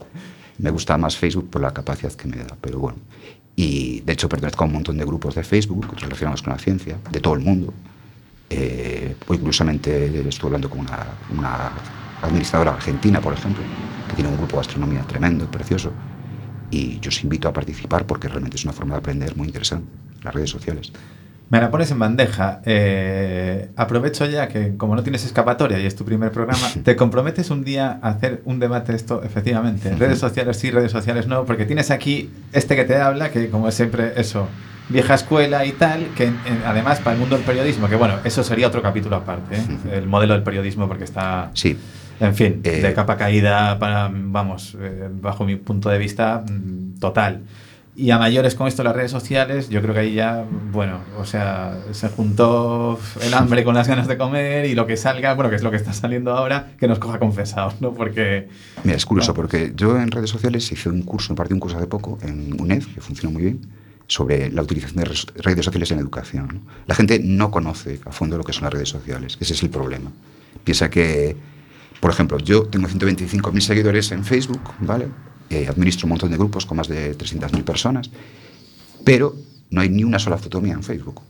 me 0.58 0.70
gusta 0.70 0.98
más 0.98 1.16
Facebook 1.16 1.48
por 1.50 1.62
la 1.62 1.72
capacidad 1.72 2.12
que 2.12 2.26
me 2.26 2.38
da. 2.38 2.56
Pero 2.60 2.80
bueno, 2.80 2.98
y 3.54 4.00
de 4.00 4.12
hecho 4.12 4.28
pertenezco 4.28 4.64
a 4.64 4.66
un 4.66 4.72
montón 4.72 4.98
de 4.98 5.04
grupos 5.04 5.34
de 5.34 5.44
Facebook 5.44 5.86
relacionados 6.00 6.42
con 6.42 6.52
la 6.52 6.58
ciencia, 6.58 6.98
de 7.10 7.20
todo 7.20 7.34
el 7.34 7.40
mundo. 7.40 7.72
Eh, 8.50 9.14
hoy 9.26 9.38
curiosamente 9.38 10.26
estuve 10.28 10.48
hablando 10.48 10.70
con 10.70 10.80
una, 10.80 11.06
una 11.36 11.70
administradora 12.22 12.72
argentina, 12.72 13.20
por 13.20 13.34
ejemplo, 13.34 13.62
que 14.08 14.14
tiene 14.14 14.30
un 14.30 14.36
grupo 14.36 14.56
de 14.56 14.60
astronomía 14.60 15.02
tremendo, 15.02 15.50
precioso, 15.50 15.92
y 16.70 16.98
yo 17.00 17.08
os 17.08 17.22
invito 17.22 17.48
a 17.48 17.52
participar 17.52 18.06
porque 18.06 18.28
realmente 18.28 18.56
es 18.56 18.64
una 18.64 18.72
forma 18.72 18.94
de 18.94 18.98
aprender 18.98 19.36
muy 19.36 19.48
interesante, 19.48 19.88
las 20.22 20.34
redes 20.34 20.50
sociales. 20.50 20.92
Me 21.50 21.60
la 21.60 21.70
pones 21.70 21.90
en 21.90 21.98
bandeja. 21.98 22.60
Eh, 22.66 23.70
aprovecho 23.74 24.26
ya 24.26 24.48
que 24.48 24.76
como 24.76 24.94
no 24.94 25.02
tienes 25.02 25.24
escapatoria 25.24 25.78
y 25.78 25.86
es 25.86 25.96
tu 25.96 26.04
primer 26.04 26.30
programa, 26.30 26.68
¿te 26.84 26.94
comprometes 26.94 27.50
un 27.50 27.64
día 27.64 27.98
a 28.02 28.10
hacer 28.10 28.42
un 28.44 28.58
debate 28.58 28.92
de 28.92 28.98
esto, 28.98 29.22
efectivamente? 29.22 29.94
Redes 29.96 30.18
sociales 30.26 30.58
sí, 30.58 30.70
redes 30.70 30.92
sociales 30.92 31.26
no, 31.26 31.46
porque 31.46 31.64
tienes 31.64 31.90
aquí 31.90 32.30
este 32.52 32.76
que 32.76 32.84
te 32.84 32.96
habla, 32.96 33.30
que 33.30 33.48
como 33.48 33.70
siempre 33.70 34.12
eso, 34.16 34.46
vieja 34.88 35.14
escuela 35.14 35.64
y 35.66 35.72
tal, 35.72 36.06
que 36.16 36.30
además 36.66 36.98
para 37.00 37.14
el 37.14 37.20
mundo 37.20 37.36
del 37.36 37.44
periodismo, 37.44 37.88
que 37.88 37.96
bueno, 37.96 38.14
eso 38.24 38.42
sería 38.42 38.66
otro 38.68 38.80
capítulo 38.82 39.16
aparte, 39.16 39.56
¿eh? 39.56 39.62
el 39.92 40.06
modelo 40.06 40.34
del 40.34 40.42
periodismo 40.42 40.88
porque 40.88 41.04
está... 41.04 41.50
Sí, 41.54 41.76
En 42.20 42.34
fin, 42.34 42.60
Eh, 42.64 42.80
de 42.82 42.94
capa 42.94 43.16
caída 43.16 43.78
para, 43.78 44.10
vamos, 44.12 44.76
eh, 44.80 45.08
bajo 45.10 45.44
mi 45.44 45.56
punto 45.56 45.88
de 45.88 45.98
vista, 45.98 46.42
mm, 46.48 46.98
total. 46.98 47.42
Y 47.94 48.10
a 48.12 48.18
mayores 48.18 48.54
con 48.54 48.68
esto 48.68 48.84
las 48.84 48.94
redes 48.94 49.10
sociales, 49.10 49.68
yo 49.70 49.82
creo 49.82 49.92
que 49.92 50.00
ahí 50.00 50.14
ya, 50.14 50.44
bueno, 50.72 51.00
o 51.18 51.24
sea, 51.24 51.76
se 51.90 52.08
juntó 52.08 52.98
el 53.22 53.34
hambre 53.34 53.64
con 53.64 53.74
las 53.74 53.88
ganas 53.88 54.06
de 54.06 54.16
comer 54.16 54.66
y 54.66 54.74
lo 54.76 54.86
que 54.86 54.96
salga, 54.96 55.34
bueno, 55.34 55.50
que 55.50 55.56
es 55.56 55.62
lo 55.64 55.70
que 55.72 55.76
está 55.78 55.92
saliendo 55.92 56.32
ahora, 56.36 56.68
que 56.78 56.86
nos 56.86 57.00
coja 57.00 57.18
confesados, 57.18 57.80
¿no? 57.80 57.92
Porque... 57.94 58.48
Mira, 58.84 58.96
es 58.96 59.04
curioso 59.04 59.32
No. 59.32 59.34
porque 59.34 59.72
yo 59.74 59.98
en 60.00 60.12
redes 60.12 60.30
sociales 60.30 60.70
hice 60.70 60.88
un 60.88 61.02
curso, 61.02 61.32
impartí 61.32 61.54
un 61.54 61.60
curso 61.60 61.76
hace 61.76 61.88
poco 61.88 62.18
en 62.22 62.60
UNED, 62.60 62.84
que 62.94 63.00
funciona 63.00 63.32
muy 63.32 63.42
bien, 63.42 63.60
sobre 64.08 64.50
la 64.50 64.62
utilización 64.62 64.96
de 64.96 65.04
redes 65.04 65.64
sociales 65.64 65.90
en 65.92 65.98
educación. 66.00 66.48
¿no? 66.52 66.60
La 66.86 66.94
gente 66.96 67.20
no 67.22 67.50
conoce 67.52 68.00
a 68.04 68.10
fondo 68.10 68.36
lo 68.36 68.42
que 68.42 68.52
son 68.52 68.64
las 68.64 68.72
redes 68.72 68.88
sociales, 68.88 69.36
ese 69.38 69.52
es 69.54 69.62
el 69.62 69.70
problema. 69.70 70.10
Piensa 70.64 70.90
que, 70.90 71.36
por 72.00 72.10
ejemplo, 72.10 72.38
yo 72.38 72.64
tengo 72.64 72.88
125.000 72.88 73.60
seguidores 73.60 74.10
en 74.10 74.24
Facebook, 74.24 74.60
¿vale? 74.80 75.06
Eh, 75.50 75.66
administro 75.68 76.06
un 76.06 76.10
montón 76.10 76.30
de 76.30 76.36
grupos 76.36 76.66
con 76.66 76.76
más 76.78 76.88
de 76.88 77.16
300.000 77.16 77.62
personas, 77.64 78.10
pero 79.04 79.34
no 79.70 79.80
hay 79.80 79.88
ni 79.88 80.04
una 80.04 80.18
sola 80.18 80.36
foto 80.38 80.60
mía 80.60 80.74
en 80.74 80.82
Facebook. 80.82 81.22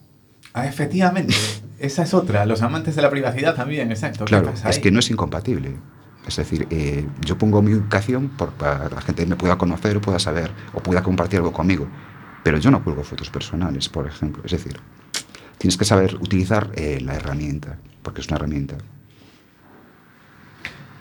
Ah, 0.55 0.66
efectivamente, 0.66 1.35
esa 1.79 2.03
es 2.05 2.14
otra, 2.14 2.47
los 2.47 2.62
amantes 2.62 2.97
de 2.97 3.03
la 3.03 3.11
privacidad 3.11 3.55
también, 3.55 3.91
exacto. 3.91 4.24
¿qué 4.24 4.31
Claro, 4.31 4.53
es 4.68 4.79
que 4.79 4.91
no 4.91 4.99
es 5.01 5.11
incompatible. 5.11 5.76
Es 6.26 6.37
decir, 6.37 6.66
eh, 6.70 7.07
yo 7.24 7.39
pongo 7.39 7.62
mi 7.62 7.72
ubicación 7.74 8.29
por- 8.29 8.51
para 8.53 8.89
que 8.89 8.95
la 8.95 9.01
gente 9.01 9.24
me 9.26 9.37
pueda 9.37 9.57
conocer 9.57 9.97
o 9.97 10.01
pueda 10.01 10.18
saber 10.18 10.51
o 10.74 10.81
pueda 10.81 11.03
compartir 11.03 11.39
algo 11.39 11.53
conmigo. 11.53 11.89
Pero 12.49 12.57
yo 12.57 12.70
no 12.70 12.82
cuelgo 12.82 13.05
fotos 13.05 13.28
personales, 13.28 13.90
por 13.90 14.07
ejemplo. 14.07 14.42
Es 14.42 14.53
decir, 14.53 14.80
tienes 15.59 15.76
que 15.76 15.84
saber 15.84 16.14
utilizar 16.14 16.70
eh, 16.76 16.99
la 17.03 17.14
herramienta, 17.14 17.76
porque 18.03 18.22
es 18.22 18.28
una 18.28 18.36
herramienta. 18.36 18.76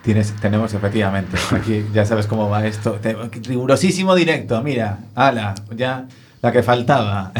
Tienes, 0.03 0.35
tenemos 0.41 0.73
efectivamente, 0.73 1.37
aquí 1.51 1.85
ya 1.93 2.05
sabes 2.05 2.27
cómo 2.27 2.49
va 2.49 2.67
esto. 2.67 2.99
Rigurosísimo 3.43 4.13
directo, 4.13 4.61
mira, 4.61 4.99
ala, 5.15 5.55
ya 5.73 6.09
la 6.41 6.51
que 6.51 6.63
faltaba. 6.63 7.31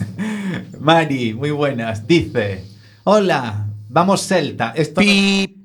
Mari, 0.78 1.32
muy 1.32 1.50
buenas, 1.50 2.06
dice, 2.06 2.66
hola, 3.04 3.68
vamos 3.90 4.26
Celta. 4.26 4.72
Esto, 4.76 5.00
no, 5.02 5.06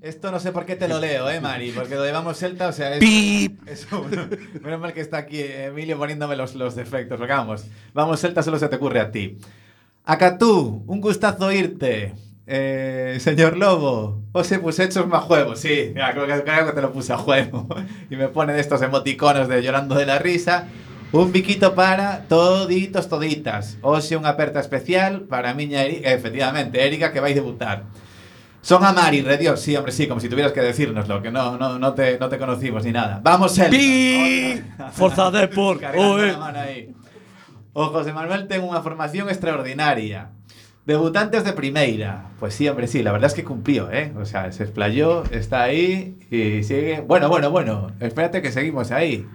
esto 0.01 0.31
no 0.31 0.39
sé 0.39 0.51
por 0.51 0.65
qué 0.65 0.75
te 0.75 0.87
lo 0.87 0.99
leo, 0.99 1.29
eh, 1.29 1.39
Mari, 1.39 1.71
porque 1.71 1.95
lo 1.95 2.01
de 2.01 2.11
vamos 2.11 2.37
Celta, 2.37 2.67
o 2.67 2.73
sea, 2.73 2.95
es, 2.95 3.03
eso, 3.67 4.05
menos 4.61 4.79
mal 4.79 4.93
que 4.93 5.01
está 5.01 5.17
aquí 5.17 5.41
Emilio 5.41 5.97
poniéndome 5.97 6.35
los, 6.35 6.55
los 6.55 6.75
defectos, 6.75 7.17
porque 7.17 7.33
vamos, 7.33 7.65
vamos 7.93 8.19
Celta 8.19 8.43
solo 8.43 8.59
se 8.59 8.67
te 8.67 8.75
ocurre 8.75 8.99
a 8.99 9.11
ti. 9.11 9.37
Acatú, 10.03 10.83
un 10.87 11.01
gustazo 11.01 11.45
oírte. 11.45 12.13
Eh, 12.47 13.17
señor 13.21 13.57
Lobo, 13.57 14.21
os 14.31 14.51
he 14.51 14.59
pues 14.59 14.77
hechos 14.77 15.07
más 15.07 15.23
juegos, 15.23 15.59
sí, 15.61 15.93
ya, 15.95 16.11
creo, 16.11 16.27
que, 16.27 16.43
creo 16.43 16.67
que 16.67 16.73
te 16.73 16.81
lo 16.81 16.91
puse 16.91 17.13
a 17.13 17.17
juego. 17.17 17.67
y 18.09 18.15
me 18.15 18.27
pone 18.27 18.53
de 18.53 18.61
estos 18.61 18.81
emoticonos 18.81 19.47
de 19.47 19.61
llorando 19.61 19.95
de 19.95 20.05
la 20.05 20.19
risa. 20.19 20.67
Un 21.11 21.31
biquito 21.31 21.75
para 21.75 22.23
toditos, 22.27 23.07
toditas. 23.07 23.77
Ose 23.81 24.17
un 24.17 24.25
aperta 24.25 24.59
especial 24.59 25.21
para 25.21 25.53
miña 25.53 25.83
Erika, 25.83 26.11
efectivamente, 26.11 26.85
Erika 26.85 27.13
que 27.13 27.19
vais 27.19 27.33
a 27.33 27.41
debutar. 27.41 27.85
Son 28.65 28.83
a 28.83 28.91
Mari, 28.91 29.21
re 29.21 29.37
Dios, 29.37 29.59
sí, 29.59 29.77
hombre, 29.77 29.91
sí, 29.91 30.07
como 30.07 30.19
si 30.19 30.27
tuvieras 30.27 30.51
que 30.51 30.59
decírnoslo, 30.59 31.21
que 31.21 31.29
no, 31.29 31.55
no, 31.55 31.77
no, 31.77 31.93
te, 31.93 32.17
no 32.17 32.29
te 32.29 32.39
conocimos 32.39 32.83
ni 32.83 32.91
nada. 32.91 33.21
¡Vamos, 33.21 33.55
Elsa! 33.59 33.69
Pi! 33.69 34.59
Forza 34.91 35.29
Depor, 35.29 35.79
Cargando 35.81 36.13
oe. 36.13 36.31
la 36.31 36.37
mano 36.39 36.59
ahí. 36.61 36.91
O 37.73 37.85
José 37.93 38.09
Manuel 38.11 38.47
ten 38.49 38.65
unha 38.65 38.81
formación 38.81 39.29
extraordinaria. 39.29 40.33
Debutantes 40.81 41.45
de 41.45 41.53
primeira. 41.53 42.33
Pues 42.41 42.57
sí, 42.57 42.65
hombre, 42.65 42.89
sí, 42.89 43.05
la 43.05 43.13
verdad 43.13 43.29
es 43.29 43.37
que 43.37 43.45
cumplió, 43.45 43.93
¿eh? 43.93 44.09
O 44.17 44.25
sea, 44.25 44.49
se 44.49 44.65
explayó, 44.65 45.21
está 45.29 45.69
ahí 45.69 46.17
y 46.33 46.65
sigue. 46.65 47.05
Bueno, 47.05 47.29
bueno, 47.29 47.53
bueno, 47.53 47.93
espérate 48.01 48.41
que 48.41 48.49
seguimos 48.49 48.89
ahí. 48.89 49.29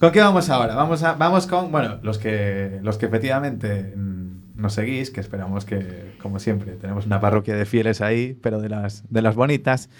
¿Con 0.01 0.11
qué 0.11 0.19
vamos 0.21 0.51
ahora? 0.51 0.75
Vamos, 0.75 1.03
a, 1.05 1.13
vamos 1.13 1.47
con, 1.47 1.71
bueno, 1.71 1.99
los 2.03 2.19
que, 2.19 2.81
los 2.83 2.99
que 2.99 3.07
efectivamente 3.07 3.93
mm, 3.95 4.61
nos 4.61 4.73
seguís, 4.73 5.11
que 5.11 5.21
esperamos 5.21 5.65
que, 5.65 6.15
como 6.21 6.41
siempre, 6.41 6.73
tenemos 6.73 7.07
una 7.07 7.21
parroquia 7.21 7.55
de 7.55 7.67
fieles 7.67 8.01
ahí, 8.01 8.37
pero 8.43 8.61
de 8.61 8.69
las, 8.71 9.05
de 9.11 9.23
las 9.23 9.37
bonitas. 9.37 9.91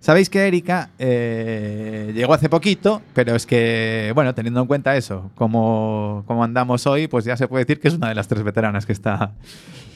Sabéis 0.00 0.30
que 0.30 0.46
Erika 0.46 0.90
eh, 0.98 2.12
llegó 2.14 2.34
hace 2.34 2.48
poquito, 2.48 3.02
pero 3.14 3.34
es 3.34 3.46
que, 3.46 4.12
bueno, 4.14 4.34
teniendo 4.34 4.60
en 4.60 4.66
cuenta 4.66 4.96
eso, 4.96 5.30
como, 5.34 6.22
como 6.26 6.44
andamos 6.44 6.86
hoy, 6.86 7.08
pues 7.08 7.24
ya 7.24 7.36
se 7.36 7.48
puede 7.48 7.64
decir 7.64 7.80
que 7.80 7.88
es 7.88 7.94
una 7.94 8.08
de 8.08 8.14
las 8.14 8.28
tres 8.28 8.42
veteranas 8.42 8.86
que 8.86 8.92
está, 8.92 9.34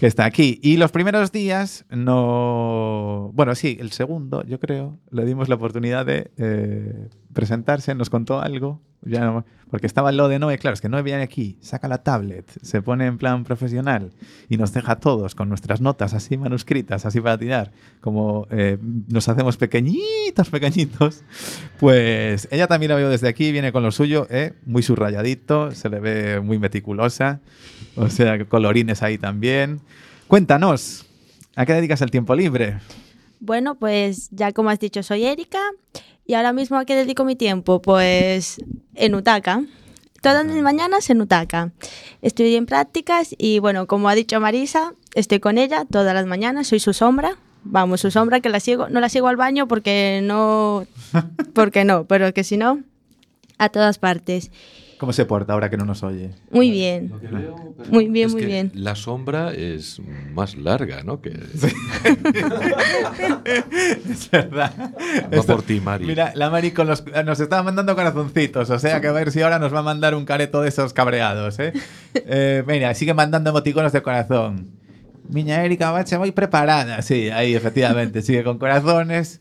que 0.00 0.06
está 0.06 0.24
aquí. 0.24 0.58
Y 0.62 0.78
los 0.78 0.90
primeros 0.90 1.32
días 1.32 1.84
no... 1.90 3.30
Bueno, 3.34 3.54
sí, 3.54 3.76
el 3.80 3.92
segundo, 3.92 4.42
yo 4.44 4.58
creo, 4.58 4.98
le 5.10 5.24
dimos 5.24 5.48
la 5.48 5.54
oportunidad 5.54 6.06
de 6.06 6.30
eh, 6.38 7.08
presentarse, 7.32 7.94
nos 7.94 8.10
contó 8.10 8.40
algo, 8.40 8.80
porque 9.70 9.86
estaba 9.86 10.12
lo 10.12 10.28
de 10.28 10.38
Noé, 10.38 10.58
claro, 10.58 10.74
es 10.74 10.80
que 10.80 10.88
Noé 10.88 11.02
viene 11.02 11.22
aquí, 11.22 11.56
saca 11.60 11.88
la 11.88 12.02
tablet, 12.02 12.44
se 12.62 12.82
pone 12.82 13.06
en 13.06 13.18
plan 13.18 13.44
profesional 13.44 14.10
y 14.48 14.56
nos 14.56 14.72
deja 14.72 14.92
a 14.92 15.00
todos 15.00 15.34
con 15.34 15.48
nuestras 15.48 15.80
notas 15.80 16.12
así 16.12 16.36
manuscritas, 16.36 17.06
así 17.06 17.20
para 17.20 17.38
tirar, 17.38 17.72
como 18.00 18.46
eh, 18.50 18.78
nos 19.08 19.28
hacemos 19.28 19.56
pequeñitos, 19.56 20.50
pequeñitos, 20.50 21.22
pues 21.78 22.48
ella 22.50 22.66
también 22.66 22.90
la 22.90 22.96
veo 22.96 23.08
desde 23.08 23.28
aquí, 23.28 23.52
viene 23.52 23.72
con 23.72 23.82
lo 23.82 23.92
suyo, 23.92 24.26
eh, 24.28 24.54
muy 24.66 24.82
subrayadito, 24.82 25.70
se 25.70 25.88
le 25.88 26.00
ve 26.00 26.40
muy 26.40 26.58
meticulosa, 26.58 27.40
o 27.96 28.08
sea, 28.08 28.44
colorines 28.46 29.02
ahí 29.02 29.18
también. 29.18 29.80
Cuéntanos, 30.26 31.06
¿a 31.56 31.64
qué 31.64 31.74
dedicas 31.74 32.02
el 32.02 32.10
tiempo 32.10 32.34
libre? 32.34 32.78
Bueno, 33.40 33.74
pues 33.74 34.28
ya 34.30 34.52
como 34.52 34.68
has 34.68 34.78
dicho, 34.78 35.02
soy 35.02 35.24
Erika 35.24 35.60
y 36.26 36.34
ahora 36.34 36.52
mismo 36.52 36.76
a 36.76 36.84
qué 36.84 36.94
dedico 36.94 37.24
mi 37.24 37.36
tiempo? 37.36 37.80
Pues 37.80 38.58
en 38.94 39.14
Utaka. 39.14 39.64
Todas 40.20 40.44
mis 40.44 40.62
mañanas 40.62 41.08
en 41.08 41.22
Utaka. 41.22 41.72
Estoy 42.20 42.54
en 42.54 42.66
prácticas 42.66 43.34
y 43.38 43.58
bueno, 43.58 43.86
como 43.86 44.10
ha 44.10 44.14
dicho 44.14 44.38
Marisa, 44.40 44.92
estoy 45.14 45.40
con 45.40 45.56
ella 45.56 45.86
todas 45.90 46.14
las 46.14 46.26
mañanas, 46.26 46.68
soy 46.68 46.80
su 46.80 46.92
sombra. 46.92 47.38
Vamos, 47.64 48.02
su 48.02 48.10
sombra 48.10 48.40
que 48.40 48.50
la 48.50 48.60
sigo, 48.60 48.90
no 48.90 49.00
la 49.00 49.08
sigo 49.08 49.28
al 49.28 49.36
baño 49.36 49.66
porque 49.66 50.20
no, 50.22 50.86
porque 51.54 51.84
no, 51.84 52.04
pero 52.04 52.32
que 52.34 52.44
si 52.44 52.58
no, 52.58 52.82
a 53.56 53.70
todas 53.70 53.98
partes. 53.98 54.50
¿Cómo 55.00 55.14
se 55.14 55.24
porta 55.24 55.54
ahora 55.54 55.70
que 55.70 55.78
no 55.78 55.86
nos 55.86 56.02
oye? 56.02 56.28
Muy 56.50 56.70
bien. 56.70 57.10
Muy 57.88 58.08
bien, 58.08 58.26
Es 58.26 58.32
muy 58.34 58.42
que 58.42 58.46
bien. 58.46 58.70
La 58.74 58.94
sombra 58.94 59.50
es 59.50 59.98
más 60.34 60.54
larga, 60.58 61.02
¿no? 61.02 61.22
Que 61.22 61.30
Es 64.10 64.30
verdad. 64.30 64.74
va 65.34 65.42
por 65.42 65.62
ti, 65.62 65.80
Mari. 65.80 66.04
Mira, 66.04 66.32
la 66.34 66.50
Mari 66.50 66.72
con 66.72 66.86
los, 66.86 67.02
nos 67.24 67.40
estaba 67.40 67.62
mandando 67.62 67.96
corazoncitos, 67.96 68.68
o 68.68 68.78
sea 68.78 69.00
que 69.00 69.06
a 69.06 69.12
ver 69.12 69.32
si 69.32 69.40
ahora 69.40 69.58
nos 69.58 69.72
va 69.72 69.78
a 69.78 69.84
mandar 69.84 70.14
un 70.14 70.26
careto 70.26 70.60
de 70.60 70.68
esos 70.68 70.92
cabreados, 70.92 71.58
¿eh? 71.60 71.72
Eh, 72.12 72.62
mira, 72.66 72.92
sigue 72.92 73.14
mandando 73.14 73.48
emoticonos 73.48 73.92
de 73.92 74.02
corazón. 74.02 74.68
Miña 75.30 75.64
Erika 75.64 75.92
Bache, 75.92 76.18
muy 76.18 76.32
preparada. 76.32 77.00
Sí, 77.00 77.30
ahí 77.30 77.54
efectivamente, 77.54 78.20
sigue 78.20 78.44
con 78.44 78.58
corazones. 78.58 79.40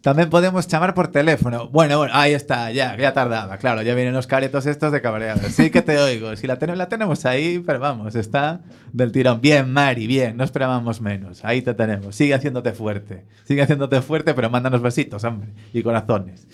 También 0.00 0.30
podemos 0.30 0.66
llamar 0.68 0.94
por 0.94 1.08
teléfono. 1.08 1.68
Bueno, 1.68 1.98
bueno, 1.98 2.12
ahí 2.14 2.32
está, 2.32 2.70
ya, 2.70 2.96
ya 2.96 3.12
tardaba. 3.12 3.58
Claro, 3.58 3.82
ya 3.82 3.94
vienen 3.94 4.14
los 4.14 4.28
caretos 4.28 4.64
estos 4.66 4.92
de 4.92 5.00
cabreados. 5.02 5.50
Sí 5.52 5.70
que 5.70 5.82
te 5.82 5.98
oigo. 5.98 6.34
Si 6.36 6.46
la, 6.46 6.56
ten- 6.58 6.78
la 6.78 6.88
tenemos 6.88 7.26
ahí, 7.26 7.58
pero 7.66 7.80
vamos, 7.80 8.14
está 8.14 8.60
del 8.92 9.10
tirón. 9.10 9.40
Bien, 9.40 9.70
Mari, 9.72 10.06
bien, 10.06 10.36
no 10.36 10.44
esperábamos 10.44 11.00
menos. 11.00 11.44
Ahí 11.44 11.62
te 11.62 11.74
tenemos. 11.74 12.14
Sigue 12.14 12.32
haciéndote 12.34 12.72
fuerte. 12.72 13.24
Sigue 13.44 13.60
haciéndote 13.62 14.00
fuerte, 14.00 14.34
pero 14.34 14.48
mándanos 14.50 14.80
besitos, 14.80 15.24
hombre, 15.24 15.48
y 15.72 15.82
corazones. 15.82 16.46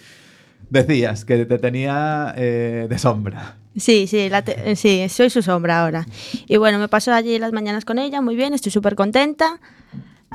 Decías 0.71 1.27
que 1.27 1.45
te 1.45 1.59
tenía 1.59 2.33
eh, 2.39 2.87
de 2.89 2.99
sombra. 2.99 3.57
Sí, 3.77 4.07
sí, 4.07 4.31
la 4.31 4.39
eh, 4.47 4.75
sí, 4.75 5.07
soy 5.11 5.29
su 5.29 5.43
sombra 5.43 5.83
ahora. 5.85 6.07
Y 6.47 6.57
bueno, 6.57 6.79
me 6.79 6.89
paso 6.89 7.13
allí 7.13 7.39
las 7.39 7.53
mañanas 7.53 7.85
con 7.85 7.99
ella, 7.99 8.23
muy 8.23 8.37
bien, 8.37 8.55
estoy 8.55 8.73
súper 8.73 8.95
contenta. 8.95 9.61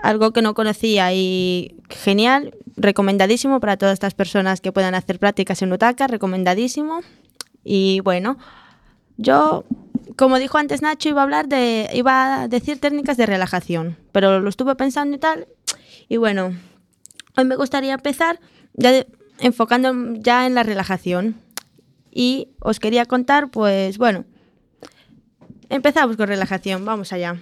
Algo 0.04 0.32
que 0.32 0.42
no 0.42 0.54
conocía 0.54 1.14
y 1.14 1.76
genial, 1.90 2.56
recomendadísimo 2.78 3.60
para 3.60 3.78
todas 3.78 3.94
estas 3.94 4.14
personas 4.14 4.62
que 4.62 4.72
puedan 4.72 4.96
hacer 4.96 5.20
prácticas 5.20 5.62
en 5.62 5.74
Utaka, 5.74 6.08
recomendadísimo. 6.08 7.02
Y 7.64 8.00
bueno, 8.02 8.38
yo, 9.18 9.66
como 10.16 10.40
dijo 10.40 10.58
antes 10.58 10.82
Nacho, 10.82 11.10
iba 11.10 11.22
a 11.22 11.24
hablar 11.24 11.48
de, 11.48 11.90
iba 11.94 12.44
a 12.44 12.48
decir 12.48 12.80
técnicas 12.80 13.18
de 13.18 13.26
relajación, 13.26 13.98
pero 14.12 14.40
lo 14.40 14.50
estuve 14.50 14.76
pensando 14.76 15.16
y 15.16 15.20
tal. 15.20 15.48
Y 16.08 16.18
bueno, 16.18 16.54
hoy 17.38 17.46
me 17.46 17.56
gustaría 17.56 17.94
empezar 17.94 18.40
ya 18.74 19.06
enfocando 19.40 19.94
ya 20.16 20.48
en 20.48 20.56
la 20.56 20.64
relajación. 20.64 21.36
Y 22.12 22.50
os 22.60 22.80
quería 22.80 23.06
contar, 23.06 23.52
pues 23.52 23.98
bueno, 23.98 24.26
empezamos 25.70 26.18
con 26.18 26.28
relajación, 26.28 26.86
vamos 26.86 27.14
allá. 27.14 27.40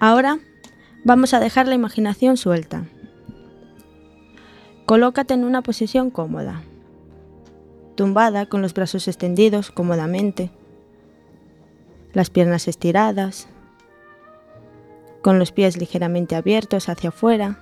Ahora 0.00 0.38
vamos 1.04 1.34
a 1.34 1.40
dejar 1.40 1.68
la 1.68 1.74
imaginación 1.74 2.38
suelta. 2.38 2.86
Colócate 4.86 5.34
en 5.34 5.44
una 5.44 5.60
posición 5.60 6.10
cómoda, 6.10 6.62
tumbada 7.96 8.46
con 8.46 8.62
los 8.62 8.72
brazos 8.72 9.06
extendidos 9.08 9.70
cómodamente 9.70 10.50
las 12.14 12.30
piernas 12.30 12.66
estiradas, 12.66 13.46
con 15.20 15.38
los 15.38 15.52
pies 15.52 15.76
ligeramente 15.76 16.34
abiertos 16.34 16.88
hacia 16.88 17.10
afuera. 17.10 17.58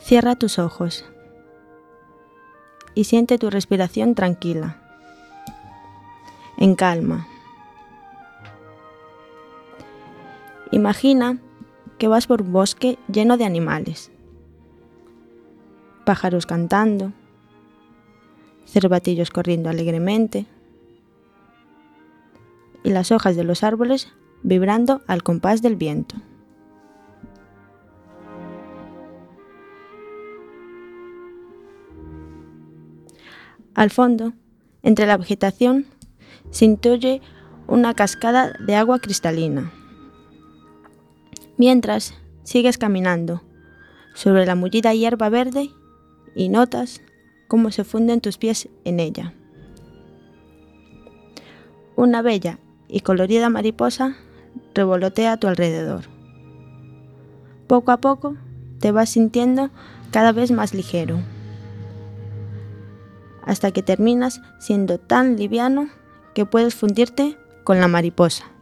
Cierra 0.00 0.36
tus 0.36 0.58
ojos 0.58 1.06
y 2.94 3.04
siente 3.04 3.38
tu 3.38 3.48
respiración 3.48 4.14
tranquila, 4.14 4.76
en 6.58 6.74
calma. 6.74 7.26
Imagina 10.74 11.38
que 11.98 12.08
vas 12.08 12.26
por 12.26 12.42
un 12.42 12.52
bosque 12.52 12.98
lleno 13.06 13.36
de 13.36 13.44
animales, 13.44 14.10
pájaros 16.04 16.46
cantando, 16.46 17.12
cervatillos 18.66 19.30
corriendo 19.30 19.70
alegremente 19.70 20.46
y 22.82 22.90
las 22.90 23.12
hojas 23.12 23.36
de 23.36 23.44
los 23.44 23.62
árboles 23.62 24.12
vibrando 24.42 25.02
al 25.06 25.22
compás 25.22 25.62
del 25.62 25.76
viento. 25.76 26.16
Al 33.74 33.90
fondo, 33.90 34.32
entre 34.82 35.06
la 35.06 35.18
vegetación, 35.18 35.86
se 36.50 36.64
intuye 36.64 37.22
una 37.68 37.94
cascada 37.94 38.54
de 38.58 38.74
agua 38.74 38.98
cristalina. 38.98 39.72
Mientras 41.56 42.14
sigues 42.42 42.78
caminando 42.78 43.42
sobre 44.14 44.46
la 44.46 44.54
mullida 44.54 44.92
hierba 44.92 45.28
verde 45.28 45.70
y 46.34 46.48
notas 46.48 47.00
cómo 47.48 47.70
se 47.70 47.84
funden 47.84 48.20
tus 48.20 48.38
pies 48.38 48.68
en 48.84 48.98
ella. 48.98 49.34
Una 51.96 52.22
bella 52.22 52.58
y 52.88 53.00
colorida 53.00 53.50
mariposa 53.50 54.16
revolotea 54.74 55.32
a 55.32 55.36
tu 55.36 55.46
alrededor. 55.46 56.04
Poco 57.68 57.92
a 57.92 57.98
poco 57.98 58.36
te 58.80 58.90
vas 58.90 59.10
sintiendo 59.10 59.70
cada 60.10 60.32
vez 60.32 60.50
más 60.50 60.74
ligero, 60.74 61.20
hasta 63.44 63.70
que 63.70 63.82
terminas 63.82 64.40
siendo 64.58 64.98
tan 64.98 65.36
liviano 65.36 65.88
que 66.34 66.46
puedes 66.46 66.74
fundirte 66.74 67.38
con 67.62 67.80
la 67.80 67.88
mariposa. 67.88 68.53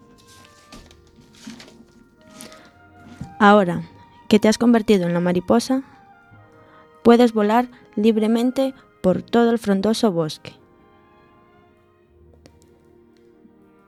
Ahora 3.45 3.83
que 4.29 4.39
te 4.39 4.49
has 4.49 4.57
convertido 4.57 5.07
en 5.07 5.15
la 5.15 5.21
mariposa, 5.21 5.83
puedes 7.03 7.33
volar 7.33 7.69
libremente 7.97 8.73
por 9.03 9.23
todo 9.23 9.51
el 9.51 9.59
frondoso 9.59 10.13
bosque. 10.13 10.63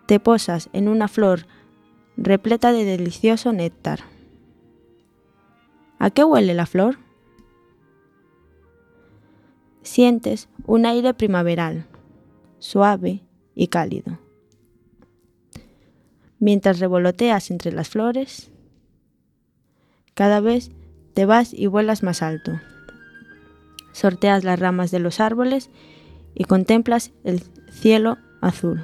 te 0.07 0.21
posas 0.21 0.69
en 0.73 0.89
una 0.89 1.09
flor 1.09 1.47
repleta 2.17 2.73
de 2.73 2.85
delicioso 2.85 3.53
néctar. 3.53 4.01
¿A 5.99 6.11
qué 6.11 6.25
huele 6.25 6.55
la 6.55 6.67
flor? 6.67 6.99
Sientes 9.83 10.49
un 10.67 10.87
aire 10.87 11.15
primaveral, 11.15 11.87
suave 12.59 13.23
y 13.55 13.69
cálido. 13.69 14.19
Mientras 16.39 16.81
revoloteas 16.81 17.51
entre 17.51 17.73
las 17.73 17.89
flores, 17.89 18.51
cada 20.15 20.41
vez 20.41 20.71
te 21.13 21.27
vas 21.27 21.53
y 21.53 21.67
vuelas 21.67 22.03
más 22.03 22.23
alto. 22.23 22.61
Sorteas 23.93 24.45
las 24.45 24.59
ramas 24.59 24.91
de 24.91 24.99
los 24.99 25.21
árboles 25.21 25.71
y 26.35 26.45
contemplas 26.45 27.13
el 27.23 27.43
cielo 27.71 28.19
azul. 28.41 28.83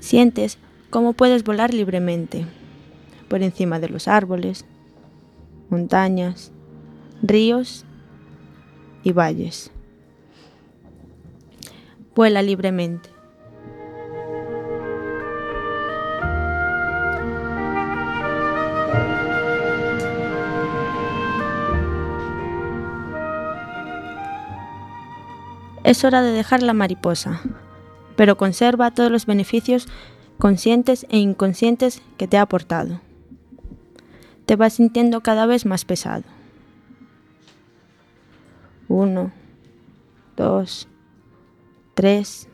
Sientes 0.00 0.58
cómo 0.90 1.12
puedes 1.14 1.44
volar 1.44 1.72
libremente 1.72 2.46
por 3.28 3.42
encima 3.42 3.80
de 3.80 3.88
los 3.88 4.08
árboles, 4.08 4.64
montañas, 5.70 6.52
ríos 7.22 7.84
y 9.02 9.12
valles. 9.12 9.70
Vuela 12.14 12.42
libremente. 12.42 13.13
Es 25.84 26.02
hora 26.02 26.22
de 26.22 26.32
dejar 26.32 26.62
la 26.62 26.72
mariposa, 26.72 27.42
pero 28.16 28.38
conserva 28.38 28.90
todos 28.90 29.10
los 29.10 29.26
beneficios 29.26 29.86
conscientes 30.38 31.06
e 31.10 31.18
inconscientes 31.18 32.00
que 32.16 32.26
te 32.26 32.38
ha 32.38 32.42
aportado. 32.42 33.02
Te 34.46 34.56
vas 34.56 34.72
sintiendo 34.72 35.20
cada 35.20 35.44
vez 35.44 35.66
más 35.66 35.84
pesado. 35.84 36.24
Uno, 38.88 39.30
dos, 40.38 40.88
tres. 41.92 42.48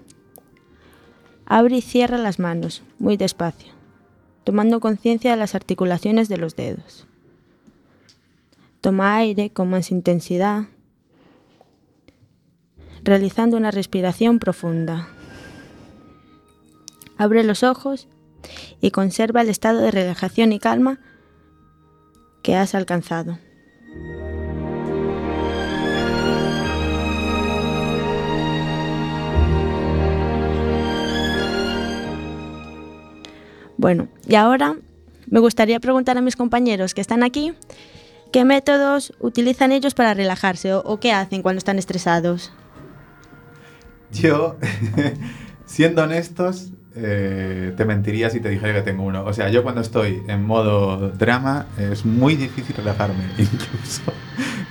Abre 1.47 1.77
y 1.77 1.83
cierra 1.83 2.19
las 2.19 2.41
manos, 2.41 2.83
muy 2.99 3.17
despacio, 3.17 3.73
tomando 4.43 4.81
conciencia 4.81 5.31
de 5.31 5.37
las 5.37 5.55
articulaciones 5.55 6.29
de 6.29 6.37
los 6.37 6.57
dedos. 6.57 7.07
Toma 8.81 9.15
aire 9.17 9.51
con 9.51 9.71
más 9.71 9.93
intensidad, 9.93 10.65
realizando 13.03 13.57
una 13.57 13.71
respiración 13.71 14.39
profunda. 14.39 15.09
Abre 17.17 17.45
los 17.45 17.63
ojos 17.63 18.09
y 18.81 18.91
conserva 18.91 19.43
el 19.43 19.49
estado 19.49 19.81
de 19.81 19.91
relajación 19.91 20.53
y 20.53 20.59
calma 20.59 20.99
que 22.43 22.57
has 22.57 22.75
alcanzado. 22.75 23.39
Bueno, 33.77 34.09
y 34.27 34.35
ahora 34.35 34.77
me 35.27 35.41
gustaría 35.41 35.81
preguntar 35.81 36.19
a 36.19 36.21
mis 36.21 36.37
compañeros 36.37 36.93
que 36.93 37.01
están 37.01 37.23
aquí 37.23 37.55
qué 38.31 38.45
métodos 38.45 39.15
utilizan 39.21 39.73
ellos 39.73 39.95
para 39.95 40.13
relajarse 40.13 40.75
o, 40.75 40.81
o 40.81 41.01
qué 41.01 41.13
hacen 41.13 41.43
cuando 41.43 41.59
están 41.59 41.79
estresados. 41.79 42.53
Yo, 44.13 44.57
siendo 45.67 46.03
honestos, 46.03 46.73
eh, 46.97 47.73
te 47.77 47.85
mentiría 47.85 48.31
si 48.31 48.41
te 48.41 48.49
dijera 48.49 48.75
que 48.75 48.83
tengo 48.83 49.05
uno. 49.05 49.25
O 49.25 49.33
sea, 49.33 49.49
yo 49.49 49.63
cuando 49.63 49.81
estoy 49.81 50.23
en 50.27 50.45
modo 50.45 51.11
drama 51.11 51.67
es 51.79 52.05
muy 52.05 52.35
difícil 52.35 52.75
relajarme, 52.77 53.25
incluso 53.39 54.03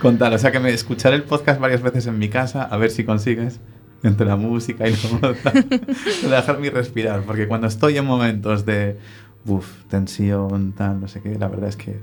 con 0.01 0.17
tal. 0.17 0.33
O 0.33 0.37
sea, 0.37 0.51
que 0.51 0.59
me 0.59 0.71
escucharé 0.71 1.15
el 1.15 1.23
podcast 1.23 1.59
varias 1.59 1.81
veces 1.81 2.07
en 2.07 2.17
mi 2.17 2.29
casa 2.29 2.63
a 2.63 2.77
ver 2.77 2.91
si 2.91 3.03
consigues 3.03 3.59
entre 4.03 4.25
la 4.25 4.35
música 4.35 4.87
y 4.87 4.91
la 4.91 5.35
relajarme 6.23 6.67
y 6.67 6.69
respirar. 6.69 7.23
Porque 7.23 7.47
cuando 7.47 7.67
estoy 7.67 7.97
en 7.97 8.05
momentos 8.05 8.65
de 8.65 8.97
uf, 9.45 9.85
tensión, 9.85 10.73
tal, 10.73 10.99
no 10.99 11.07
sé 11.07 11.21
qué, 11.21 11.35
la 11.35 11.47
verdad 11.47 11.69
es 11.69 11.77
que 11.77 11.99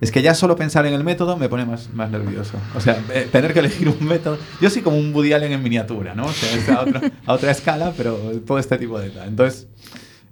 es 0.00 0.12
que 0.12 0.22
ya 0.22 0.34
solo 0.34 0.54
pensar 0.54 0.86
en 0.86 0.94
el 0.94 1.02
método 1.02 1.36
me 1.36 1.48
pone 1.48 1.64
más, 1.64 1.92
más 1.92 2.10
nervioso. 2.10 2.56
O 2.76 2.80
sea, 2.80 3.02
eh, 3.12 3.28
tener 3.30 3.52
que 3.52 3.58
elegir 3.58 3.88
un 3.88 4.06
método. 4.06 4.38
Yo 4.60 4.70
soy 4.70 4.82
como 4.82 4.96
un 4.96 5.12
Woody 5.12 5.32
Allen 5.32 5.52
en 5.52 5.62
miniatura, 5.62 6.14
¿no? 6.14 6.26
O 6.26 6.32
sea, 6.32 6.56
es 6.56 6.68
a 6.68 6.82
otra, 6.82 7.12
a 7.26 7.32
otra 7.32 7.50
escala, 7.50 7.92
pero 7.96 8.16
todo 8.46 8.58
este 8.58 8.78
tipo 8.78 8.98
de 9.00 9.10
tal. 9.10 9.28
Entonces, 9.28 9.66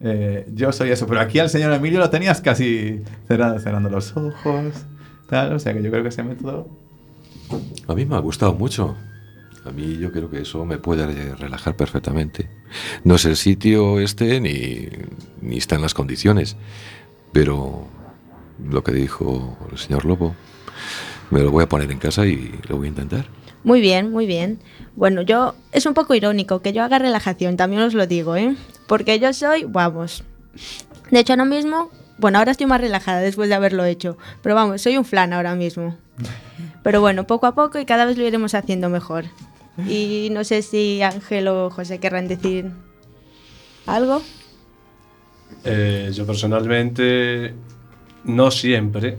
eh, 0.01 0.47
yo 0.55 0.71
soy 0.73 0.91
eso. 0.91 1.07
Pero 1.07 1.21
aquí 1.21 1.41
al 1.41 1.51
señor 1.51 1.73
Emilio 1.73 1.99
lo 1.99 2.11
tenías 2.11 2.41
casi 2.41 3.03
cerrado, 3.27 3.59
cerrando 3.59 3.91
los 3.91 4.17
ojos, 4.17 4.73
tal. 5.29 5.55
O 5.55 5.59
sea, 5.59 5.75
que 5.75 5.83
yo 5.83 5.91
creo 5.91 6.03
que 6.03 6.11
ese 6.11 6.23
método. 6.23 6.69
A 7.89 7.95
mí 7.95 8.05
me 8.05 8.15
ha 8.15 8.21
gustado 8.21 8.55
mucho. 8.55 8.97
A 9.65 9.71
mí 9.73 9.99
yo 9.99 10.13
creo 10.13 10.31
que 10.31 10.43
eso 10.43 10.65
me 10.65 10.79
puede 10.79 11.35
relajar 11.35 11.75
perfectamente. 11.75 12.49
No 13.03 13.17
es 13.17 13.25
el 13.25 13.35
sitio 13.35 13.99
este 13.99 14.41
ni, 14.41 14.89
ni 15.43 15.57
están 15.57 15.83
las 15.83 15.93
condiciones, 15.93 16.57
pero 17.33 17.89
lo 18.65 18.83
que 18.83 18.93
dijo 18.93 19.57
el 19.71 19.79
señor 19.79 20.05
Lobo, 20.05 20.35
me 21.31 21.41
lo 21.41 21.51
voy 21.51 21.65
a 21.65 21.69
poner 21.69 21.91
en 21.91 21.99
casa 21.99 22.27
y 22.27 22.59
lo 22.69 22.77
voy 22.77 22.87
a 22.87 22.91
intentar. 22.91 23.27
Muy 23.65 23.81
bien, 23.81 24.13
muy 24.13 24.27
bien. 24.27 24.61
Bueno, 24.95 25.23
yo 25.23 25.55
es 25.73 25.87
un 25.87 25.95
poco 25.95 26.15
irónico 26.15 26.63
que 26.63 26.73
yo 26.73 26.85
haga 26.85 26.99
relajación, 26.99 27.57
también 27.57 27.83
os 27.83 27.95
lo 27.95 28.07
digo, 28.07 28.37
¿eh? 28.37 28.55
Porque 28.87 29.19
yo 29.19 29.33
soy, 29.33 29.65
vamos. 29.65 30.23
De 31.11 31.21
hecho, 31.21 31.33
ahora 31.33 31.45
mismo, 31.45 31.91
bueno, 32.19 32.39
ahora 32.39 32.53
estoy 32.53 32.67
más 32.67 32.81
relajada 32.81 33.21
después 33.21 33.49
de 33.49 33.57
haberlo 33.57 33.85
hecho, 33.85 34.17
pero 34.43 34.55
vamos, 34.55 34.83
soy 34.83 34.97
un 34.97 35.05
flan 35.05 35.33
ahora 35.33 35.55
mismo. 35.55 35.97
Pero 36.83 37.01
bueno, 37.01 37.27
poco 37.27 37.47
a 37.47 37.55
poco 37.55 37.79
y 37.79 37.85
cada 37.85 38.05
vez 38.05 38.17
lo 38.17 38.25
iremos 38.25 38.55
haciendo 38.55 38.89
mejor. 38.89 39.25
Y 39.87 40.29
no 40.31 40.45
sé 40.45 40.63
si 40.63 41.03
Ángel 41.03 41.49
o 41.49 41.71
José 41.71 41.99
querrán 41.99 42.29
decir 42.29 42.71
algo. 43.87 44.23
Eh, 45.65 46.11
yo 46.15 46.27
personalmente 46.27 47.55
no 48.27 48.51
siempre, 48.51 49.17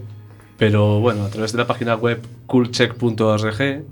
pero 0.56 1.00
bueno, 1.00 1.24
a 1.24 1.30
través 1.30 1.52
de 1.52 1.58
la 1.58 1.66
página 1.66 1.96
web 1.96 2.20
coolcheck.org 2.46 3.84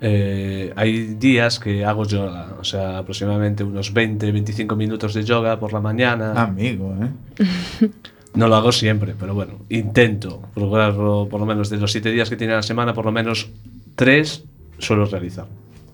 eh, 0.00 0.72
hay 0.76 1.14
días 1.14 1.58
que 1.58 1.84
hago 1.84 2.04
yoga, 2.04 2.56
o 2.60 2.64
sea, 2.64 2.98
aproximadamente 2.98 3.64
unos 3.64 3.94
20-25 3.94 4.76
minutos 4.76 5.14
de 5.14 5.24
yoga 5.24 5.58
por 5.58 5.72
la 5.72 5.80
mañana. 5.80 6.32
Amigo, 6.32 6.94
¿eh? 7.00 7.88
No 8.34 8.48
lo 8.48 8.56
hago 8.56 8.70
siempre, 8.70 9.14
pero 9.18 9.32
bueno, 9.32 9.54
intento 9.70 10.42
procurarlo 10.52 11.26
por 11.30 11.40
lo 11.40 11.46
menos 11.46 11.70
de 11.70 11.78
los 11.78 11.90
7 11.90 12.10
días 12.10 12.28
que 12.28 12.36
tiene 12.36 12.52
a 12.52 12.56
la 12.56 12.62
semana, 12.62 12.92
por 12.92 13.06
lo 13.06 13.12
menos 13.12 13.48
3 13.94 14.44
suelo 14.76 15.06
realizar. 15.06 15.46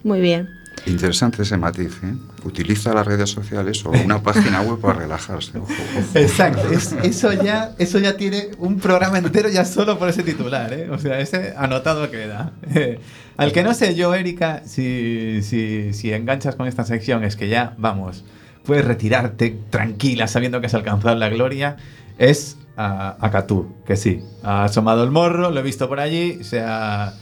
Muy 0.03 0.21
bien. 0.21 0.49
Interesante 0.87 1.43
ese 1.43 1.57
matiz, 1.57 1.93
¿eh? 2.03 2.15
Utiliza 2.45 2.93
las 2.93 3.07
redes 3.07 3.31
sociales 3.31 3.85
o 3.87 3.91
una 3.91 4.21
página 4.21 4.63
web 4.63 4.81
para 4.81 4.95
relajarse. 5.01 5.57
Ojo, 5.59 5.71
ojo. 5.73 6.19
Exacto, 6.19 6.69
es- 6.73 6.93
eso, 7.05 7.33
ya, 7.33 7.73
eso 7.79 7.99
ya 8.01 8.17
tiene 8.17 8.49
un 8.59 8.81
programa 8.81 9.19
entero 9.19 9.49
ya 9.49 9.65
solo 9.65 9.99
por 9.99 10.09
ese 10.09 10.23
titular, 10.25 10.73
¿eh? 10.73 10.91
O 10.91 10.99
sea, 10.99 11.21
ese 11.21 11.55
anotado 11.57 12.11
queda. 12.11 12.53
Al 13.37 13.53
que 13.53 13.63
no 13.63 13.75
sé 13.75 13.95
yo, 13.95 14.13
Erika, 14.15 14.63
si, 14.67 15.41
si, 15.43 15.93
si 15.93 16.13
enganchas 16.13 16.57
con 16.57 16.67
esta 16.67 16.85
sección, 16.85 17.23
es 17.25 17.37
que 17.37 17.49
ya, 17.49 17.75
vamos, 17.79 18.25
puedes 18.65 18.85
retirarte 18.85 19.57
tranquila 19.71 20.27
sabiendo 20.27 20.61
que 20.61 20.67
has 20.67 20.75
alcanzado 20.75 21.15
la 21.15 21.29
gloria, 21.29 21.77
es 22.19 22.57
a, 22.77 23.17
a 23.21 23.31
Catú, 23.31 23.73
que 23.87 23.97
sí, 23.97 24.21
ha 24.43 24.65
asomado 24.65 25.05
el 25.05 25.11
morro, 25.13 25.51
lo 25.51 25.61
he 25.61 25.63
visto 25.63 25.89
por 25.89 26.01
allí, 26.01 26.43
se 26.43 26.61
ha... 26.61 27.15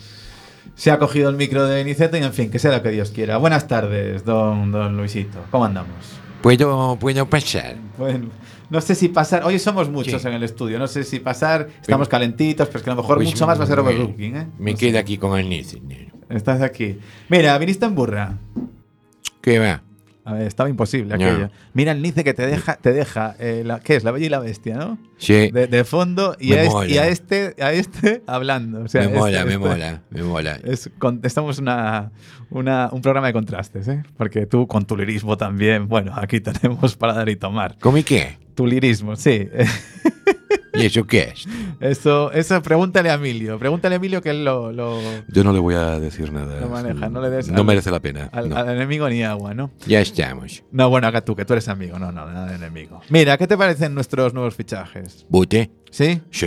Se 0.74 0.90
ha 0.90 0.98
cogido 0.98 1.28
el 1.30 1.36
micro 1.36 1.66
de 1.66 1.84
Niceto 1.84 2.16
y 2.16 2.22
en 2.22 2.32
fin, 2.32 2.50
que 2.50 2.58
sea 2.58 2.70
lo 2.72 2.82
que 2.82 2.90
Dios 2.90 3.10
quiera. 3.10 3.36
Buenas 3.36 3.66
tardes, 3.68 4.24
don, 4.24 4.70
don 4.72 4.96
Luisito. 4.96 5.38
¿Cómo 5.50 5.64
andamos? 5.66 5.94
¿Puedo, 6.42 6.96
puedo 6.98 7.26
pasar? 7.28 7.76
Bueno, 7.98 8.28
no 8.70 8.80
sé 8.80 8.94
si 8.94 9.08
pasar. 9.08 9.44
Hoy 9.44 9.58
somos 9.58 9.90
muchos 9.90 10.22
Sí. 10.22 10.28
en 10.28 10.34
el 10.34 10.42
estudio. 10.42 10.78
No 10.78 10.86
sé 10.86 11.04
si 11.04 11.20
pasar. 11.20 11.68
Estamos 11.82 12.08
calentitos, 12.08 12.66
pero 12.68 12.78
es 12.78 12.84
que 12.84 12.90
a 12.90 12.94
lo 12.94 13.02
mejor 13.02 13.16
Pues 13.18 13.28
mucho 13.28 13.46
más 13.46 13.58
va 13.60 13.64
a 13.64 13.66
ser 13.66 13.78
overbooking, 13.78 14.36
¿eh? 14.36 14.46
Me 14.58 14.70
No 14.72 14.76
sé. 14.78 14.86
quedo 14.86 14.98
aquí 14.98 15.18
con 15.18 15.38
el 15.38 15.48
Nice. 15.48 15.80
Estás 16.30 16.62
aquí. 16.62 16.98
Mira, 17.28 17.58
viniste 17.58 17.84
en 17.84 17.94
burra. 17.94 18.38
¿Qué 19.42 19.58
va? 19.58 19.82
Estaba 20.38 20.68
imposible 20.68 21.14
aquello. 21.14 21.50
Mira 21.74 21.92
el 21.92 22.02
Nice 22.02 22.22
que 22.24 22.34
te 22.34 22.46
deja, 22.46 22.76
te 22.76 22.92
deja 22.92 23.34
eh, 23.38 23.62
la, 23.64 23.80
¿qué 23.80 23.96
es? 23.96 24.04
La 24.04 24.10
bella 24.10 24.26
y 24.26 24.28
la 24.28 24.38
bestia, 24.40 24.76
¿no? 24.76 24.98
Sí, 25.18 25.50
De, 25.50 25.66
de 25.66 25.84
fondo 25.84 26.36
y 26.40 26.50
Me 26.50 26.58
a, 26.60 26.62
este, 26.64 26.92
y 26.94 26.98
a 26.98 27.06
este, 27.08 27.54
a 27.62 27.72
este 27.72 28.22
hablando. 28.26 28.82
O 28.82 28.88
sea, 28.88 29.02
me 29.02 29.06
este- 29.08 29.18
mola, 29.18 29.44
me 29.44 29.52
este- 29.54 29.58
mola, 29.58 30.02
me 30.10 30.22
mola. 30.22 30.58
Es, 30.64 30.90
estamos 31.22 31.58
una, 31.58 32.10
una- 32.50 32.88
un 32.92 33.02
programa 33.02 33.26
de 33.26 33.32
contrastes, 33.32 33.88
¿eh? 33.88 34.02
Porque 34.16 34.46
tú 34.46 34.66
con 34.66 34.84
tu 34.86 34.96
lirismo 34.96 35.36
también, 35.36 35.88
bueno, 35.88 36.12
aquí 36.16 36.40
tenemos 36.40 36.96
para 36.96 37.12
dar 37.14 37.28
y 37.28 37.36
tomar. 37.36 37.76
¿Cómo 37.80 37.98
y 37.98 38.02
qué? 38.02 38.38
Tu 38.54 38.66
lirismo, 38.66 39.16
sí. 39.16 39.48
¿Y 40.82 40.86
eso 40.86 41.06
qué 41.06 41.32
es? 41.34 41.46
Eso, 41.80 42.32
eso 42.32 42.62
pregúntale 42.62 43.10
a 43.10 43.14
Emilio. 43.14 43.58
Pregúntale 43.58 43.94
a 43.94 43.96
Emilio 43.96 44.22
que 44.22 44.30
él 44.30 44.44
lo, 44.44 44.72
lo- 44.72 45.00
Yo 45.28 45.44
no 45.44 45.52
le 45.52 45.58
voy 45.58 45.74
a 45.74 45.98
decir 46.00 46.32
nada. 46.32 46.60
Lo 46.60 46.68
maneja, 46.68 47.08
no 47.08 47.20
le 47.20 47.30
des 47.30 47.48
No 47.48 47.60
al- 47.60 47.66
merece 47.66 47.90
la 47.90 48.00
pena. 48.00 48.28
al, 48.32 48.48
no. 48.48 48.56
al 48.56 48.68
enemigo 48.70 49.08
ni 49.08 49.22
agua, 49.22 49.54
¿no? 49.54 49.70
Ya 49.86 50.00
estamos. 50.00 50.62
No, 50.72 50.88
bueno, 50.90 51.06
acá 51.06 51.22
tú, 51.24 51.34
que 51.36 51.44
tú 51.44 51.52
eres 51.54 51.68
amigo. 51.68 51.98
No, 51.98 52.12
no, 52.12 52.26
nada 52.26 52.46
de 52.46 52.56
enemigo. 52.56 53.00
Mira, 53.08 53.36
¿qué 53.38 53.46
te 53.46 53.56
parecen 53.56 53.94
nuestros 53.94 54.34
nuevos 54.34 54.54
fichajes? 54.54 55.26
¿Bute? 55.28 55.70
¿Sí? 55.90 56.20
Sí. 56.30 56.46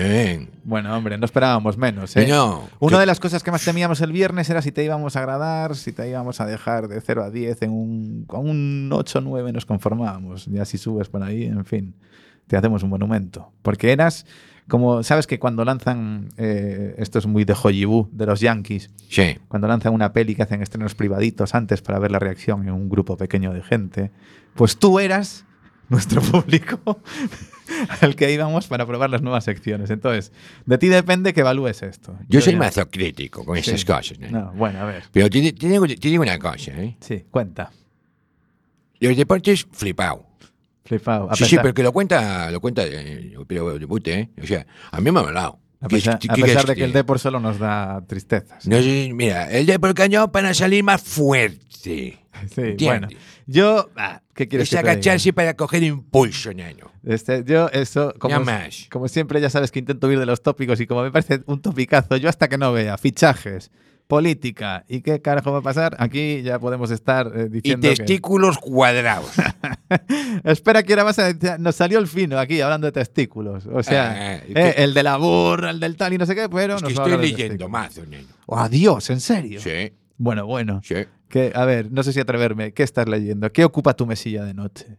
Bueno, 0.64 0.96
hombre, 0.96 1.18
no 1.18 1.26
esperábamos 1.26 1.78
menos, 1.78 2.16
¿eh? 2.16 2.26
No, 2.28 2.70
Una 2.80 2.96
que- 2.98 3.00
de 3.02 3.06
las 3.06 3.20
cosas 3.20 3.44
que 3.44 3.52
más 3.52 3.66
temíamos 3.66 4.00
el 4.00 4.14
viernes 4.14 4.50
era 4.50 4.62
si 4.62 4.72
te 4.72 4.84
íbamos 4.86 5.18
a 5.18 5.20
agradar, 5.20 5.76
si 5.76 5.92
te 5.92 6.08
íbamos 6.10 6.40
a 6.40 6.46
dejar 6.46 6.88
de 6.88 7.02
0 7.02 7.24
a 7.26 7.30
10 7.30 7.62
en 7.64 7.72
un, 7.72 8.24
con 8.26 8.48
un 8.48 8.90
8 8.94 9.18
o 9.20 9.22
9 9.22 9.52
nos 9.52 9.66
conformábamos. 9.66 10.46
Ya 10.46 10.64
si 10.64 10.78
subes 10.78 11.10
por 11.10 11.24
ahí, 11.24 11.44
en 11.44 11.66
fin, 11.66 11.94
te 12.48 12.58
hacemos 12.58 12.84
un 12.84 12.90
monumento. 12.90 13.52
Porque 13.62 13.92
eras 13.92 14.26
como, 14.68 15.04
¿sabes 15.04 15.28
que 15.28 15.40
cuando 15.40 15.66
lanzan, 15.66 16.30
eh, 16.38 16.96
esto 16.98 17.20
es 17.20 17.26
muy 17.28 17.44
de 17.44 17.54
Hollywood, 17.62 18.08
de 18.12 18.26
los 18.26 18.40
Yankees, 18.40 18.92
Sí. 19.10 19.38
cuando 19.50 19.68
lanzan 19.68 19.94
una 19.94 20.14
peli 20.14 20.36
que 20.36 20.44
hacen 20.44 20.62
estrenos 20.62 20.96
privaditos 20.96 21.54
antes 21.54 21.82
para 21.82 22.00
ver 22.00 22.12
la 22.12 22.20
reacción 22.20 22.66
en 22.68 22.74
un 22.74 22.88
grupo 22.90 23.18
pequeño 23.18 23.52
de 23.54 23.62
gente, 23.62 24.12
pues 24.56 24.78
tú 24.78 25.00
eras 25.00 25.46
nuestro 25.90 26.22
público 26.22 27.02
al 28.02 28.16
que 28.16 28.32
íbamos 28.32 28.68
para 28.68 28.86
probar 28.86 29.10
las 29.10 29.22
nuevas 29.22 29.44
secciones. 29.44 29.90
Entonces, 29.90 30.32
de 30.66 30.78
ti 30.78 30.88
depende 30.88 31.34
que 31.34 31.42
evalúes 31.42 31.84
esto. 31.84 32.18
Yo 32.30 32.40
soy 32.40 32.54
ya- 32.54 32.60
mazo 32.60 32.90
crítico 32.90 33.44
con 33.44 33.58
esas 33.58 33.82
Sí. 33.82 33.86
cosas. 33.86 34.18
¿no? 34.18 34.30
No, 34.30 34.52
bueno, 34.54 34.80
a 34.80 34.86
ver. 34.86 35.04
Pero 35.12 35.30
te, 35.30 35.52
te 35.52 35.68
digo, 35.68 35.86
te 35.86 35.96
digo 36.08 36.24
una 36.24 36.40
cosa, 36.40 36.72
¿eh? 36.72 36.96
Sí, 37.02 37.26
cuenta. 37.30 37.72
Los 39.02 39.18
deportes, 39.18 39.68
flipado. 39.72 40.26
Sí, 41.36 41.46
sí, 41.46 41.58
pero 41.62 41.74
que 41.74 41.84
lo 41.84 41.92
cuenta, 41.92 42.50
lo 42.52 42.60
cuenta, 42.62 42.84
eh, 42.86 43.36
pero 43.48 43.78
de 43.78 43.86
Bute, 43.86 44.14
¿eh? 44.20 44.30
O 44.42 44.46
sea, 44.48 44.66
a 44.92 45.02
mí 45.02 45.12
me 45.12 45.20
ha 45.20 45.24
hablado. 45.24 45.60
a 45.82 45.88
¿Qué- 45.88 45.98
pesar- 45.98 46.20
a 46.30 46.36
pesar 46.36 46.62
es 46.62 46.66
de 46.68 46.76
que 46.76 46.84
el? 46.86 46.94
Depor 46.94 47.20
solo 47.20 47.40
nos 47.40 47.60
da 47.60 48.02
tristezas. 48.08 48.66
No 48.68 48.78
mira, 49.14 49.52
el 49.52 49.66
Depor 49.66 49.94
cañón 49.94 50.32
para 50.32 50.54
salir 50.54 50.84
más 50.84 51.02
fuerte. 51.02 51.60
Sí, 51.84 52.18
¿Entiendes? 52.42 52.86
bueno. 52.88 53.08
Yo, 53.46 53.90
ah, 53.98 54.22
¿qué 54.34 54.48
quieres 54.48 54.68
Es 54.68 54.70
que 54.72 54.78
te 54.78 54.82
diga? 54.84 54.92
agacharse 54.94 55.34
para 55.34 55.54
coger 55.56 55.84
impulso, 55.84 56.54
nano. 56.54 56.92
Este, 57.06 57.44
yo, 57.46 57.68
eso, 57.70 58.14
como, 58.20 58.36
como 58.90 59.08
siempre, 59.10 59.42
ya 59.42 59.50
sabes 59.50 59.70
que 59.72 59.80
intento 59.80 60.08
huir 60.08 60.18
de 60.18 60.26
los 60.26 60.42
tópicos 60.42 60.80
y 60.80 60.88
como 60.88 61.04
me 61.04 61.12
parece 61.12 61.42
un 61.46 61.62
topicazo, 61.62 62.16
yo 62.18 62.30
hasta 62.30 62.48
que 62.48 62.58
no 62.58 62.72
vea 62.72 62.98
fichajes, 62.98 63.70
política 64.08 64.86
y 64.88 65.02
qué 65.02 65.22
carajo 65.22 65.52
va 65.52 65.60
a 65.60 65.62
pasar, 65.62 65.96
aquí 66.00 66.42
ya 66.44 66.60
podemos 66.60 66.92
estar 66.92 67.32
eh, 67.36 67.46
Y 67.48 67.50
diciendo 67.50 67.90
que- 67.90 67.96
testículos 67.96 68.58
cuadrados. 68.60 69.32
Espera 70.44 70.84
que 70.84 70.94
ahora 70.94 71.04
vas 71.04 71.20
a... 71.20 71.34
Nos 71.60 71.76
salió 71.76 72.00
el 72.00 72.08
fino 72.08 72.38
aquí 72.38 72.62
hablando 72.62 72.86
de 72.88 72.92
testículos. 72.92 73.66
O 73.68 73.82
sea, 73.84 74.12
Ah, 74.12 74.36
eh, 74.38 74.54
que- 74.76 74.84
el 74.84 74.94
de 74.94 75.04
la 75.04 75.18
burra, 75.18 75.70
el 75.72 75.80
del 75.80 75.96
tal 75.96 76.14
y 76.14 76.18
no 76.18 76.26
sé 76.26 76.36
qué, 76.36 76.50
pero 76.50 76.76
es 76.76 76.82
nos 76.82 76.92
que 76.94 76.98
estoy 77.00 77.18
leyendo 77.18 77.70
mazo, 77.70 78.06
nano. 78.06 78.28
Oh, 78.46 78.58
adiós, 78.58 79.10
¿en 79.10 79.20
serio? 79.20 79.60
Sí, 79.62 79.94
Bueno, 80.18 80.46
bueno. 80.46 80.82
sí. 80.84 80.96
Que, 81.30 81.52
a 81.56 81.66
ver, 81.66 81.92
no 81.92 82.04
sé 82.04 82.14
si 82.14 82.20
atreverme. 82.20 82.74
¿Qué 82.74 82.84
estás 82.84 83.08
leyendo? 83.10 83.52
¿Qué 83.52 83.64
ocupa 83.66 83.96
tu 83.96 84.06
mesilla 84.06 84.44
de 84.44 84.54
noche? 84.54 84.98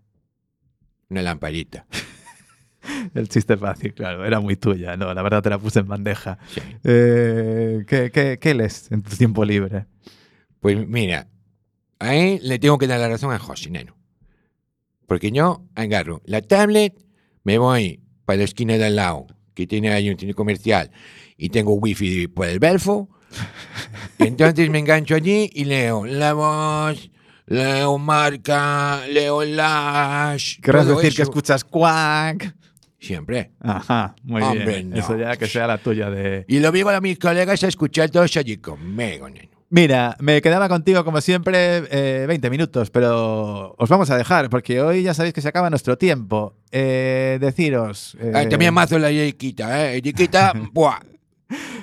Una 1.09 1.23
lamparita. 1.23 1.87
El 3.15 3.29
chiste 3.29 3.57
fácil, 3.57 3.95
claro, 3.95 4.25
era 4.25 4.41
muy 4.41 4.57
tuya, 4.57 4.97
no, 4.97 5.13
la 5.13 5.23
verdad 5.23 5.43
te 5.43 5.51
la 5.51 5.59
puse 5.59 5.81
en 5.81 5.89
bandeja. 5.89 6.39
Sí. 6.49 6.61
Eh, 6.85 7.85
¿qué, 7.87 8.11
qué, 8.11 8.39
qué 8.41 8.55
lees 8.55 8.91
en 8.91 9.03
tu 9.03 9.17
tiempo 9.17 9.45
libre? 9.45 9.87
Pues 10.61 10.87
mira, 10.89 11.29
ahí 11.99 12.39
le 12.43 12.59
tengo 12.59 12.79
que 12.79 12.87
dar 12.87 13.01
la 13.01 13.09
razón 13.09 13.33
a 13.33 13.39
José, 13.39 13.71
neno. 13.71 13.97
Porque 15.07 15.31
yo 15.31 15.63
agarro 15.75 16.23
la 16.25 16.41
tablet, 16.41 16.95
me 17.43 17.59
voy 17.59 18.01
para 18.25 18.39
la 18.39 18.45
esquina 18.45 18.79
de 18.79 18.87
al 18.87 18.97
lado, 18.97 19.27
que 19.55 19.67
tiene 19.67 19.93
ahí 19.93 20.09
un 20.09 20.19
centro 20.19 20.35
comercial, 20.35 20.91
y 21.37 21.51
tengo 21.51 21.75
wifi 21.75 22.29
por 22.29 22.47
el 22.47 22.59
Belfo. 22.59 23.11
Entonces 24.19 24.71
me 24.71 24.79
engancho 24.79 25.15
allí 25.15 25.51
y 25.53 25.65
leo 25.65 26.07
La 26.07 26.33
Voz, 26.33 27.11
leo 27.47 27.99
Marca, 27.99 29.03
leo 29.09 29.45
Lash. 29.45 30.61
¿Querrás 30.61 30.87
decir 30.87 31.15
que 31.15 31.23
eso. 31.23 31.31
escuchas 31.31 31.65
Quack? 31.65 32.55
Siempre. 33.05 33.51
Ajá, 33.61 34.15
muy 34.23 34.43
Hombre, 34.43 34.65
bien. 34.67 34.91
no. 34.91 34.97
Eso 34.97 35.17
ya 35.17 35.37
que 35.37 35.47
sea 35.47 35.67
la 35.67 35.79
tuya 35.79 36.11
de... 36.11 36.45
Y 36.49 36.61
lo 36.61 36.73
digo 36.73 36.91
a 36.91 37.01
mis 37.01 37.19
colegas 37.19 37.63
a 37.63 37.69
escuchar 37.69 38.11
todos 38.11 38.37
allí 38.37 38.57
conmigo, 38.57 39.29
neno. 39.29 39.49
Mira, 39.71 40.17
me 40.21 40.41
quedaba 40.41 40.69
contigo 40.69 41.05
como 41.05 41.21
siempre 41.21 41.83
eh, 41.91 42.27
20 42.29 42.49
minutos, 42.49 42.91
pero 42.91 43.75
os 43.77 43.89
vamos 43.89 44.09
a 44.11 44.17
dejar 44.17 44.49
porque 44.49 44.81
hoy 44.81 45.03
ya 45.03 45.15
sabéis 45.15 45.35
que 45.35 45.41
se 45.41 45.49
acaba 45.49 45.69
nuestro 45.69 45.99
tiempo. 45.99 46.57
Eh, 46.71 47.39
deciros... 47.41 48.17
eh, 48.21 48.33
Ah, 48.35 48.49
también 48.49 48.73
mazo 48.73 48.99
la 48.99 49.11
Yiquita, 49.11 49.93
¿eh? 49.93 50.01
Yiquita, 50.01 50.53
¡buah! 50.73 51.01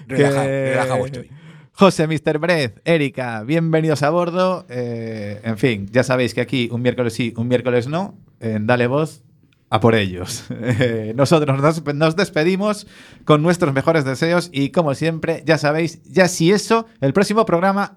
Relaja, 0.07 0.43
que- 0.43 0.69
relajado 0.71 1.05
estoy. 1.05 1.29
José, 1.73 2.07
Mr. 2.07 2.37
Breath, 2.37 2.79
Erika, 2.85 3.43
bienvenidos 3.43 4.03
a 4.03 4.09
bordo. 4.09 4.65
Eh, 4.69 5.39
en 5.43 5.57
fin, 5.57 5.87
ya 5.91 6.03
sabéis 6.03 6.33
que 6.33 6.41
aquí 6.41 6.69
un 6.71 6.81
miércoles 6.81 7.13
sí, 7.13 7.33
un 7.37 7.47
miércoles 7.47 7.87
no. 7.87 8.15
En 8.39 8.67
Dale 8.67 8.87
Voz, 8.87 9.23
a 9.71 9.79
por 9.79 9.95
ellos. 9.95 10.43
Nosotros 11.15 11.59
nos, 11.59 11.95
nos 11.95 12.15
despedimos 12.15 12.85
con 13.25 13.41
nuestros 13.41 13.73
mejores 13.73 14.03
deseos 14.05 14.49
y 14.51 14.69
como 14.69 14.93
siempre, 14.93 15.43
ya 15.45 15.57
sabéis, 15.57 16.03
ya 16.03 16.27
si 16.27 16.51
eso, 16.51 16.85
el 16.99 17.13
próximo 17.13 17.45
programa 17.45 17.89